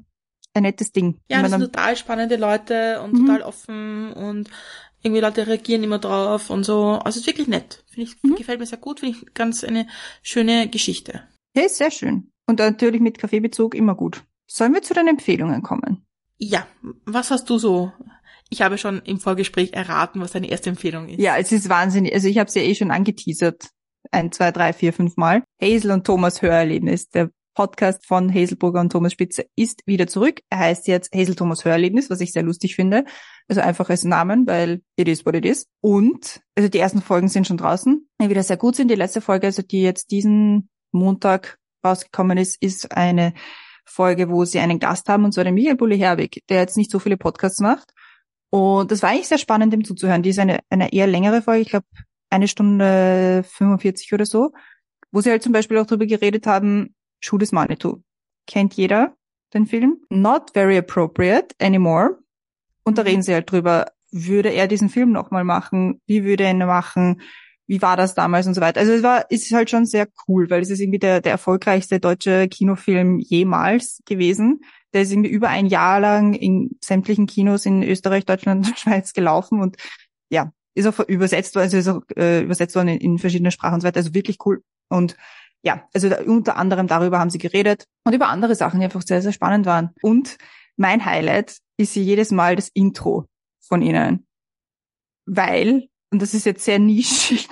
ein 0.54 0.62
nettes 0.62 0.92
Ding. 0.92 1.20
Ja, 1.28 1.42
das 1.42 1.50
man 1.50 1.60
sind 1.60 1.72
total 1.72 1.96
spannende 1.96 2.36
Leute 2.36 3.02
und 3.02 3.12
Mhm. 3.12 3.26
total 3.26 3.42
offen 3.42 4.12
und 4.12 4.48
irgendwie 5.02 5.20
Leute 5.20 5.46
reagieren 5.46 5.82
immer 5.82 5.98
drauf 5.98 6.48
und 6.50 6.64
so. 6.64 6.92
Also 6.92 7.08
es 7.10 7.16
ist 7.18 7.26
wirklich 7.26 7.48
nett. 7.48 7.84
Finde 7.90 8.08
ich, 8.10 8.22
Mhm. 8.22 8.36
gefällt 8.36 8.60
mir 8.60 8.66
sehr 8.66 8.78
gut, 8.78 9.00
finde 9.00 9.16
ich 9.18 9.34
ganz 9.34 9.64
eine 9.64 9.86
schöne 10.22 10.68
Geschichte. 10.68 11.22
Hey, 11.54 11.68
sehr 11.68 11.90
schön. 11.90 12.30
Und 12.46 12.58
natürlich 12.60 13.00
mit 13.00 13.18
Kaffeebezug 13.18 13.74
immer 13.74 13.94
gut. 13.94 14.22
Sollen 14.46 14.72
wir 14.74 14.82
zu 14.82 14.94
den 14.94 15.08
Empfehlungen 15.08 15.62
kommen? 15.62 16.04
Ja, 16.42 16.66
was 17.04 17.30
hast 17.30 17.50
du 17.50 17.58
so? 17.58 17.92
Ich 18.48 18.62
habe 18.62 18.78
schon 18.78 19.02
im 19.02 19.20
Vorgespräch 19.20 19.74
erraten, 19.74 20.22
was 20.22 20.32
deine 20.32 20.50
erste 20.50 20.70
Empfehlung 20.70 21.08
ist. 21.08 21.20
Ja, 21.20 21.36
es 21.36 21.52
ist 21.52 21.68
wahnsinnig. 21.68 22.14
Also 22.14 22.28
ich 22.28 22.38
habe 22.38 22.48
es 22.48 22.54
ja 22.54 22.62
eh 22.62 22.74
schon 22.74 22.90
angeteasert. 22.90 23.68
Ein, 24.10 24.32
zwei, 24.32 24.50
drei, 24.50 24.72
vier, 24.72 24.94
fünf 24.94 25.18
Mal. 25.18 25.44
Hazel 25.62 25.90
und 25.90 26.06
Thomas 26.06 26.40
Hörerlebnis. 26.40 27.10
Der 27.10 27.30
Podcast 27.54 28.06
von 28.06 28.32
Hazelburger 28.32 28.80
und 28.80 28.90
Thomas 28.90 29.12
Spitzer 29.12 29.44
ist 29.54 29.82
wieder 29.84 30.06
zurück. 30.06 30.40
Er 30.48 30.60
heißt 30.60 30.88
jetzt 30.88 31.14
Hazel 31.14 31.34
Thomas 31.34 31.66
Hörerlebnis, 31.66 32.08
was 32.08 32.22
ich 32.22 32.32
sehr 32.32 32.42
lustig 32.42 32.74
finde. 32.74 33.04
Also 33.46 33.60
einfach 33.60 33.90
als 33.90 34.04
Namen, 34.04 34.46
weil 34.46 34.80
it 34.96 35.08
is 35.08 35.26
what 35.26 35.34
it 35.34 35.44
is. 35.44 35.66
Und, 35.82 36.40
also 36.56 36.70
die 36.70 36.78
ersten 36.78 37.02
Folgen 37.02 37.28
sind 37.28 37.46
schon 37.46 37.58
draußen, 37.58 38.08
die 38.20 38.30
wieder 38.30 38.42
sehr 38.42 38.56
gut 38.56 38.76
sind. 38.76 38.90
Die 38.90 38.94
letzte 38.94 39.20
Folge, 39.20 39.46
also 39.48 39.60
die 39.60 39.82
jetzt 39.82 40.10
diesen 40.10 40.70
Montag 40.90 41.58
rausgekommen 41.84 42.38
ist, 42.38 42.60
ist 42.62 42.96
eine 42.96 43.34
Folge, 43.90 44.30
wo 44.30 44.44
sie 44.44 44.58
einen 44.58 44.78
Gast 44.78 45.08
haben, 45.08 45.24
und 45.24 45.32
zwar 45.32 45.44
den 45.44 45.54
Michael 45.54 45.76
Bulli 45.76 45.98
Herwig, 45.98 46.42
der 46.48 46.60
jetzt 46.60 46.76
nicht 46.76 46.90
so 46.90 46.98
viele 46.98 47.16
Podcasts 47.16 47.60
macht. 47.60 47.92
Und 48.50 48.90
das 48.90 49.02
war 49.02 49.10
eigentlich 49.10 49.28
sehr 49.28 49.38
spannend, 49.38 49.72
dem 49.72 49.84
zuzuhören. 49.84 50.22
Die 50.22 50.30
ist 50.30 50.38
eine, 50.38 50.60
eine 50.70 50.92
eher 50.92 51.06
längere 51.06 51.42
Folge, 51.42 51.62
ich 51.62 51.68
glaube 51.70 51.86
eine 52.30 52.48
Stunde 52.48 53.44
45 53.46 54.12
oder 54.12 54.24
so, 54.24 54.52
wo 55.10 55.20
sie 55.20 55.30
halt 55.30 55.42
zum 55.42 55.52
Beispiel 55.52 55.78
auch 55.78 55.86
darüber 55.86 56.06
geredet 56.06 56.46
haben, 56.46 56.94
Schuh 57.20 57.38
des 57.38 57.52
Manitou. 57.52 58.02
Kennt 58.46 58.74
jeder 58.74 59.14
den 59.52 59.66
Film? 59.66 60.00
Not 60.08 60.52
very 60.54 60.78
appropriate 60.78 61.54
anymore. 61.60 62.18
Und 62.84 62.98
da 62.98 63.02
reden 63.02 63.22
sie 63.22 63.34
halt 63.34 63.50
drüber, 63.50 63.92
würde 64.10 64.50
er 64.50 64.68
diesen 64.68 64.88
Film 64.88 65.12
nochmal 65.12 65.44
machen? 65.44 66.00
Wie 66.06 66.24
würde 66.24 66.44
er 66.44 66.50
ihn 66.50 66.58
machen? 66.58 67.20
Wie 67.70 67.80
war 67.82 67.96
das 67.96 68.14
damals 68.14 68.48
und 68.48 68.54
so 68.54 68.60
weiter? 68.60 68.80
Also 68.80 68.90
es 68.90 69.04
war, 69.04 69.30
ist 69.30 69.52
halt 69.52 69.70
schon 69.70 69.86
sehr 69.86 70.08
cool, 70.26 70.50
weil 70.50 70.60
es 70.60 70.70
ist 70.70 70.80
irgendwie 70.80 70.98
der, 70.98 71.20
der 71.20 71.30
erfolgreichste 71.30 72.00
deutsche 72.00 72.48
Kinofilm 72.48 73.20
jemals 73.20 74.02
gewesen. 74.06 74.62
Der 74.92 75.02
ist 75.02 75.12
irgendwie 75.12 75.30
über 75.30 75.50
ein 75.50 75.66
Jahr 75.66 76.00
lang 76.00 76.34
in 76.34 76.76
sämtlichen 76.80 77.26
Kinos 77.28 77.66
in 77.66 77.84
Österreich, 77.84 78.26
Deutschland 78.26 78.66
und 78.66 78.76
Schweiz 78.78 79.12
gelaufen 79.12 79.60
und 79.60 79.76
ja, 80.30 80.52
ist 80.74 80.88
auch 80.88 80.98
übersetzt 81.06 81.54
worden, 81.54 81.62
also 81.62 81.76
ist 81.76 81.86
auch 81.86 82.02
äh, 82.16 82.42
übersetzt 82.42 82.74
worden 82.74 82.88
in, 82.88 82.98
in 82.98 83.18
verschiedene 83.20 83.52
Sprachen 83.52 83.74
und 83.74 83.82
so 83.82 83.86
weiter. 83.86 83.98
Also 83.98 84.14
wirklich 84.14 84.38
cool. 84.44 84.64
Und 84.88 85.16
ja, 85.62 85.88
also 85.94 86.08
da, 86.08 86.22
unter 86.24 86.56
anderem 86.56 86.88
darüber 86.88 87.20
haben 87.20 87.30
sie 87.30 87.38
geredet 87.38 87.84
und 88.02 88.14
über 88.14 88.30
andere 88.30 88.56
Sachen, 88.56 88.80
die 88.80 88.84
einfach 88.84 89.02
sehr, 89.02 89.22
sehr 89.22 89.32
spannend 89.32 89.64
waren. 89.66 89.90
Und 90.02 90.38
mein 90.76 91.04
Highlight 91.04 91.58
ist 91.76 91.94
jedes 91.94 92.32
Mal 92.32 92.56
das 92.56 92.68
Intro 92.74 93.26
von 93.60 93.80
ihnen. 93.80 94.26
weil, 95.26 95.89
und 96.10 96.20
das 96.22 96.34
ist 96.34 96.46
jetzt 96.46 96.64
sehr 96.64 96.78
nischig 96.78 97.48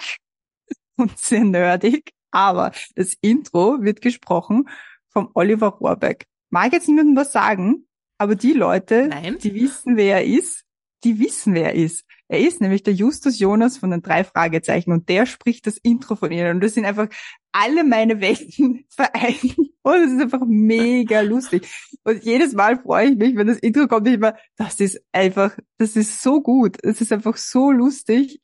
und 0.97 1.17
sehr 1.19 1.45
nerdig, 1.45 2.13
aber 2.31 2.73
das 2.95 3.15
Intro 3.21 3.83
wird 3.83 4.01
gesprochen 4.01 4.69
vom 5.09 5.31
Oliver 5.35 5.69
Rohrbeck. 5.69 6.27
Mag 6.51 6.73
jetzt 6.73 6.89
niemandem 6.89 7.17
was 7.17 7.33
sagen, 7.33 7.87
aber 8.19 8.35
die 8.35 8.53
Leute, 8.53 9.09
Nein. 9.09 9.39
die 9.39 9.55
wissen, 9.55 9.97
wer 9.97 10.17
er 10.17 10.25
ist, 10.25 10.65
die 11.05 11.19
wissen, 11.21 11.55
wer 11.55 11.67
er 11.67 11.75
ist. 11.75 12.05
Er 12.27 12.41
ist 12.41 12.61
nämlich 12.61 12.83
der 12.83 12.93
Justus 12.95 13.39
Jonas 13.39 13.79
von 13.79 13.91
den 13.91 14.03
drei 14.03 14.25
Fragezeichen 14.25 14.93
und 14.93 15.09
der 15.09 15.27
spricht 15.27 15.67
das 15.67 15.79
Intro 15.79 16.17
von 16.17 16.33
ihnen. 16.33 16.57
Und 16.57 16.61
das 16.61 16.75
sind 16.75 16.85
einfach 16.85 17.09
alle 17.53 17.85
meine 17.85 18.21
Welten 18.21 18.85
vereint. 18.91 19.57
Und 19.83 19.95
es 19.95 20.13
ist 20.13 20.21
einfach 20.21 20.43
mega 20.47 21.21
lustig. 21.21 21.67
Und 22.05 22.23
jedes 22.25 22.53
Mal 22.53 22.81
freue 22.83 23.11
ich 23.11 23.17
mich, 23.17 23.37
wenn 23.37 23.47
das 23.47 23.59
Intro 23.59 23.87
kommt, 23.87 24.09
ich 24.09 24.15
immer, 24.15 24.35
das 24.57 24.81
ist 24.81 25.01
einfach, 25.13 25.57
das 25.79 25.97
ist 25.97 26.23
so 26.23 26.43
gut. 26.43 26.77
Es 26.83 27.01
ist 27.01 27.13
einfach 27.13 27.37
so 27.37 27.71
lustig 27.71 28.41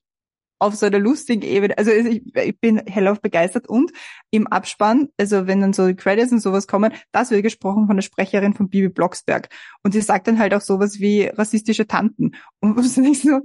auf 0.59 0.75
so 0.75 0.87
einer 0.87 0.99
lustigen 0.99 1.43
Ebene. 1.43 1.77
Also 1.77 1.91
ich, 1.91 2.23
ich 2.37 2.61
bin 2.61 2.79
hellauf 2.87 3.21
begeistert 3.21 3.69
und 3.69 3.93
im 4.31 4.47
Abspann, 4.47 5.09
also 5.19 5.47
wenn 5.47 5.61
dann 5.61 5.73
so 5.73 5.87
die 5.87 5.97
Credits 5.97 6.33
und 6.33 6.41
sowas 6.41 6.67
kommen, 6.67 6.93
das 7.13 7.31
wird 7.31 7.43
gesprochen 7.43 7.87
von 7.87 7.97
der 7.97 8.03
Sprecherin 8.03 8.55
von 8.55 8.69
Bibi 8.69 8.89
Blocksberg. 8.89 9.49
Und 9.83 9.93
sie 9.93 10.01
sagt 10.01 10.27
dann 10.29 10.39
halt 10.39 10.55
auch 10.55 10.61
sowas 10.61 11.01
wie 11.01 11.25
rassistische 11.27 11.87
Tanten. 11.87 12.33
Und 12.61 12.77
was 12.77 12.95
denkst 12.95 13.21
so, 13.21 13.41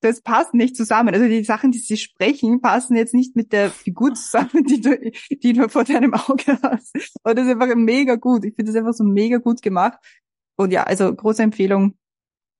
das 0.00 0.22
passt 0.22 0.54
nicht 0.54 0.76
zusammen. 0.76 1.14
Also 1.14 1.26
die 1.26 1.44
Sachen, 1.44 1.72
die 1.72 1.78
sie 1.78 1.96
sprechen, 1.96 2.60
passen 2.60 2.96
jetzt 2.96 3.14
nicht 3.14 3.36
mit 3.36 3.52
der 3.52 3.70
Figur 3.70 4.14
zusammen, 4.14 4.64
die 4.68 4.80
du, 4.80 4.98
die 5.30 5.52
du 5.52 5.68
vor 5.68 5.84
deinem 5.84 6.14
Auge 6.14 6.58
hast. 6.62 6.94
Und 7.22 7.38
das 7.38 7.46
ist 7.46 7.52
einfach 7.52 7.74
mega 7.74 8.16
gut. 8.16 8.44
Ich 8.44 8.54
finde 8.54 8.72
das 8.72 8.78
einfach 8.78 8.94
so 8.94 9.04
mega 9.04 9.38
gut 9.38 9.62
gemacht. 9.62 9.98
Und 10.56 10.72
ja, 10.72 10.82
also 10.84 11.14
große 11.14 11.42
Empfehlung. 11.42 11.94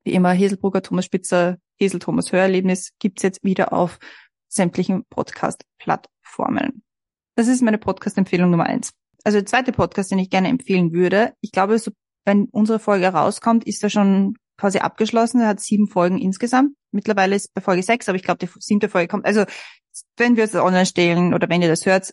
Wie 0.05 0.13
immer, 0.13 0.33
Heselbrugger, 0.33 0.83
Thomas 0.83 1.05
Spitzer, 1.05 1.59
Hesel 1.79 2.01
Thomas 2.01 2.33
Hörerlebnis 2.33 2.93
gibt's 2.99 3.23
jetzt 3.23 3.43
wieder 3.43 3.73
auf 3.73 3.99
sämtlichen 4.49 5.05
Podcast-Plattformen. 5.07 6.83
Das 7.37 7.49
ist 7.49 7.63
meine 7.63 7.79
Podcast-Empfehlung 7.79 8.51
Nummer 8.51 8.67
eins. 8.67 8.93
Also 9.25 9.39
der 9.39 9.47
zweite 9.47 9.73
Podcast, 9.73 10.11
den 10.11 10.19
ich 10.19 10.31
gerne 10.31 10.49
empfehlen 10.49 10.93
würde. 10.93 11.35
Ich 11.41 11.53
glaube, 11.53 11.79
so, 11.79 11.91
wenn 12.25 12.47
unsere 12.47 12.79
Folge 12.79 13.09
rauskommt, 13.09 13.65
ist 13.65 13.83
er 13.83 13.91
schon 13.91 14.37
quasi 14.57 14.79
abgeschlossen. 14.79 15.41
Er 15.41 15.49
hat 15.49 15.61
sieben 15.61 15.89
Folgen 15.89 16.19
insgesamt. 16.19 16.75
Mittlerweile 16.93 17.37
ist 17.37 17.53
bei 17.55 17.61
Folge 17.61 17.83
sechs, 17.83 18.09
aber 18.09 18.17
ich 18.17 18.23
glaube, 18.23 18.39
die 18.39 18.51
siebte 18.59 18.89
Folge 18.89 19.09
kommt. 19.09 19.25
Also 19.25 19.45
wenn 20.17 20.37
wir 20.37 20.45
es 20.45 20.55
online 20.55 20.87
stellen 20.87 21.35
oder 21.35 21.49
wenn 21.49 21.63
ihr 21.63 21.69
das 21.69 21.87
hört, 21.87 22.13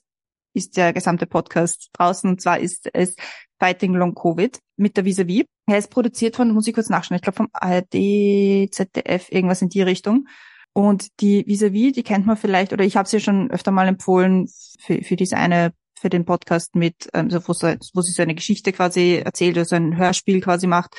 ist 0.54 0.78
der 0.78 0.94
gesamte 0.94 1.28
Podcast 1.28 1.90
draußen. 1.94 2.30
Und 2.30 2.42
zwar 2.42 2.60
ist 2.60 2.90
es 2.94 3.16
Fighting 3.60 3.94
Long 3.94 4.14
Covid 4.16 4.60
mit 4.78 4.98
der 4.98 5.06
Vis-a-vis. 5.06 5.46
Er 5.68 5.78
ist 5.78 5.90
produziert 5.90 6.36
von, 6.36 6.52
muss 6.52 6.68
ich 6.68 6.74
kurz 6.74 6.90
nachschauen, 6.90 7.16
ich 7.16 7.22
glaube 7.22 7.38
vom 7.38 7.50
ARD, 7.52 8.72
ZDF, 8.72 9.32
irgendwas 9.32 9.62
in 9.62 9.70
die 9.70 9.82
Richtung. 9.82 10.28
Und 10.74 11.20
die 11.22 11.46
Vis-a-vis, 11.48 11.94
die 11.94 12.04
kennt 12.04 12.26
man 12.26 12.38
vielleicht, 12.38 12.72
oder 12.72 12.86
ich 12.86 12.98
habe 12.98 13.10
sie 13.10 13.20
schon 13.20 13.50
öfter 13.50 13.72
mal 13.72 13.88
empfohlen 13.88 14.48
für, 14.80 15.04
für 15.04 15.16
diese 15.16 15.38
eine, 15.38 15.74
für 15.98 16.10
den 16.10 16.26
Podcast 16.26 16.76
mit, 16.76 17.10
ähm, 17.14 17.30
so, 17.30 17.40
wo, 17.48 17.54
wo 17.54 18.02
sie 18.02 18.12
so 18.12 18.22
eine 18.22 18.36
Geschichte 18.36 18.72
quasi 18.72 19.16
erzählt 19.16 19.58
oder 19.58 19.66
so 19.66 19.76
ein 19.76 19.98
Hörspiel 19.98 20.40
quasi 20.42 20.68
macht. 20.68 20.96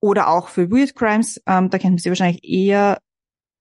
Oder 0.00 0.28
auch 0.28 0.48
für 0.48 0.70
Weird 0.70 0.94
Crimes, 0.94 1.40
ähm, 1.46 1.70
da 1.70 1.78
kennt 1.78 1.92
man 1.92 1.98
sie 1.98 2.10
wahrscheinlich 2.10 2.44
eher, 2.44 2.98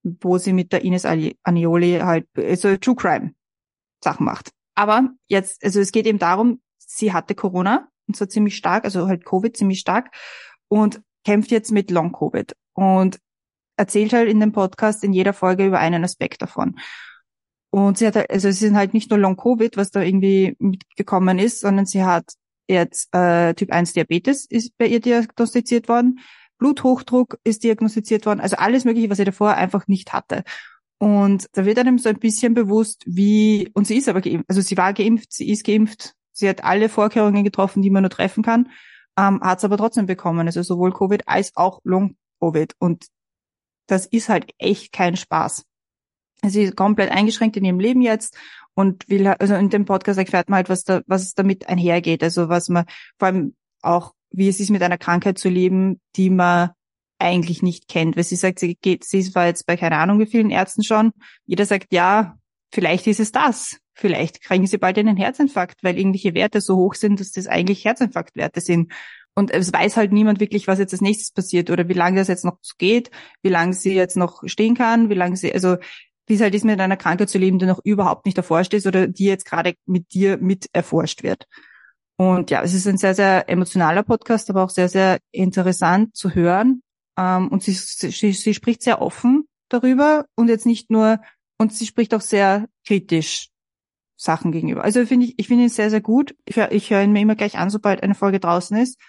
wo 0.04 0.38
sie 0.38 0.54
mit 0.54 0.74
der 0.74 0.84
Ines 0.84 1.06
Anioli 1.06 2.00
halt, 2.00 2.28
also 2.36 2.76
True 2.78 2.95
Crime 2.95 3.32
Sachen 4.04 4.26
macht. 4.26 4.52
Aber 4.76 5.10
jetzt, 5.28 5.63
also 5.63 5.80
es 5.80 5.91
geht 5.91 6.08
eben 6.08 6.19
darum, 6.19 6.62
sie 6.78 7.13
hatte 7.13 7.36
Corona 7.36 7.88
und 8.08 8.16
zwar 8.16 8.30
ziemlich 8.30 8.56
stark, 8.56 8.86
also 8.86 9.08
halt 9.08 9.26
Covid 9.26 9.56
ziemlich 9.56 9.80
stark 9.80 10.14
und 10.68 11.02
kämpft 11.26 11.52
jetzt 11.52 11.72
mit 11.72 11.92
Long 11.92 12.12
Covid 12.12 12.56
und 12.74 13.20
erzählt 13.78 14.14
halt 14.14 14.30
in 14.30 14.40
dem 14.40 14.52
Podcast 14.52 15.04
in 15.04 15.14
jeder 15.14 15.34
Folge 15.34 15.66
über 15.66 15.80
einen 15.80 16.04
Aspekt 16.04 16.42
davon. 16.42 16.80
Und 17.72 17.98
sie 17.98 18.08
hat, 18.08 18.30
also 18.30 18.50
es 18.50 18.60
sind 18.60 18.76
halt 18.76 18.94
nicht 18.94 19.10
nur 19.10 19.20
Long 19.20 19.38
Covid, 19.38 19.78
was 19.78 19.92
da 19.92 20.02
irgendwie 20.02 20.56
mitgekommen 20.60 21.40
ist, 21.40 21.62
sondern 21.62 21.86
sie 21.86 22.04
hat 22.04 22.34
jetzt 22.68 23.14
äh, 23.16 23.54
Typ 23.54 23.72
1 23.72 23.94
Diabetes 23.94 24.46
ist 24.46 24.78
bei 24.78 24.88
ihr 24.88 25.00
diagnostiziert 25.00 25.88
worden, 25.88 26.20
Bluthochdruck 26.58 27.40
ist 27.44 27.64
diagnostiziert 27.64 28.26
worden, 28.26 28.40
also 28.40 28.58
alles 28.58 28.86
mögliche, 28.86 29.10
was 29.10 29.18
sie 29.18 29.24
davor 29.24 29.56
einfach 29.56 29.88
nicht 29.88 30.14
hatte. 30.14 30.44
Und 31.00 31.48
da 31.54 31.66
wird 31.66 31.80
einem 31.80 31.98
so 31.98 32.10
ein 32.10 32.20
bisschen 32.20 32.54
bewusst, 32.54 33.04
wie, 33.08 33.72
und 33.74 33.88
sie 33.88 33.98
ist 33.98 34.08
aber 34.08 34.22
geimpft, 34.22 34.46
also 34.48 34.62
sie 34.62 34.78
war 34.78 34.94
geimpft, 34.94 35.34
sie 35.34 35.50
ist 35.50 35.66
geimpft, 35.66 36.14
sie 36.41 36.49
hat 36.49 36.65
alle 36.65 36.89
Vorkehrungen 36.89 37.45
getroffen, 37.45 37.82
die 37.82 37.89
man 37.89 38.04
nur 38.04 38.10
treffen 38.10 38.43
kann, 38.43 38.69
ähm, 39.17 39.39
hat 39.41 39.60
es 39.60 39.63
aber 39.63 39.77
trotzdem 39.77 40.06
bekommen, 40.06 40.47
also 40.47 40.62
sowohl 40.62 40.91
Covid 40.91 41.27
als 41.27 41.56
auch 41.56 41.80
Long-Covid. 41.84 42.73
Und 42.80 43.06
das 43.88 44.06
ist 44.06 44.27
halt 44.27 44.51
echt 44.58 44.91
kein 44.91 45.15
Spaß. 45.15 45.63
Sie 46.43 46.63
ist 46.63 46.75
komplett 46.75 47.12
eingeschränkt 47.12 47.56
in 47.56 47.65
ihrem 47.65 47.80
Leben 47.80 48.01
jetzt 48.01 48.36
und 48.73 49.08
will, 49.10 49.27
also 49.27 49.54
in 49.56 49.69
dem 49.69 49.86
Podcast 49.86 50.17
erfährt 50.17 50.49
man 50.49 50.58
halt, 50.58 50.69
was 50.69 50.84
da, 50.84 51.01
was 51.06 51.23
es 51.23 51.34
damit 51.34 51.69
einhergeht. 51.69 52.23
Also 52.23 52.49
was 52.49 52.69
man, 52.69 52.86
vor 53.19 53.27
allem 53.27 53.56
auch, 53.82 54.13
wie 54.32 54.47
es 54.47 54.60
ist, 54.60 54.69
mit 54.69 54.82
einer 54.82 54.97
Krankheit 54.97 55.38
zu 55.38 55.49
leben, 55.49 55.99
die 56.15 56.30
man 56.30 56.71
eigentlich 57.19 57.62
nicht 57.62 57.88
kennt. 57.88 58.15
Weil 58.17 58.23
sie 58.23 58.38
sagt, 58.38 58.60
sie 58.60 58.75
geht, 58.75 59.04
sie 59.04 59.36
war 59.36 59.45
jetzt 59.45 59.65
bei 59.67 59.77
keine 59.77 59.97
Ahnung 59.97 60.19
wie 60.19 60.25
vielen 60.25 60.49
Ärzten 60.49 60.84
schon. 60.84 61.12
Jeder 61.45 61.65
sagt, 61.65 61.93
ja, 61.93 62.38
vielleicht 62.73 63.06
ist 63.08 63.19
es 63.19 63.32
das. 63.32 63.81
Vielleicht 63.93 64.41
kriegen 64.41 64.67
sie 64.67 64.77
bald 64.77 64.97
einen 64.97 65.17
Herzinfarkt, 65.17 65.84
weil 65.84 65.97
irgendwelche 65.97 66.34
Werte 66.34 66.62
so 66.62 66.77
hoch 66.77 66.95
sind, 66.95 67.19
dass 67.19 67.32
das 67.32 67.47
eigentlich 67.47 67.86
Herzinfarktwerte 67.86 68.62
sind. 68.62 68.91
Und 69.34 69.51
es 69.51 69.71
weiß 69.71 69.97
halt 69.97 70.12
niemand 70.12 70.39
wirklich, 70.39 70.67
was 70.67 70.80
jetzt 70.80 70.93
als 70.93 71.01
nächstes 71.01 71.32
passiert 71.32 71.69
oder 71.69 71.88
wie 71.88 71.93
lange 71.93 72.17
das 72.19 72.27
jetzt 72.27 72.45
noch 72.45 72.58
geht, 72.77 73.12
wie 73.41 73.49
lange 73.49 73.73
sie 73.73 73.93
jetzt 73.93 74.17
noch 74.17 74.43
stehen 74.45 74.75
kann, 74.75 75.10
wie 75.10 75.15
lange 75.15 75.38
sie, 75.38 75.54
also 75.54 75.77
wie 76.27 76.36
es 76.36 76.41
halt 76.41 76.56
ist, 76.56 76.65
mit 76.65 76.80
einer 76.80 76.97
Krankheit 76.97 77.30
zu 77.30 77.38
leben, 77.38 77.60
die 77.60 77.65
noch 77.65 77.80
überhaupt 77.84 78.25
nicht 78.25 78.38
erforscht 78.38 78.73
ist 78.73 78.88
oder 78.88 79.08
die 79.08 79.25
jetzt 79.25 79.45
gerade 79.45 79.73
mit 79.86 80.13
dir 80.13 80.38
mit 80.38 80.67
erforscht 80.73 81.23
wird. 81.23 81.45
Und 82.17 82.51
ja, 82.51 82.62
es 82.62 82.73
ist 82.73 82.88
ein 82.88 82.97
sehr, 82.97 83.15
sehr 83.15 83.49
emotionaler 83.49 84.04
Podcast, 84.04 84.49
aber 84.49 84.63
auch 84.63 84.69
sehr, 84.69 84.89
sehr 84.89 85.17
interessant 85.32 86.15
zu 86.15 86.36
hören. 86.36 86.84
Ähm, 87.17 87.47
und 87.47 87.63
sie, 87.63 87.73
sie, 87.73 88.32
sie 88.34 88.54
spricht 88.54 88.84
sehr 88.84 89.01
offen 89.01 89.47
darüber 89.69 90.25
und 90.36 90.47
jetzt 90.47 90.65
nicht 90.65 90.91
nur, 90.91 91.19
und 91.58 91.73
sie 91.73 91.86
spricht 91.86 92.13
auch 92.13 92.21
sehr 92.21 92.67
kritisch 92.86 93.51
Sachen 94.21 94.51
gegenüber. 94.51 94.84
Also 94.84 95.03
finde 95.07 95.25
ich, 95.25 95.34
ich 95.38 95.47
finde 95.47 95.63
ihn 95.63 95.69
sehr, 95.69 95.89
sehr 95.89 96.01
gut. 96.01 96.36
Ich, 96.45 96.55
ich 96.55 96.91
höre 96.91 97.01
ihn 97.01 97.12
mir 97.12 97.21
immer 97.21 97.36
gleich 97.36 97.57
an, 97.57 97.71
sobald 97.71 98.03
eine 98.03 98.13
Folge 98.13 98.39
draußen 98.39 98.77
ist. 98.77 98.99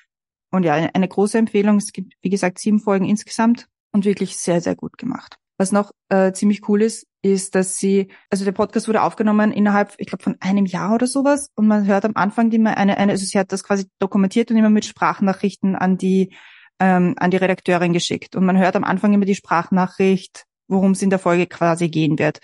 Und 0.50 0.64
ja, 0.64 0.72
eine, 0.72 0.94
eine 0.94 1.06
große 1.06 1.36
Empfehlung. 1.36 1.76
Es 1.76 1.92
gibt, 1.92 2.14
wie 2.22 2.30
gesagt, 2.30 2.58
sieben 2.58 2.80
Folgen 2.80 3.04
insgesamt 3.04 3.68
und 3.92 4.06
wirklich 4.06 4.38
sehr, 4.38 4.62
sehr 4.62 4.74
gut 4.74 4.96
gemacht. 4.96 5.36
Was 5.58 5.70
noch 5.70 5.92
äh, 6.08 6.32
ziemlich 6.32 6.66
cool 6.68 6.80
ist, 6.80 7.06
ist, 7.20 7.54
dass 7.54 7.76
sie, 7.76 8.08
also 8.30 8.46
der 8.46 8.52
Podcast 8.52 8.88
wurde 8.88 9.02
aufgenommen 9.02 9.52
innerhalb, 9.52 9.92
ich 9.98 10.06
glaube, 10.06 10.24
von 10.24 10.36
einem 10.40 10.64
Jahr 10.64 10.94
oder 10.94 11.06
sowas. 11.06 11.50
Und 11.56 11.66
man 11.66 11.86
hört 11.86 12.06
am 12.06 12.12
Anfang 12.14 12.50
immer 12.50 12.78
eine, 12.78 12.96
eine, 12.96 13.12
also 13.12 13.26
sie 13.26 13.38
hat 13.38 13.52
das 13.52 13.64
quasi 13.64 13.86
dokumentiert 13.98 14.50
und 14.50 14.56
immer 14.56 14.70
mit 14.70 14.86
Sprachnachrichten 14.86 15.76
an 15.76 15.98
die, 15.98 16.34
ähm, 16.80 17.14
an 17.18 17.30
die 17.30 17.36
Redakteurin 17.36 17.92
geschickt. 17.92 18.34
Und 18.34 18.46
man 18.46 18.56
hört 18.56 18.76
am 18.76 18.84
Anfang 18.84 19.12
immer 19.12 19.26
die 19.26 19.34
Sprachnachricht, 19.34 20.46
worum 20.68 20.92
es 20.92 21.02
in 21.02 21.10
der 21.10 21.18
Folge 21.18 21.46
quasi 21.46 21.90
gehen 21.90 22.18
wird. 22.18 22.40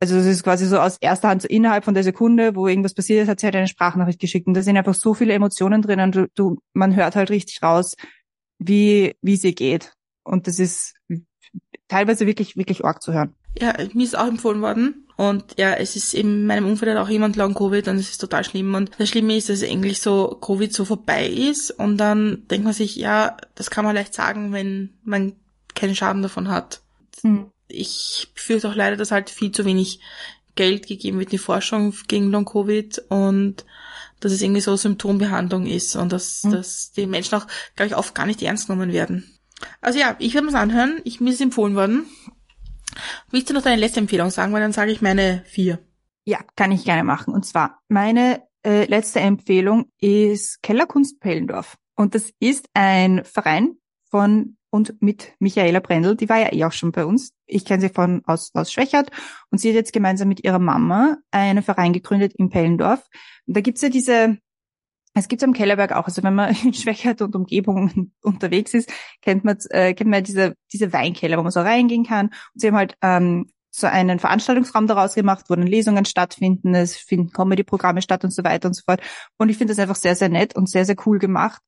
Also 0.00 0.16
es 0.16 0.26
ist 0.26 0.44
quasi 0.44 0.66
so 0.66 0.78
aus 0.78 0.96
erster 1.00 1.28
Hand 1.28 1.42
so 1.42 1.48
innerhalb 1.48 1.84
von 1.84 1.94
der 1.94 2.04
Sekunde, 2.04 2.54
wo 2.54 2.68
irgendwas 2.68 2.94
passiert 2.94 3.22
ist, 3.22 3.28
hat 3.28 3.40
sie 3.40 3.46
halt 3.46 3.56
eine 3.56 3.66
Sprachnachricht 3.66 4.20
geschickt. 4.20 4.46
Und 4.46 4.54
da 4.54 4.62
sind 4.62 4.76
einfach 4.76 4.94
so 4.94 5.12
viele 5.14 5.32
Emotionen 5.32 5.82
drin 5.82 6.00
und 6.00 6.14
du, 6.14 6.28
du, 6.34 6.58
man 6.72 6.94
hört 6.94 7.16
halt 7.16 7.30
richtig 7.30 7.62
raus, 7.62 7.96
wie, 8.58 9.16
wie 9.22 9.36
sie 9.36 9.54
geht. 9.54 9.92
Und 10.22 10.46
das 10.46 10.58
ist 10.58 10.94
teilweise 11.88 12.26
wirklich, 12.26 12.56
wirklich 12.56 12.84
arg 12.84 13.02
zu 13.02 13.12
hören. 13.12 13.34
Ja, 13.58 13.74
mir 13.92 14.04
ist 14.04 14.16
auch 14.16 14.28
empfohlen 14.28 14.60
worden. 14.60 15.08
Und 15.16 15.58
ja, 15.58 15.72
es 15.72 15.96
ist 15.96 16.14
in 16.14 16.46
meinem 16.46 16.66
Umfeld 16.66 16.96
auch 16.96 17.08
jemand 17.08 17.34
lang 17.34 17.54
Covid 17.54 17.88
und 17.88 17.96
es 17.96 18.10
ist 18.10 18.20
total 18.20 18.44
schlimm. 18.44 18.74
Und 18.74 18.92
das 18.98 19.08
Schlimme 19.08 19.36
ist, 19.36 19.48
dass 19.48 19.64
eigentlich 19.64 20.00
so 20.00 20.38
Covid 20.40 20.72
so 20.72 20.84
vorbei 20.84 21.26
ist. 21.26 21.72
Und 21.72 21.96
dann 21.96 22.46
denkt 22.48 22.64
man 22.64 22.72
sich, 22.72 22.94
ja, 22.94 23.36
das 23.56 23.70
kann 23.70 23.84
man 23.84 23.96
leicht 23.96 24.14
sagen, 24.14 24.52
wenn 24.52 24.90
man 25.02 25.32
keinen 25.74 25.96
Schaden 25.96 26.22
davon 26.22 26.48
hat. 26.48 26.82
Hm. 27.22 27.50
Ich 27.68 28.28
befürchte 28.34 28.68
auch 28.68 28.74
leider, 28.74 28.96
dass 28.96 29.10
halt 29.10 29.30
viel 29.30 29.52
zu 29.52 29.64
wenig 29.64 30.00
Geld 30.54 30.86
gegeben 30.86 31.18
wird 31.18 31.28
in 31.28 31.32
die 31.32 31.38
Forschung 31.38 31.94
gegen 32.08 32.30
Long-Covid 32.30 33.04
und 33.08 33.64
dass 34.20 34.32
es 34.32 34.42
irgendwie 34.42 34.60
so 34.60 34.74
Symptombehandlung 34.74 35.66
ist 35.66 35.94
und 35.94 36.12
dass, 36.12 36.42
hm. 36.42 36.50
dass 36.50 36.90
die 36.92 37.06
Menschen 37.06 37.36
auch, 37.36 37.46
glaube 37.76 37.88
ich, 37.88 37.96
oft 37.96 38.14
gar 38.14 38.26
nicht 38.26 38.42
ernst 38.42 38.66
genommen 38.66 38.92
werden. 38.92 39.38
Also 39.80 39.98
ja, 39.98 40.16
ich 40.18 40.34
werde 40.34 40.46
mir's 40.46 40.54
anhören. 40.54 41.00
Ich, 41.04 41.20
mir 41.20 41.30
ist 41.30 41.40
empfohlen 41.40 41.76
worden. 41.76 42.06
Willst 43.30 43.50
du 43.50 43.54
noch 43.54 43.62
deine 43.62 43.80
letzte 43.80 44.00
Empfehlung 44.00 44.30
sagen? 44.30 44.52
Weil 44.52 44.60
dann 44.60 44.72
sage 44.72 44.90
ich 44.90 45.00
meine 45.00 45.44
vier. 45.46 45.78
Ja, 46.24 46.40
kann 46.56 46.72
ich 46.72 46.84
gerne 46.84 47.04
machen. 47.04 47.32
Und 47.32 47.46
zwar, 47.46 47.80
meine 47.88 48.42
äh, 48.64 48.84
letzte 48.86 49.20
Empfehlung 49.20 49.90
ist 50.00 50.62
Kellerkunst 50.62 51.20
Pellendorf. 51.20 51.76
Und 51.94 52.14
das 52.14 52.32
ist 52.38 52.68
ein 52.74 53.24
Verein 53.24 53.76
von 54.10 54.57
und 54.70 55.00
mit 55.00 55.32
Michaela 55.38 55.80
Brendel, 55.80 56.16
die 56.16 56.28
war 56.28 56.38
ja 56.38 56.52
eh 56.52 56.64
auch 56.64 56.72
schon 56.72 56.92
bei 56.92 57.04
uns. 57.04 57.32
Ich 57.46 57.64
kenne 57.64 57.80
sie 57.80 57.88
von 57.88 58.22
aus, 58.26 58.50
aus 58.54 58.72
Schwächert 58.72 59.10
und 59.50 59.58
sie 59.58 59.68
hat 59.68 59.76
jetzt 59.76 59.92
gemeinsam 59.92 60.28
mit 60.28 60.44
ihrer 60.44 60.58
Mama 60.58 61.16
einen 61.30 61.62
Verein 61.62 61.92
gegründet 61.92 62.34
in 62.36 62.50
Pellendorf. 62.50 63.06
Und 63.46 63.56
da 63.56 63.60
gibt's 63.60 63.80
ja 63.82 63.88
diese 63.88 64.38
Es 65.14 65.28
gibt 65.28 65.42
am 65.42 65.54
Kellerberg 65.54 65.92
auch, 65.92 66.06
also 66.06 66.22
wenn 66.22 66.34
man 66.34 66.54
in 66.64 66.74
Schwächert 66.74 67.22
und 67.22 67.34
Umgebung 67.34 68.12
unterwegs 68.22 68.74
ist, 68.74 68.92
kennt 69.22 69.44
man, 69.44 69.56
äh, 69.70 69.94
kennt 69.94 70.10
man 70.10 70.22
diese, 70.24 70.54
diese 70.72 70.92
Weinkeller, 70.92 71.38
wo 71.38 71.42
man 71.42 71.52
so 71.52 71.60
reingehen 71.60 72.04
kann. 72.04 72.26
Und 72.26 72.60
sie 72.60 72.68
haben 72.68 72.76
halt 72.76 72.94
ähm, 73.02 73.50
so 73.70 73.86
einen 73.86 74.18
Veranstaltungsraum 74.18 74.86
daraus 74.86 75.14
gemacht, 75.14 75.46
wo 75.48 75.54
dann 75.54 75.66
Lesungen 75.66 76.04
stattfinden, 76.04 76.74
es 76.74 76.96
finden 76.96 77.32
Comedy-Programme 77.32 78.02
statt 78.02 78.24
und 78.24 78.32
so 78.32 78.44
weiter 78.44 78.68
und 78.68 78.74
so 78.74 78.82
fort. 78.84 79.00
Und 79.38 79.48
ich 79.48 79.58
finde 79.58 79.72
das 79.72 79.78
einfach 79.78 79.96
sehr, 79.96 80.16
sehr 80.16 80.28
nett 80.28 80.56
und 80.56 80.68
sehr, 80.68 80.84
sehr 80.84 80.96
cool 81.06 81.18
gemacht. 81.18 81.62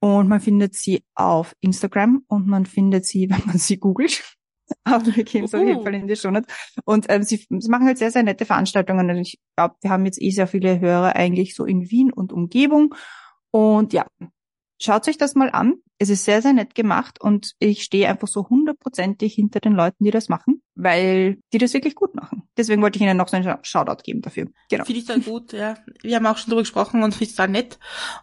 Und 0.00 0.28
man 0.28 0.40
findet 0.40 0.74
sie 0.74 1.04
auf 1.14 1.54
Instagram 1.60 2.24
und 2.28 2.46
man 2.46 2.66
findet 2.66 3.06
sie, 3.06 3.30
wenn 3.30 3.44
man 3.46 3.58
sie 3.58 3.78
googelt. 3.78 4.22
Aber 4.84 5.14
wir 5.14 5.22
gehen 5.22 5.46
so 5.46 5.58
auf 5.58 5.64
jeden 5.64 5.82
Fall 5.82 5.94
in 5.94 6.08
die 6.08 6.16
Show 6.16 6.32
Und 6.84 7.06
ähm, 7.08 7.22
sie, 7.22 7.46
sie 7.48 7.68
machen 7.68 7.86
halt 7.86 7.98
sehr, 7.98 8.10
sehr 8.10 8.24
nette 8.24 8.44
Veranstaltungen. 8.44 9.08
Und 9.10 9.18
ich 9.18 9.40
glaube, 9.56 9.76
wir 9.80 9.90
haben 9.90 10.04
jetzt 10.06 10.20
eh 10.20 10.30
sehr 10.30 10.48
viele 10.48 10.80
Hörer 10.80 11.14
eigentlich 11.14 11.54
so 11.54 11.64
in 11.64 11.88
Wien 11.90 12.12
und 12.12 12.32
Umgebung. 12.32 12.94
Und 13.52 13.92
ja, 13.92 14.06
Schaut 14.80 15.08
euch 15.08 15.16
das 15.16 15.34
mal 15.34 15.50
an. 15.50 15.76
Es 15.98 16.10
ist 16.10 16.24
sehr, 16.24 16.42
sehr 16.42 16.52
nett 16.52 16.74
gemacht 16.74 17.20
und 17.20 17.54
ich 17.58 17.82
stehe 17.82 18.08
einfach 18.08 18.28
so 18.28 18.48
hundertprozentig 18.48 19.34
hinter 19.34 19.60
den 19.60 19.72
Leuten, 19.72 20.04
die 20.04 20.10
das 20.10 20.28
machen, 20.28 20.62
weil 20.74 21.38
die 21.52 21.58
das 21.58 21.72
wirklich 21.72 21.94
gut 21.94 22.14
machen. 22.14 22.42
Deswegen 22.56 22.82
wollte 22.82 22.98
ich 22.98 23.02
Ihnen 23.02 23.16
noch 23.16 23.28
so 23.28 23.36
einen 23.36 23.58
Shoutout 23.62 24.02
geben 24.02 24.20
dafür. 24.20 24.48
Genau. 24.68 24.84
Finde 24.84 25.00
ich 25.00 25.06
dann 25.06 25.22
gut, 25.22 25.52
ja. 25.52 25.76
Wir 26.02 26.16
haben 26.16 26.26
auch 26.26 26.36
schon 26.36 26.50
darüber 26.50 26.62
gesprochen 26.62 27.02
und 27.02 27.14
finde 27.14 27.30
es 27.30 27.36
da 27.36 27.46
nett 27.46 27.78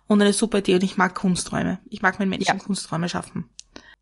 und 0.08 0.22
eine 0.22 0.34
super 0.34 0.60
Idee 0.60 0.76
und 0.76 0.84
ich 0.84 0.98
mag 0.98 1.16
Kunsträume. 1.16 1.80
Ich 1.90 2.02
mag, 2.02 2.20
wenn 2.20 2.30
Menschen 2.30 2.58
ja. 2.58 2.64
Kunsträume 2.64 3.10
schaffen. 3.10 3.50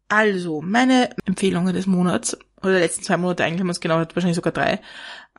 Also, 0.09 0.61
meine 0.61 1.15
Empfehlungen 1.25 1.73
des 1.73 1.87
Monats, 1.87 2.37
oder 2.61 2.73
der 2.73 2.81
letzten 2.81 3.03
zwei 3.03 3.15
Monate 3.15 3.45
eigentlich, 3.45 3.59
wenn 3.59 3.67
man 3.67 3.71
es 3.75 3.79
genau 3.79 3.97
hat, 3.97 4.15
wahrscheinlich 4.15 4.35
sogar 4.35 4.51
drei. 4.51 4.81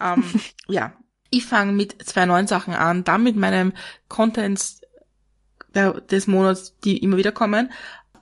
Ähm, 0.00 0.24
ja, 0.68 0.94
ich 1.30 1.44
fange 1.44 1.72
mit 1.72 2.02
zwei 2.06 2.26
neuen 2.26 2.46
Sachen 2.46 2.74
an, 2.74 3.04
dann 3.04 3.22
mit 3.22 3.36
meinem 3.36 3.72
Content 4.08 4.80
der, 5.74 6.00
des 6.00 6.26
Monats, 6.26 6.78
die 6.78 6.98
immer 6.98 7.16
wieder 7.16 7.32
kommen. 7.32 7.70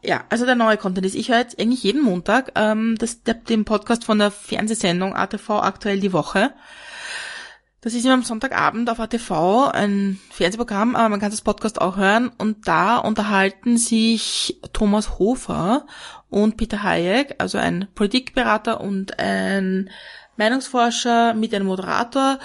Ja, 0.02 0.24
also 0.30 0.46
der 0.46 0.54
neue 0.54 0.78
Content 0.78 1.06
ist, 1.06 1.14
ich 1.14 1.28
höre 1.28 1.38
jetzt 1.38 1.60
eigentlich 1.60 1.82
jeden 1.82 2.02
Montag 2.02 2.52
ähm, 2.54 2.96
das, 2.98 3.22
der, 3.22 3.34
den 3.34 3.64
Podcast 3.64 4.04
von 4.04 4.18
der 4.18 4.30
Fernsehsendung 4.30 5.14
ATV 5.14 5.50
aktuell 5.50 6.00
die 6.00 6.12
Woche. 6.12 6.52
Das 7.82 7.94
ist 7.94 8.04
immer 8.04 8.14
am 8.14 8.22
Sonntagabend 8.22 8.90
auf 8.90 9.00
ATV, 9.00 9.70
ein 9.72 10.18
Fernsehprogramm, 10.30 10.96
aber 10.96 11.08
man 11.08 11.20
kann 11.20 11.30
das 11.30 11.40
Podcast 11.40 11.80
auch 11.80 11.96
hören. 11.96 12.30
Und 12.36 12.68
da 12.68 12.98
unterhalten 12.98 13.78
sich 13.78 14.60
Thomas 14.74 15.18
Hofer 15.18 15.86
und 16.28 16.58
Peter 16.58 16.82
Hayek, 16.82 17.36
also 17.38 17.56
ein 17.56 17.88
Politikberater 17.94 18.80
und 18.80 19.18
ein 19.18 19.90
Meinungsforscher 20.36 21.32
mit 21.34 21.54
einem 21.54 21.66
Moderator 21.66 22.38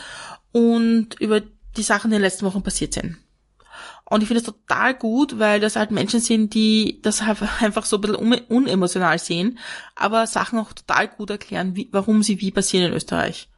und 0.53 1.20
über 1.20 1.41
die 1.41 1.84
Sachen, 1.84 2.12
die 2.12 2.16
in 2.16 2.22
den 2.22 2.26
letzten 2.26 2.45
Wochen 2.45 2.64
passiert 2.64 2.93
sind. 2.93 3.18
Und 4.08 4.22
ich 4.22 4.28
finde 4.28 4.41
es 4.41 4.45
total 4.45 4.93
gut, 4.93 5.39
weil 5.39 5.60
das 5.60 5.76
halt 5.76 5.89
Menschen 5.89 6.20
sind, 6.20 6.53
die 6.53 6.99
das 7.01 7.22
einfach 7.60 7.86
so 7.86 7.97
ein 7.97 8.01
bisschen 8.01 8.45
unemotional 8.47 9.18
sehen, 9.18 9.58
aber 9.95 10.28
Sachen 10.28 10.60
auch 10.60 10.74
total 10.74 11.08
gut 11.08 11.32
erklären, 11.32 11.76
wie, 11.76 11.89
warum 11.91 12.22
sie 12.22 12.39
wie 12.39 12.51
passieren 12.51 12.88
in 12.88 12.93
Österreich. 12.93 13.49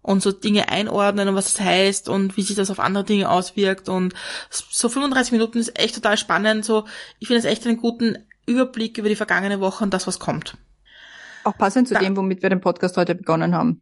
Und 0.00 0.22
so 0.22 0.32
Dinge 0.32 0.68
einordnen 0.68 1.28
und 1.28 1.34
was 1.34 1.54
das 1.54 1.64
heißt 1.64 2.10
und 2.10 2.36
wie 2.36 2.42
sich 2.42 2.56
das 2.56 2.70
auf 2.70 2.78
andere 2.78 3.04
Dinge 3.04 3.30
auswirkt. 3.30 3.88
Und 3.88 4.12
so 4.50 4.90
35 4.90 5.32
Minuten 5.32 5.58
ist 5.58 5.78
echt 5.78 5.94
total 5.94 6.18
spannend. 6.18 6.66
So, 6.66 6.84
ich 7.20 7.28
finde 7.28 7.38
es 7.38 7.46
echt 7.46 7.66
einen 7.66 7.78
guten 7.78 8.18
Überblick 8.44 8.98
über 8.98 9.08
die 9.08 9.16
vergangene 9.16 9.60
Woche 9.60 9.82
und 9.82 9.94
das, 9.94 10.06
was 10.06 10.18
kommt. 10.18 10.58
Auch 11.44 11.56
passend 11.56 11.88
zu 11.88 11.94
da, 11.94 12.00
dem, 12.00 12.16
womit 12.18 12.42
wir 12.42 12.50
den 12.50 12.60
Podcast 12.60 12.98
heute 12.98 13.14
begonnen 13.14 13.54
haben. 13.54 13.80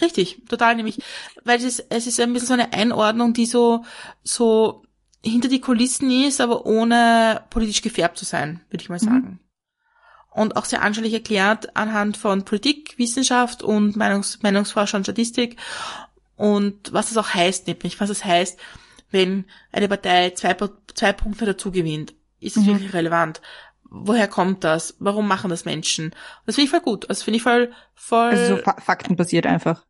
Richtig, 0.00 0.42
total 0.48 0.74
nämlich, 0.74 1.00
weil 1.44 1.58
es 1.58 1.64
ist, 1.64 1.86
es 1.88 2.06
ist 2.08 2.20
ein 2.20 2.32
bisschen 2.32 2.48
so 2.48 2.54
eine 2.54 2.72
Einordnung, 2.72 3.32
die 3.32 3.46
so, 3.46 3.84
so 4.22 4.82
hinter 5.22 5.48
die 5.48 5.60
Kulissen 5.60 6.10
ist, 6.10 6.40
aber 6.40 6.66
ohne 6.66 7.42
politisch 7.50 7.82
gefärbt 7.82 8.18
zu 8.18 8.24
sein, 8.24 8.60
würde 8.70 8.82
ich 8.82 8.88
mal 8.88 8.98
mhm. 9.00 9.04
sagen. 9.04 9.26
Mhm. 9.26 9.38
Und 10.30 10.56
auch 10.56 10.64
sehr 10.64 10.82
anschaulich 10.82 11.14
erklärt 11.14 11.76
anhand 11.76 12.16
von 12.16 12.44
Politik, 12.44 12.96
Wissenschaft 12.96 13.62
und 13.62 13.96
Meinungs 13.96 14.40
Meinungsforscher 14.42 14.98
und 14.98 15.04
Statistik 15.04 15.56
und 16.36 16.92
was 16.92 17.08
das 17.08 17.16
auch 17.16 17.34
heißt, 17.34 17.66
nämlich 17.66 18.00
was 18.00 18.10
es 18.10 18.24
heißt, 18.24 18.58
wenn 19.10 19.46
eine 19.72 19.88
Partei 19.88 20.30
zwei, 20.30 20.56
zwei 20.94 21.12
Punkte 21.12 21.46
dazu 21.46 21.72
gewinnt. 21.72 22.14
Ist 22.38 22.56
es 22.56 22.62
mhm. 22.64 22.66
wirklich 22.68 22.92
relevant? 22.92 23.40
Woher 23.90 24.28
kommt 24.28 24.62
das? 24.62 24.94
Warum 25.00 25.26
machen 25.26 25.50
das 25.50 25.64
Menschen? 25.64 26.14
Das 26.46 26.54
finde 26.54 26.66
ich 26.66 26.70
voll 26.70 26.80
gut. 26.80 27.06
Das 27.08 27.22
finde 27.22 27.38
ich 27.38 27.42
voll, 27.42 27.72
voll. 27.94 28.28
Also 28.28 28.56
so 28.56 28.62
fa 28.62 28.76
faktenbasiert 28.80 29.46
einfach. 29.46 29.84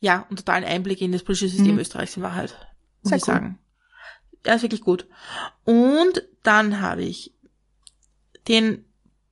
Ja, 0.00 0.26
und 0.28 0.38
totalen 0.38 0.64
Einblick 0.64 1.00
in 1.00 1.12
das 1.12 1.22
politische 1.22 1.50
System 1.50 1.74
mhm. 1.74 1.80
Österreichs 1.80 2.16
in 2.16 2.24
Wahrheit. 2.24 2.56
Muss 3.02 3.10
Sehr 3.10 3.18
ich 3.18 3.22
cool. 3.28 3.34
sagen 3.34 3.58
er 4.44 4.56
ist 4.56 4.62
wirklich 4.62 4.82
gut. 4.82 5.06
Und 5.64 6.22
dann 6.42 6.80
habe 6.80 7.02
ich 7.02 7.32
den 8.48 8.84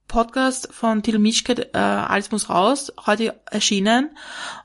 Podcast 0.08 0.72
von 0.72 1.02
Till 1.02 1.18
Mischke, 1.18 1.72
äh, 1.72 1.78
Alles 1.78 2.32
muss 2.32 2.50
raus, 2.50 2.92
heute 3.06 3.40
erschienen. 3.50 4.10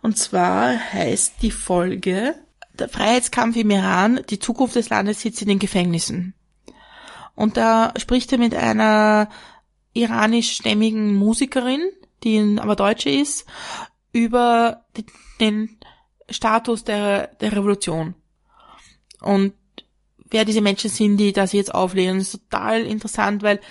Und 0.01 0.17
zwar 0.17 0.69
heißt 0.69 1.35
die 1.41 1.51
Folge 1.51 2.35
Der 2.73 2.89
Freiheitskampf 2.89 3.55
im 3.55 3.69
Iran, 3.69 4.21
die 4.29 4.39
Zukunft 4.39 4.75
des 4.75 4.89
Landes 4.89 5.21
sitzt 5.21 5.41
in 5.41 5.47
den 5.47 5.59
Gefängnissen. 5.59 6.33
Und 7.35 7.57
da 7.57 7.93
spricht 7.97 8.31
er 8.31 8.37
mit 8.37 8.55
einer 8.55 9.29
iranischstämmigen 9.93 11.13
Musikerin, 11.13 11.81
die 12.23 12.57
aber 12.59 12.75
Deutsche 12.75 13.09
ist, 13.09 13.45
über 14.11 14.85
den 15.39 15.77
Status 16.29 16.83
der, 16.83 17.27
der 17.27 17.51
Revolution. 17.51 18.15
Und 19.21 19.53
wer 20.35 20.43
diese 20.43 20.59
Menschen 20.59 20.89
sind, 20.89 21.15
die 21.15 21.31
das 21.31 21.53
jetzt 21.53 21.73
auflehnen. 21.73 22.17
Das 22.17 22.33
ist 22.33 22.49
total 22.49 22.81
interessant, 22.81 23.41
weil 23.41 23.61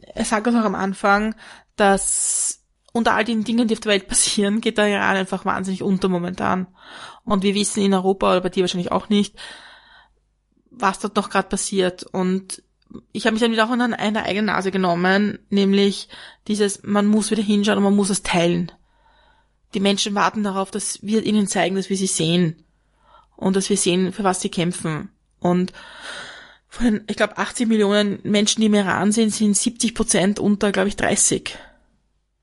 er 0.00 0.24
sagt 0.24 0.48
auch 0.48 0.54
am 0.54 0.74
Anfang, 0.74 1.36
dass 1.76 2.64
unter 2.92 3.14
all 3.14 3.22
den 3.22 3.44
Dingen, 3.44 3.68
die 3.68 3.74
auf 3.74 3.80
der 3.80 3.92
Welt 3.92 4.08
passieren, 4.08 4.60
geht 4.60 4.76
der 4.76 4.88
Iran 4.88 5.14
einfach 5.14 5.44
wahnsinnig 5.44 5.84
unter 5.84 6.08
momentan. 6.08 6.66
Und 7.24 7.44
wir 7.44 7.54
wissen 7.54 7.80
in 7.80 7.94
Europa, 7.94 8.32
oder 8.32 8.40
bei 8.40 8.48
dir 8.48 8.64
wahrscheinlich 8.64 8.90
auch 8.90 9.08
nicht, 9.08 9.36
was 10.68 10.98
dort 10.98 11.14
noch 11.14 11.30
gerade 11.30 11.48
passiert. 11.48 12.02
Und 12.02 12.64
ich 13.12 13.24
habe 13.24 13.34
mich 13.34 13.42
dann 13.42 13.52
wieder 13.52 13.66
auch 13.66 13.70
an 13.70 13.94
eine 13.94 14.24
eigene 14.24 14.46
Nase 14.46 14.72
genommen, 14.72 15.38
nämlich 15.48 16.08
dieses, 16.48 16.82
man 16.82 17.06
muss 17.06 17.30
wieder 17.30 17.42
hinschauen 17.42 17.78
und 17.78 17.84
man 17.84 17.94
muss 17.94 18.10
es 18.10 18.24
teilen. 18.24 18.72
Die 19.74 19.80
Menschen 19.80 20.16
warten 20.16 20.42
darauf, 20.42 20.72
dass 20.72 21.04
wir 21.04 21.24
ihnen 21.24 21.46
zeigen, 21.46 21.76
dass 21.76 21.88
wir 21.88 21.96
sie 21.96 22.08
sehen 22.08 22.64
und 23.36 23.54
dass 23.54 23.70
wir 23.70 23.76
sehen, 23.76 24.12
für 24.12 24.24
was 24.24 24.40
sie 24.40 24.48
kämpfen. 24.48 25.10
Und 25.40 25.72
von 26.68 26.86
den, 26.86 27.04
ich 27.06 27.16
glaube, 27.16 27.38
80 27.38 27.68
Millionen 27.68 28.18
Menschen, 28.22 28.60
die 28.60 28.66
im 28.66 28.74
Iran 28.74 29.12
sind, 29.12 29.30
sind 29.30 29.56
70 29.56 29.94
Prozent 29.94 30.38
unter, 30.38 30.72
glaube 30.72 30.88
ich, 30.88 30.96
30. 30.96 31.56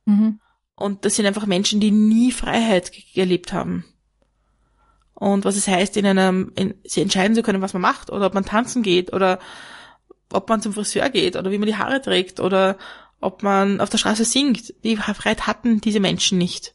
Mhm. 0.06 0.40
Und 0.76 1.06
das 1.06 1.16
sind 1.16 1.26
einfach 1.26 1.46
Menschen, 1.46 1.80
die 1.80 1.92
nie 1.92 2.32
Freiheit 2.32 2.92
erlebt 3.16 3.54
haben. 3.54 3.86
Und 5.14 5.46
was 5.46 5.56
es 5.56 5.68
heißt, 5.68 5.96
in 5.98 6.06
einem, 6.06 6.52
in, 6.56 6.74
sie 6.84 7.02
entscheiden 7.02 7.36
zu 7.36 7.44
können, 7.44 7.62
was 7.62 7.74
man 7.74 7.82
macht, 7.82 8.10
oder 8.10 8.26
ob 8.26 8.34
man 8.34 8.46
tanzen 8.46 8.82
geht, 8.82 9.14
oder 9.14 9.40
ob 10.32 10.50
man 10.50 10.62
zum 10.62 10.74
Friseur 10.74 11.10
geht, 11.10 11.36
oder 11.36 11.52
wie 11.52 11.58
man 11.60 11.68
die 11.68 11.78
Haare 11.78 12.02
trägt, 12.02 12.40
oder 12.40 12.78
ob 13.22 13.44
man 13.44 13.80
auf 13.80 13.90
der 13.90 14.00
Straße 14.00 14.26
singt. 14.26 14.74
Die 14.84 14.98
Freiheit 14.98 15.48
hatten 15.48 15.80
diese 15.80 16.00
Menschen 16.00 16.38
nicht. 16.38 16.74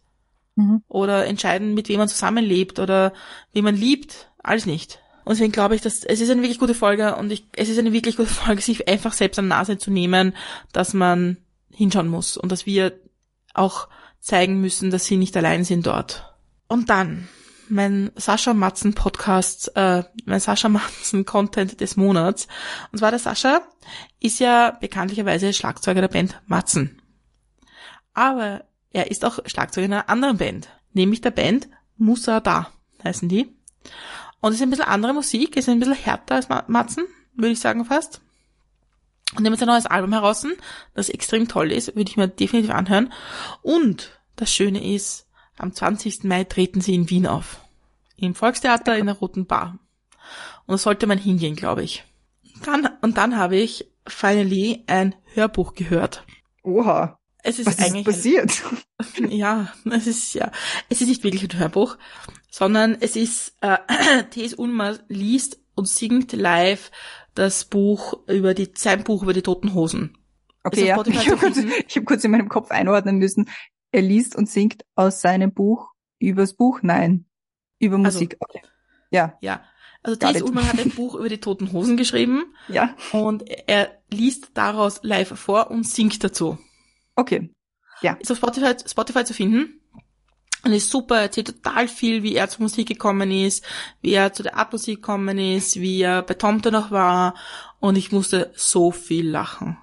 Mhm. 0.54 0.82
Oder 0.88 1.26
entscheiden, 1.26 1.74
mit 1.74 1.88
wem 1.88 1.98
man 1.98 2.08
zusammenlebt, 2.08 2.78
oder 2.78 3.12
wie 3.52 3.62
man 3.62 3.76
liebt. 3.76 4.30
Alles 4.42 4.64
nicht. 4.64 5.00
Und 5.28 5.34
deswegen 5.34 5.52
glaube 5.52 5.74
ich, 5.74 5.82
dass 5.82 6.04
es 6.04 6.22
ist 6.22 6.30
eine 6.30 6.40
wirklich 6.40 6.58
gute 6.58 6.72
Folge 6.72 7.14
und 7.16 7.30
ich, 7.30 7.44
es 7.54 7.68
ist 7.68 7.78
eine 7.78 7.92
wirklich 7.92 8.16
gute 8.16 8.30
Folge, 8.30 8.62
sich 8.62 8.88
einfach 8.88 9.12
selbst 9.12 9.38
an 9.38 9.48
Nase 9.48 9.76
zu 9.76 9.90
nehmen, 9.90 10.34
dass 10.72 10.94
man 10.94 11.36
hinschauen 11.70 12.08
muss 12.08 12.38
und 12.38 12.50
dass 12.50 12.64
wir 12.64 12.98
auch 13.52 13.88
zeigen 14.20 14.62
müssen, 14.62 14.90
dass 14.90 15.04
sie 15.04 15.18
nicht 15.18 15.36
allein 15.36 15.64
sind 15.64 15.86
dort. 15.86 16.34
Und 16.66 16.88
dann 16.88 17.28
mein 17.68 18.10
Sascha 18.16 18.54
Matzen 18.54 18.94
Podcast, 18.94 19.70
äh, 19.76 20.04
mein 20.24 20.40
Sascha 20.40 20.68
Matzen 20.70 21.26
Content 21.26 21.78
des 21.82 21.98
Monats. 21.98 22.48
Und 22.90 23.00
zwar 23.00 23.10
der 23.10 23.20
Sascha 23.20 23.60
ist 24.20 24.40
ja 24.40 24.70
bekanntlicherweise 24.80 25.52
Schlagzeuger 25.52 26.00
der 26.00 26.08
Band 26.08 26.40
Matzen. 26.46 27.02
Aber 28.14 28.64
er 28.92 29.10
ist 29.10 29.26
auch 29.26 29.40
Schlagzeuger 29.44 29.84
einer 29.84 30.08
anderen 30.08 30.38
Band, 30.38 30.70
nämlich 30.94 31.20
der 31.20 31.32
Band 31.32 31.68
Musa 31.98 32.40
Da 32.40 32.72
heißen 33.04 33.28
die. 33.28 33.54
Und 34.40 34.52
es 34.52 34.56
ist 34.56 34.62
ein 34.62 34.70
bisschen 34.70 34.84
andere 34.84 35.14
Musik, 35.14 35.56
es 35.56 35.66
ist 35.66 35.68
ein 35.68 35.80
bisschen 35.80 35.94
härter 35.94 36.36
als 36.36 36.48
Matzen, 36.68 37.06
würde 37.34 37.52
ich 37.52 37.60
sagen 37.60 37.84
fast. 37.84 38.20
Und 39.34 39.42
nehmen 39.42 39.54
jetzt 39.54 39.62
ein 39.62 39.68
neues 39.68 39.86
Album 39.86 40.12
heraus, 40.12 40.46
das 40.94 41.08
extrem 41.08 41.48
toll 41.48 41.70
ist, 41.72 41.94
würde 41.94 42.10
ich 42.10 42.16
mir 42.16 42.28
definitiv 42.28 42.70
anhören. 42.70 43.12
Und 43.62 44.18
das 44.36 44.52
Schöne 44.52 44.94
ist, 44.94 45.26
am 45.58 45.72
20. 45.72 46.24
Mai 46.24 46.44
treten 46.44 46.80
sie 46.80 46.94
in 46.94 47.10
Wien 47.10 47.26
auf. 47.26 47.60
Im 48.16 48.34
Volkstheater 48.34 48.96
in 48.96 49.06
der 49.06 49.16
Roten 49.16 49.46
Bar. 49.46 49.78
Und 50.66 50.72
da 50.72 50.78
sollte 50.78 51.06
man 51.06 51.18
hingehen, 51.18 51.56
glaube 51.56 51.82
ich. 51.82 52.04
Dann, 52.64 52.88
und 53.02 53.18
dann 53.18 53.36
habe 53.36 53.56
ich 53.56 53.90
finally 54.06 54.84
ein 54.86 55.14
Hörbuch 55.34 55.74
gehört. 55.74 56.24
Oha. 56.62 57.18
Es 57.42 57.58
ist 57.58 57.66
Was 57.66 57.78
eigentlich 57.78 58.06
ist 58.06 58.14
passiert? 58.14 58.62
Ein, 59.16 59.30
ja, 59.30 59.72
es 59.90 60.06
ist 60.06 60.34
ja, 60.34 60.50
es 60.88 61.00
ist 61.00 61.08
nicht 61.08 61.22
wirklich 61.22 61.44
ein 61.44 61.58
Hörbuch 61.58 61.96
sondern 62.50 62.96
es 63.00 63.16
ist, 63.16 63.54
äh, 63.60 63.78
T.S. 64.30 64.54
Ulmer 64.54 64.98
liest 65.08 65.58
und 65.74 65.88
singt 65.88 66.32
live 66.32 66.90
das 67.34 67.64
Buch 67.64 68.20
über 68.26 68.54
die, 68.54 68.72
sein 68.74 69.04
Buch 69.04 69.22
über 69.22 69.32
die 69.32 69.42
toten 69.42 69.74
Hosen. 69.74 70.18
Okay, 70.64 70.86
ja. 70.86 71.00
Ich 71.06 71.28
habe 71.28 71.36
kurz, 71.36 71.56
ich 71.56 71.96
hab 71.96 72.04
kurz 72.04 72.24
in 72.24 72.30
meinem 72.30 72.48
Kopf 72.48 72.70
einordnen 72.70 73.18
müssen. 73.18 73.48
Er 73.92 74.02
liest 74.02 74.36
und 74.36 74.48
singt 74.48 74.84
aus 74.96 75.20
seinem 75.20 75.52
Buch 75.52 75.92
übers 76.18 76.54
Buch? 76.54 76.80
Nein. 76.82 77.26
Über 77.78 77.96
also, 77.96 78.18
Musik. 78.18 78.36
Also, 78.40 78.58
okay. 78.58 78.68
Ja. 79.10 79.38
Ja. 79.40 79.62
Also 80.02 80.16
Therese 80.16 80.44
Ullmann 80.44 80.68
hat 80.68 80.78
ein 80.78 80.90
Buch 80.90 81.14
über 81.14 81.28
die 81.28 81.38
toten 81.38 81.72
Hosen 81.72 81.96
geschrieben. 81.96 82.44
Ja. 82.68 82.94
Und 83.12 83.44
er 83.66 83.98
liest 84.10 84.50
daraus 84.54 85.00
live 85.02 85.38
vor 85.38 85.70
und 85.70 85.86
singt 85.86 86.22
dazu. 86.22 86.58
Okay. 87.14 87.50
Ja. 88.02 88.12
Ist 88.20 88.30
auf 88.30 88.36
Spotify, 88.36 88.74
Spotify 88.86 89.24
zu 89.24 89.32
finden. 89.32 89.77
Und 90.64 90.72
ist 90.72 90.90
super, 90.90 91.16
er 91.16 91.22
erzählt 91.22 91.62
total 91.62 91.86
viel, 91.88 92.22
wie 92.22 92.34
er 92.34 92.48
zur 92.48 92.62
Musik 92.62 92.88
gekommen 92.88 93.30
ist, 93.30 93.64
wie 94.00 94.12
er 94.12 94.32
zu 94.32 94.42
der 94.42 94.56
Art-Musik 94.56 94.96
gekommen 94.96 95.38
ist, 95.38 95.76
wie 95.76 96.02
er 96.02 96.22
bei 96.22 96.34
Tomte 96.34 96.72
noch 96.72 96.90
war. 96.90 97.34
Und 97.78 97.96
ich 97.96 98.10
musste 98.10 98.52
so 98.56 98.90
viel 98.90 99.28
lachen. 99.28 99.78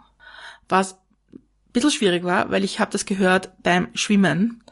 Was 0.67 0.95
ein 1.34 1.39
bisschen 1.71 1.91
schwierig 1.91 2.23
war, 2.23 2.51
weil 2.51 2.63
ich 2.63 2.80
habe 2.80 2.91
das 2.91 3.05
gehört 3.05 3.51
beim 3.63 3.88
Schwimmen. 3.93 4.63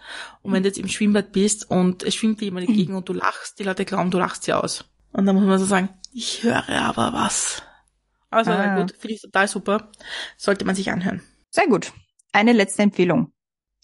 Und 0.42 0.52
wenn 0.52 0.64
du 0.64 0.70
jetzt 0.70 0.78
im 0.78 0.90
Schwimmbad 0.90 1.32
bist 1.32 1.70
und 1.70 2.04
es 2.04 2.16
schwimmt 2.16 2.42
dir 2.42 2.46
jemand 2.46 2.68
entgegen 2.68 2.96
und 2.96 3.08
du 3.08 3.14
lachst, 3.14 3.60
die 3.60 3.64
Leute 3.64 3.86
glauben, 3.86 4.12
du 4.12 4.18
lachst 4.18 4.44
sie 4.44 4.54
aus. 4.54 4.84
Und 5.14 5.26
dann 5.26 5.36
muss 5.36 5.46
man 5.46 5.60
so 5.60 5.66
sagen, 5.66 5.90
ich 6.12 6.44
höre 6.44 6.68
aber 6.70 7.14
was. 7.14 7.64
Also 8.30 8.52
ah. 8.52 8.80
gut, 8.80 8.92
finde 8.98 9.16
ich 9.16 9.22
total 9.22 9.48
super. 9.48 9.92
Sollte 10.38 10.66
man 10.66 10.76
sich 10.76 10.92
anhören. 10.92 11.22
Sehr 11.50 11.68
gut. 11.68 11.94
Eine 12.32 12.52
letzte 12.52 12.82
Empfehlung. 12.82 13.32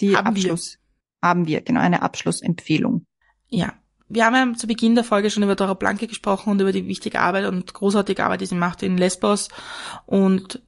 Die 0.01 0.15
haben 0.15 0.27
Abschluss. 0.27 0.73
Wir. 0.73 0.78
Haben 1.21 1.47
wir, 1.47 1.61
genau, 1.61 1.81
eine 1.81 2.01
Abschlussempfehlung. 2.01 3.05
Ja. 3.47 3.73
Wir 4.11 4.25
haben 4.25 4.35
ja 4.35 4.53
zu 4.57 4.65
Beginn 4.65 4.95
der 4.95 5.03
Folge 5.03 5.29
schon 5.29 5.43
über 5.43 5.55
Dora 5.55 5.75
Blanke 5.75 6.07
gesprochen 6.07 6.49
und 6.49 6.61
über 6.61 6.71
die 6.71 6.87
wichtige 6.87 7.19
Arbeit 7.19 7.45
und 7.45 7.73
großartige 7.73 8.23
Arbeit, 8.23 8.41
die 8.41 8.47
sie 8.47 8.55
macht 8.55 8.81
in 8.81 8.97
Lesbos. 8.97 9.49
Und 10.07 10.63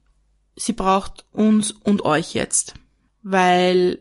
sie 0.54 0.72
braucht 0.72 1.26
uns 1.32 1.72
und 1.72 2.04
euch 2.04 2.34
jetzt. 2.34 2.74
Weil 3.22 3.98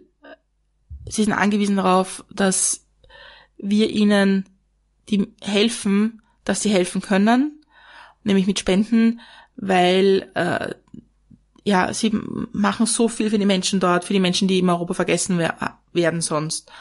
sie 1.09 1.23
sind 1.23 1.33
angewiesen 1.33 1.77
darauf, 1.77 2.23
dass 2.31 2.87
wir 3.57 3.89
ihnen 3.89 4.47
die 5.09 5.33
helfen, 5.41 6.21
dass 6.43 6.61
sie 6.61 6.69
helfen 6.69 7.01
können, 7.01 7.63
nämlich 8.23 8.47
mit 8.47 8.59
Spenden, 8.59 9.21
weil 9.55 10.31
äh, 10.33 10.73
ja, 11.63 11.93
sie 11.93 12.11
machen 12.53 12.85
so 12.85 13.07
viel 13.07 13.29
für 13.29 13.37
die 13.37 13.45
Menschen 13.45 13.79
dort, 13.79 14.05
für 14.05 14.13
die 14.13 14.19
Menschen, 14.19 14.47
die 14.47 14.59
in 14.59 14.69
Europa 14.69 14.95
vergessen 14.95 15.37
wer 15.37 15.77
werden 15.93 16.21
sonst. 16.21 16.71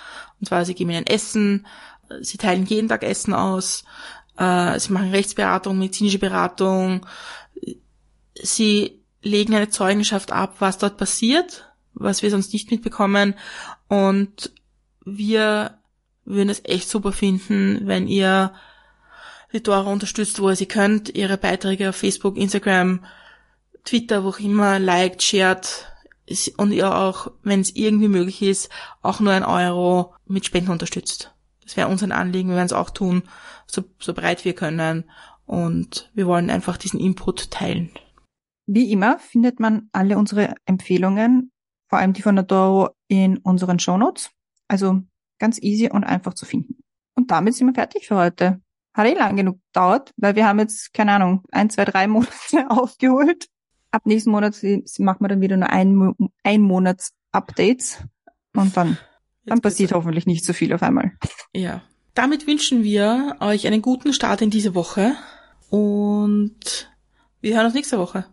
Und 0.40 0.46
zwar, 0.46 0.64
sie 0.64 0.74
geben 0.74 0.90
ihnen 0.90 1.06
Essen, 1.06 1.66
sie 2.20 2.38
teilen 2.38 2.64
jeden 2.64 2.88
Tag 2.88 3.02
Essen 3.02 3.34
aus, 3.34 3.84
äh, 4.36 4.78
sie 4.78 4.92
machen 4.92 5.10
Rechtsberatung, 5.10 5.78
medizinische 5.78 6.18
Beratung, 6.18 7.06
sie 8.34 9.02
legen 9.22 9.54
eine 9.54 9.68
Zeugenschaft 9.68 10.32
ab, 10.32 10.56
was 10.60 10.78
dort 10.78 10.96
passiert, 10.96 11.70
was 11.92 12.22
wir 12.22 12.30
sonst 12.30 12.52
nicht 12.52 12.70
mitbekommen. 12.70 13.34
Und 13.88 14.52
wir 15.04 15.78
würden 16.24 16.48
es 16.48 16.62
echt 16.64 16.88
super 16.88 17.12
finden, 17.12 17.86
wenn 17.86 18.06
ihr 18.06 18.54
die 19.52 19.62
Dora 19.62 19.90
unterstützt, 19.90 20.40
wo 20.40 20.48
ihr 20.48 20.56
sie 20.56 20.66
könnt, 20.66 21.14
ihre 21.14 21.36
Beiträge 21.36 21.90
auf 21.90 21.96
Facebook, 21.96 22.36
Instagram, 22.36 23.04
Twitter, 23.84 24.24
wo 24.24 24.28
auch 24.28 24.40
immer, 24.40 24.78
liked, 24.78 25.22
shared 25.22 25.86
und 26.56 26.72
ihr 26.72 26.94
auch, 26.94 27.32
wenn 27.42 27.60
es 27.60 27.74
irgendwie 27.74 28.08
möglich 28.08 28.42
ist, 28.42 28.70
auch 29.02 29.20
nur 29.20 29.32
ein 29.32 29.44
Euro 29.44 30.14
mit 30.26 30.46
Spenden 30.46 30.70
unterstützt. 30.70 31.34
Das 31.62 31.76
wäre 31.76 31.88
uns 31.88 32.02
ein 32.02 32.12
Anliegen, 32.12 32.48
wir 32.48 32.56
werden 32.56 32.66
es 32.66 32.72
auch 32.72 32.90
tun, 32.90 33.22
so, 33.66 33.84
so 33.98 34.14
breit 34.14 34.44
wir 34.44 34.54
können. 34.54 35.10
Und 35.46 36.10
wir 36.14 36.26
wollen 36.26 36.50
einfach 36.50 36.76
diesen 36.76 37.00
Input 37.00 37.50
teilen. 37.50 37.90
Wie 38.66 38.92
immer 38.92 39.18
findet 39.18 39.58
man 39.58 39.88
alle 39.92 40.16
unsere 40.16 40.54
Empfehlungen, 40.64 41.50
vor 41.88 41.98
allem 41.98 42.12
die 42.12 42.22
von 42.22 42.36
der 42.36 42.44
Doro, 42.44 42.90
in 43.08 43.38
unseren 43.38 43.80
Shownotes. 43.80 44.30
Also 44.68 45.02
ganz 45.40 45.60
easy 45.60 45.90
und 45.90 46.04
einfach 46.04 46.34
zu 46.34 46.46
finden. 46.46 46.76
Und 47.16 47.32
damit 47.32 47.54
sind 47.54 47.66
wir 47.66 47.74
fertig 47.74 48.06
für 48.06 48.16
heute. 48.16 48.60
Hat 48.94 49.06
eh 49.06 49.14
lang 49.14 49.36
genug 49.36 49.58
gedauert, 49.72 50.12
weil 50.16 50.36
wir 50.36 50.46
haben 50.46 50.60
jetzt, 50.60 50.92
keine 50.92 51.12
Ahnung, 51.12 51.42
ein, 51.50 51.70
zwei, 51.70 51.84
drei 51.84 52.06
Monate 52.06 52.30
aufgeholt 52.68 53.48
ab 53.90 54.06
nächsten 54.06 54.30
Monat 54.30 54.56
machen 54.98 55.20
wir 55.20 55.28
dann 55.28 55.40
wieder 55.40 55.56
nur 55.56 55.70
ein, 55.70 56.14
ein 56.42 56.60
Monats 56.62 57.12
Updates 57.32 57.98
und 58.54 58.76
dann, 58.76 58.98
dann 59.44 59.60
passiert 59.60 59.92
hoffentlich 59.92 60.26
nicht 60.26 60.44
so 60.44 60.52
viel 60.52 60.72
auf 60.72 60.82
einmal. 60.82 61.12
Ja. 61.54 61.82
Damit 62.14 62.46
wünschen 62.46 62.82
wir 62.82 63.36
euch 63.40 63.66
einen 63.66 63.82
guten 63.82 64.12
Start 64.12 64.42
in 64.42 64.50
diese 64.50 64.74
Woche 64.74 65.14
und 65.68 66.90
wir 67.40 67.54
hören 67.54 67.66
uns 67.66 67.74
nächste 67.74 67.98
Woche. 67.98 68.26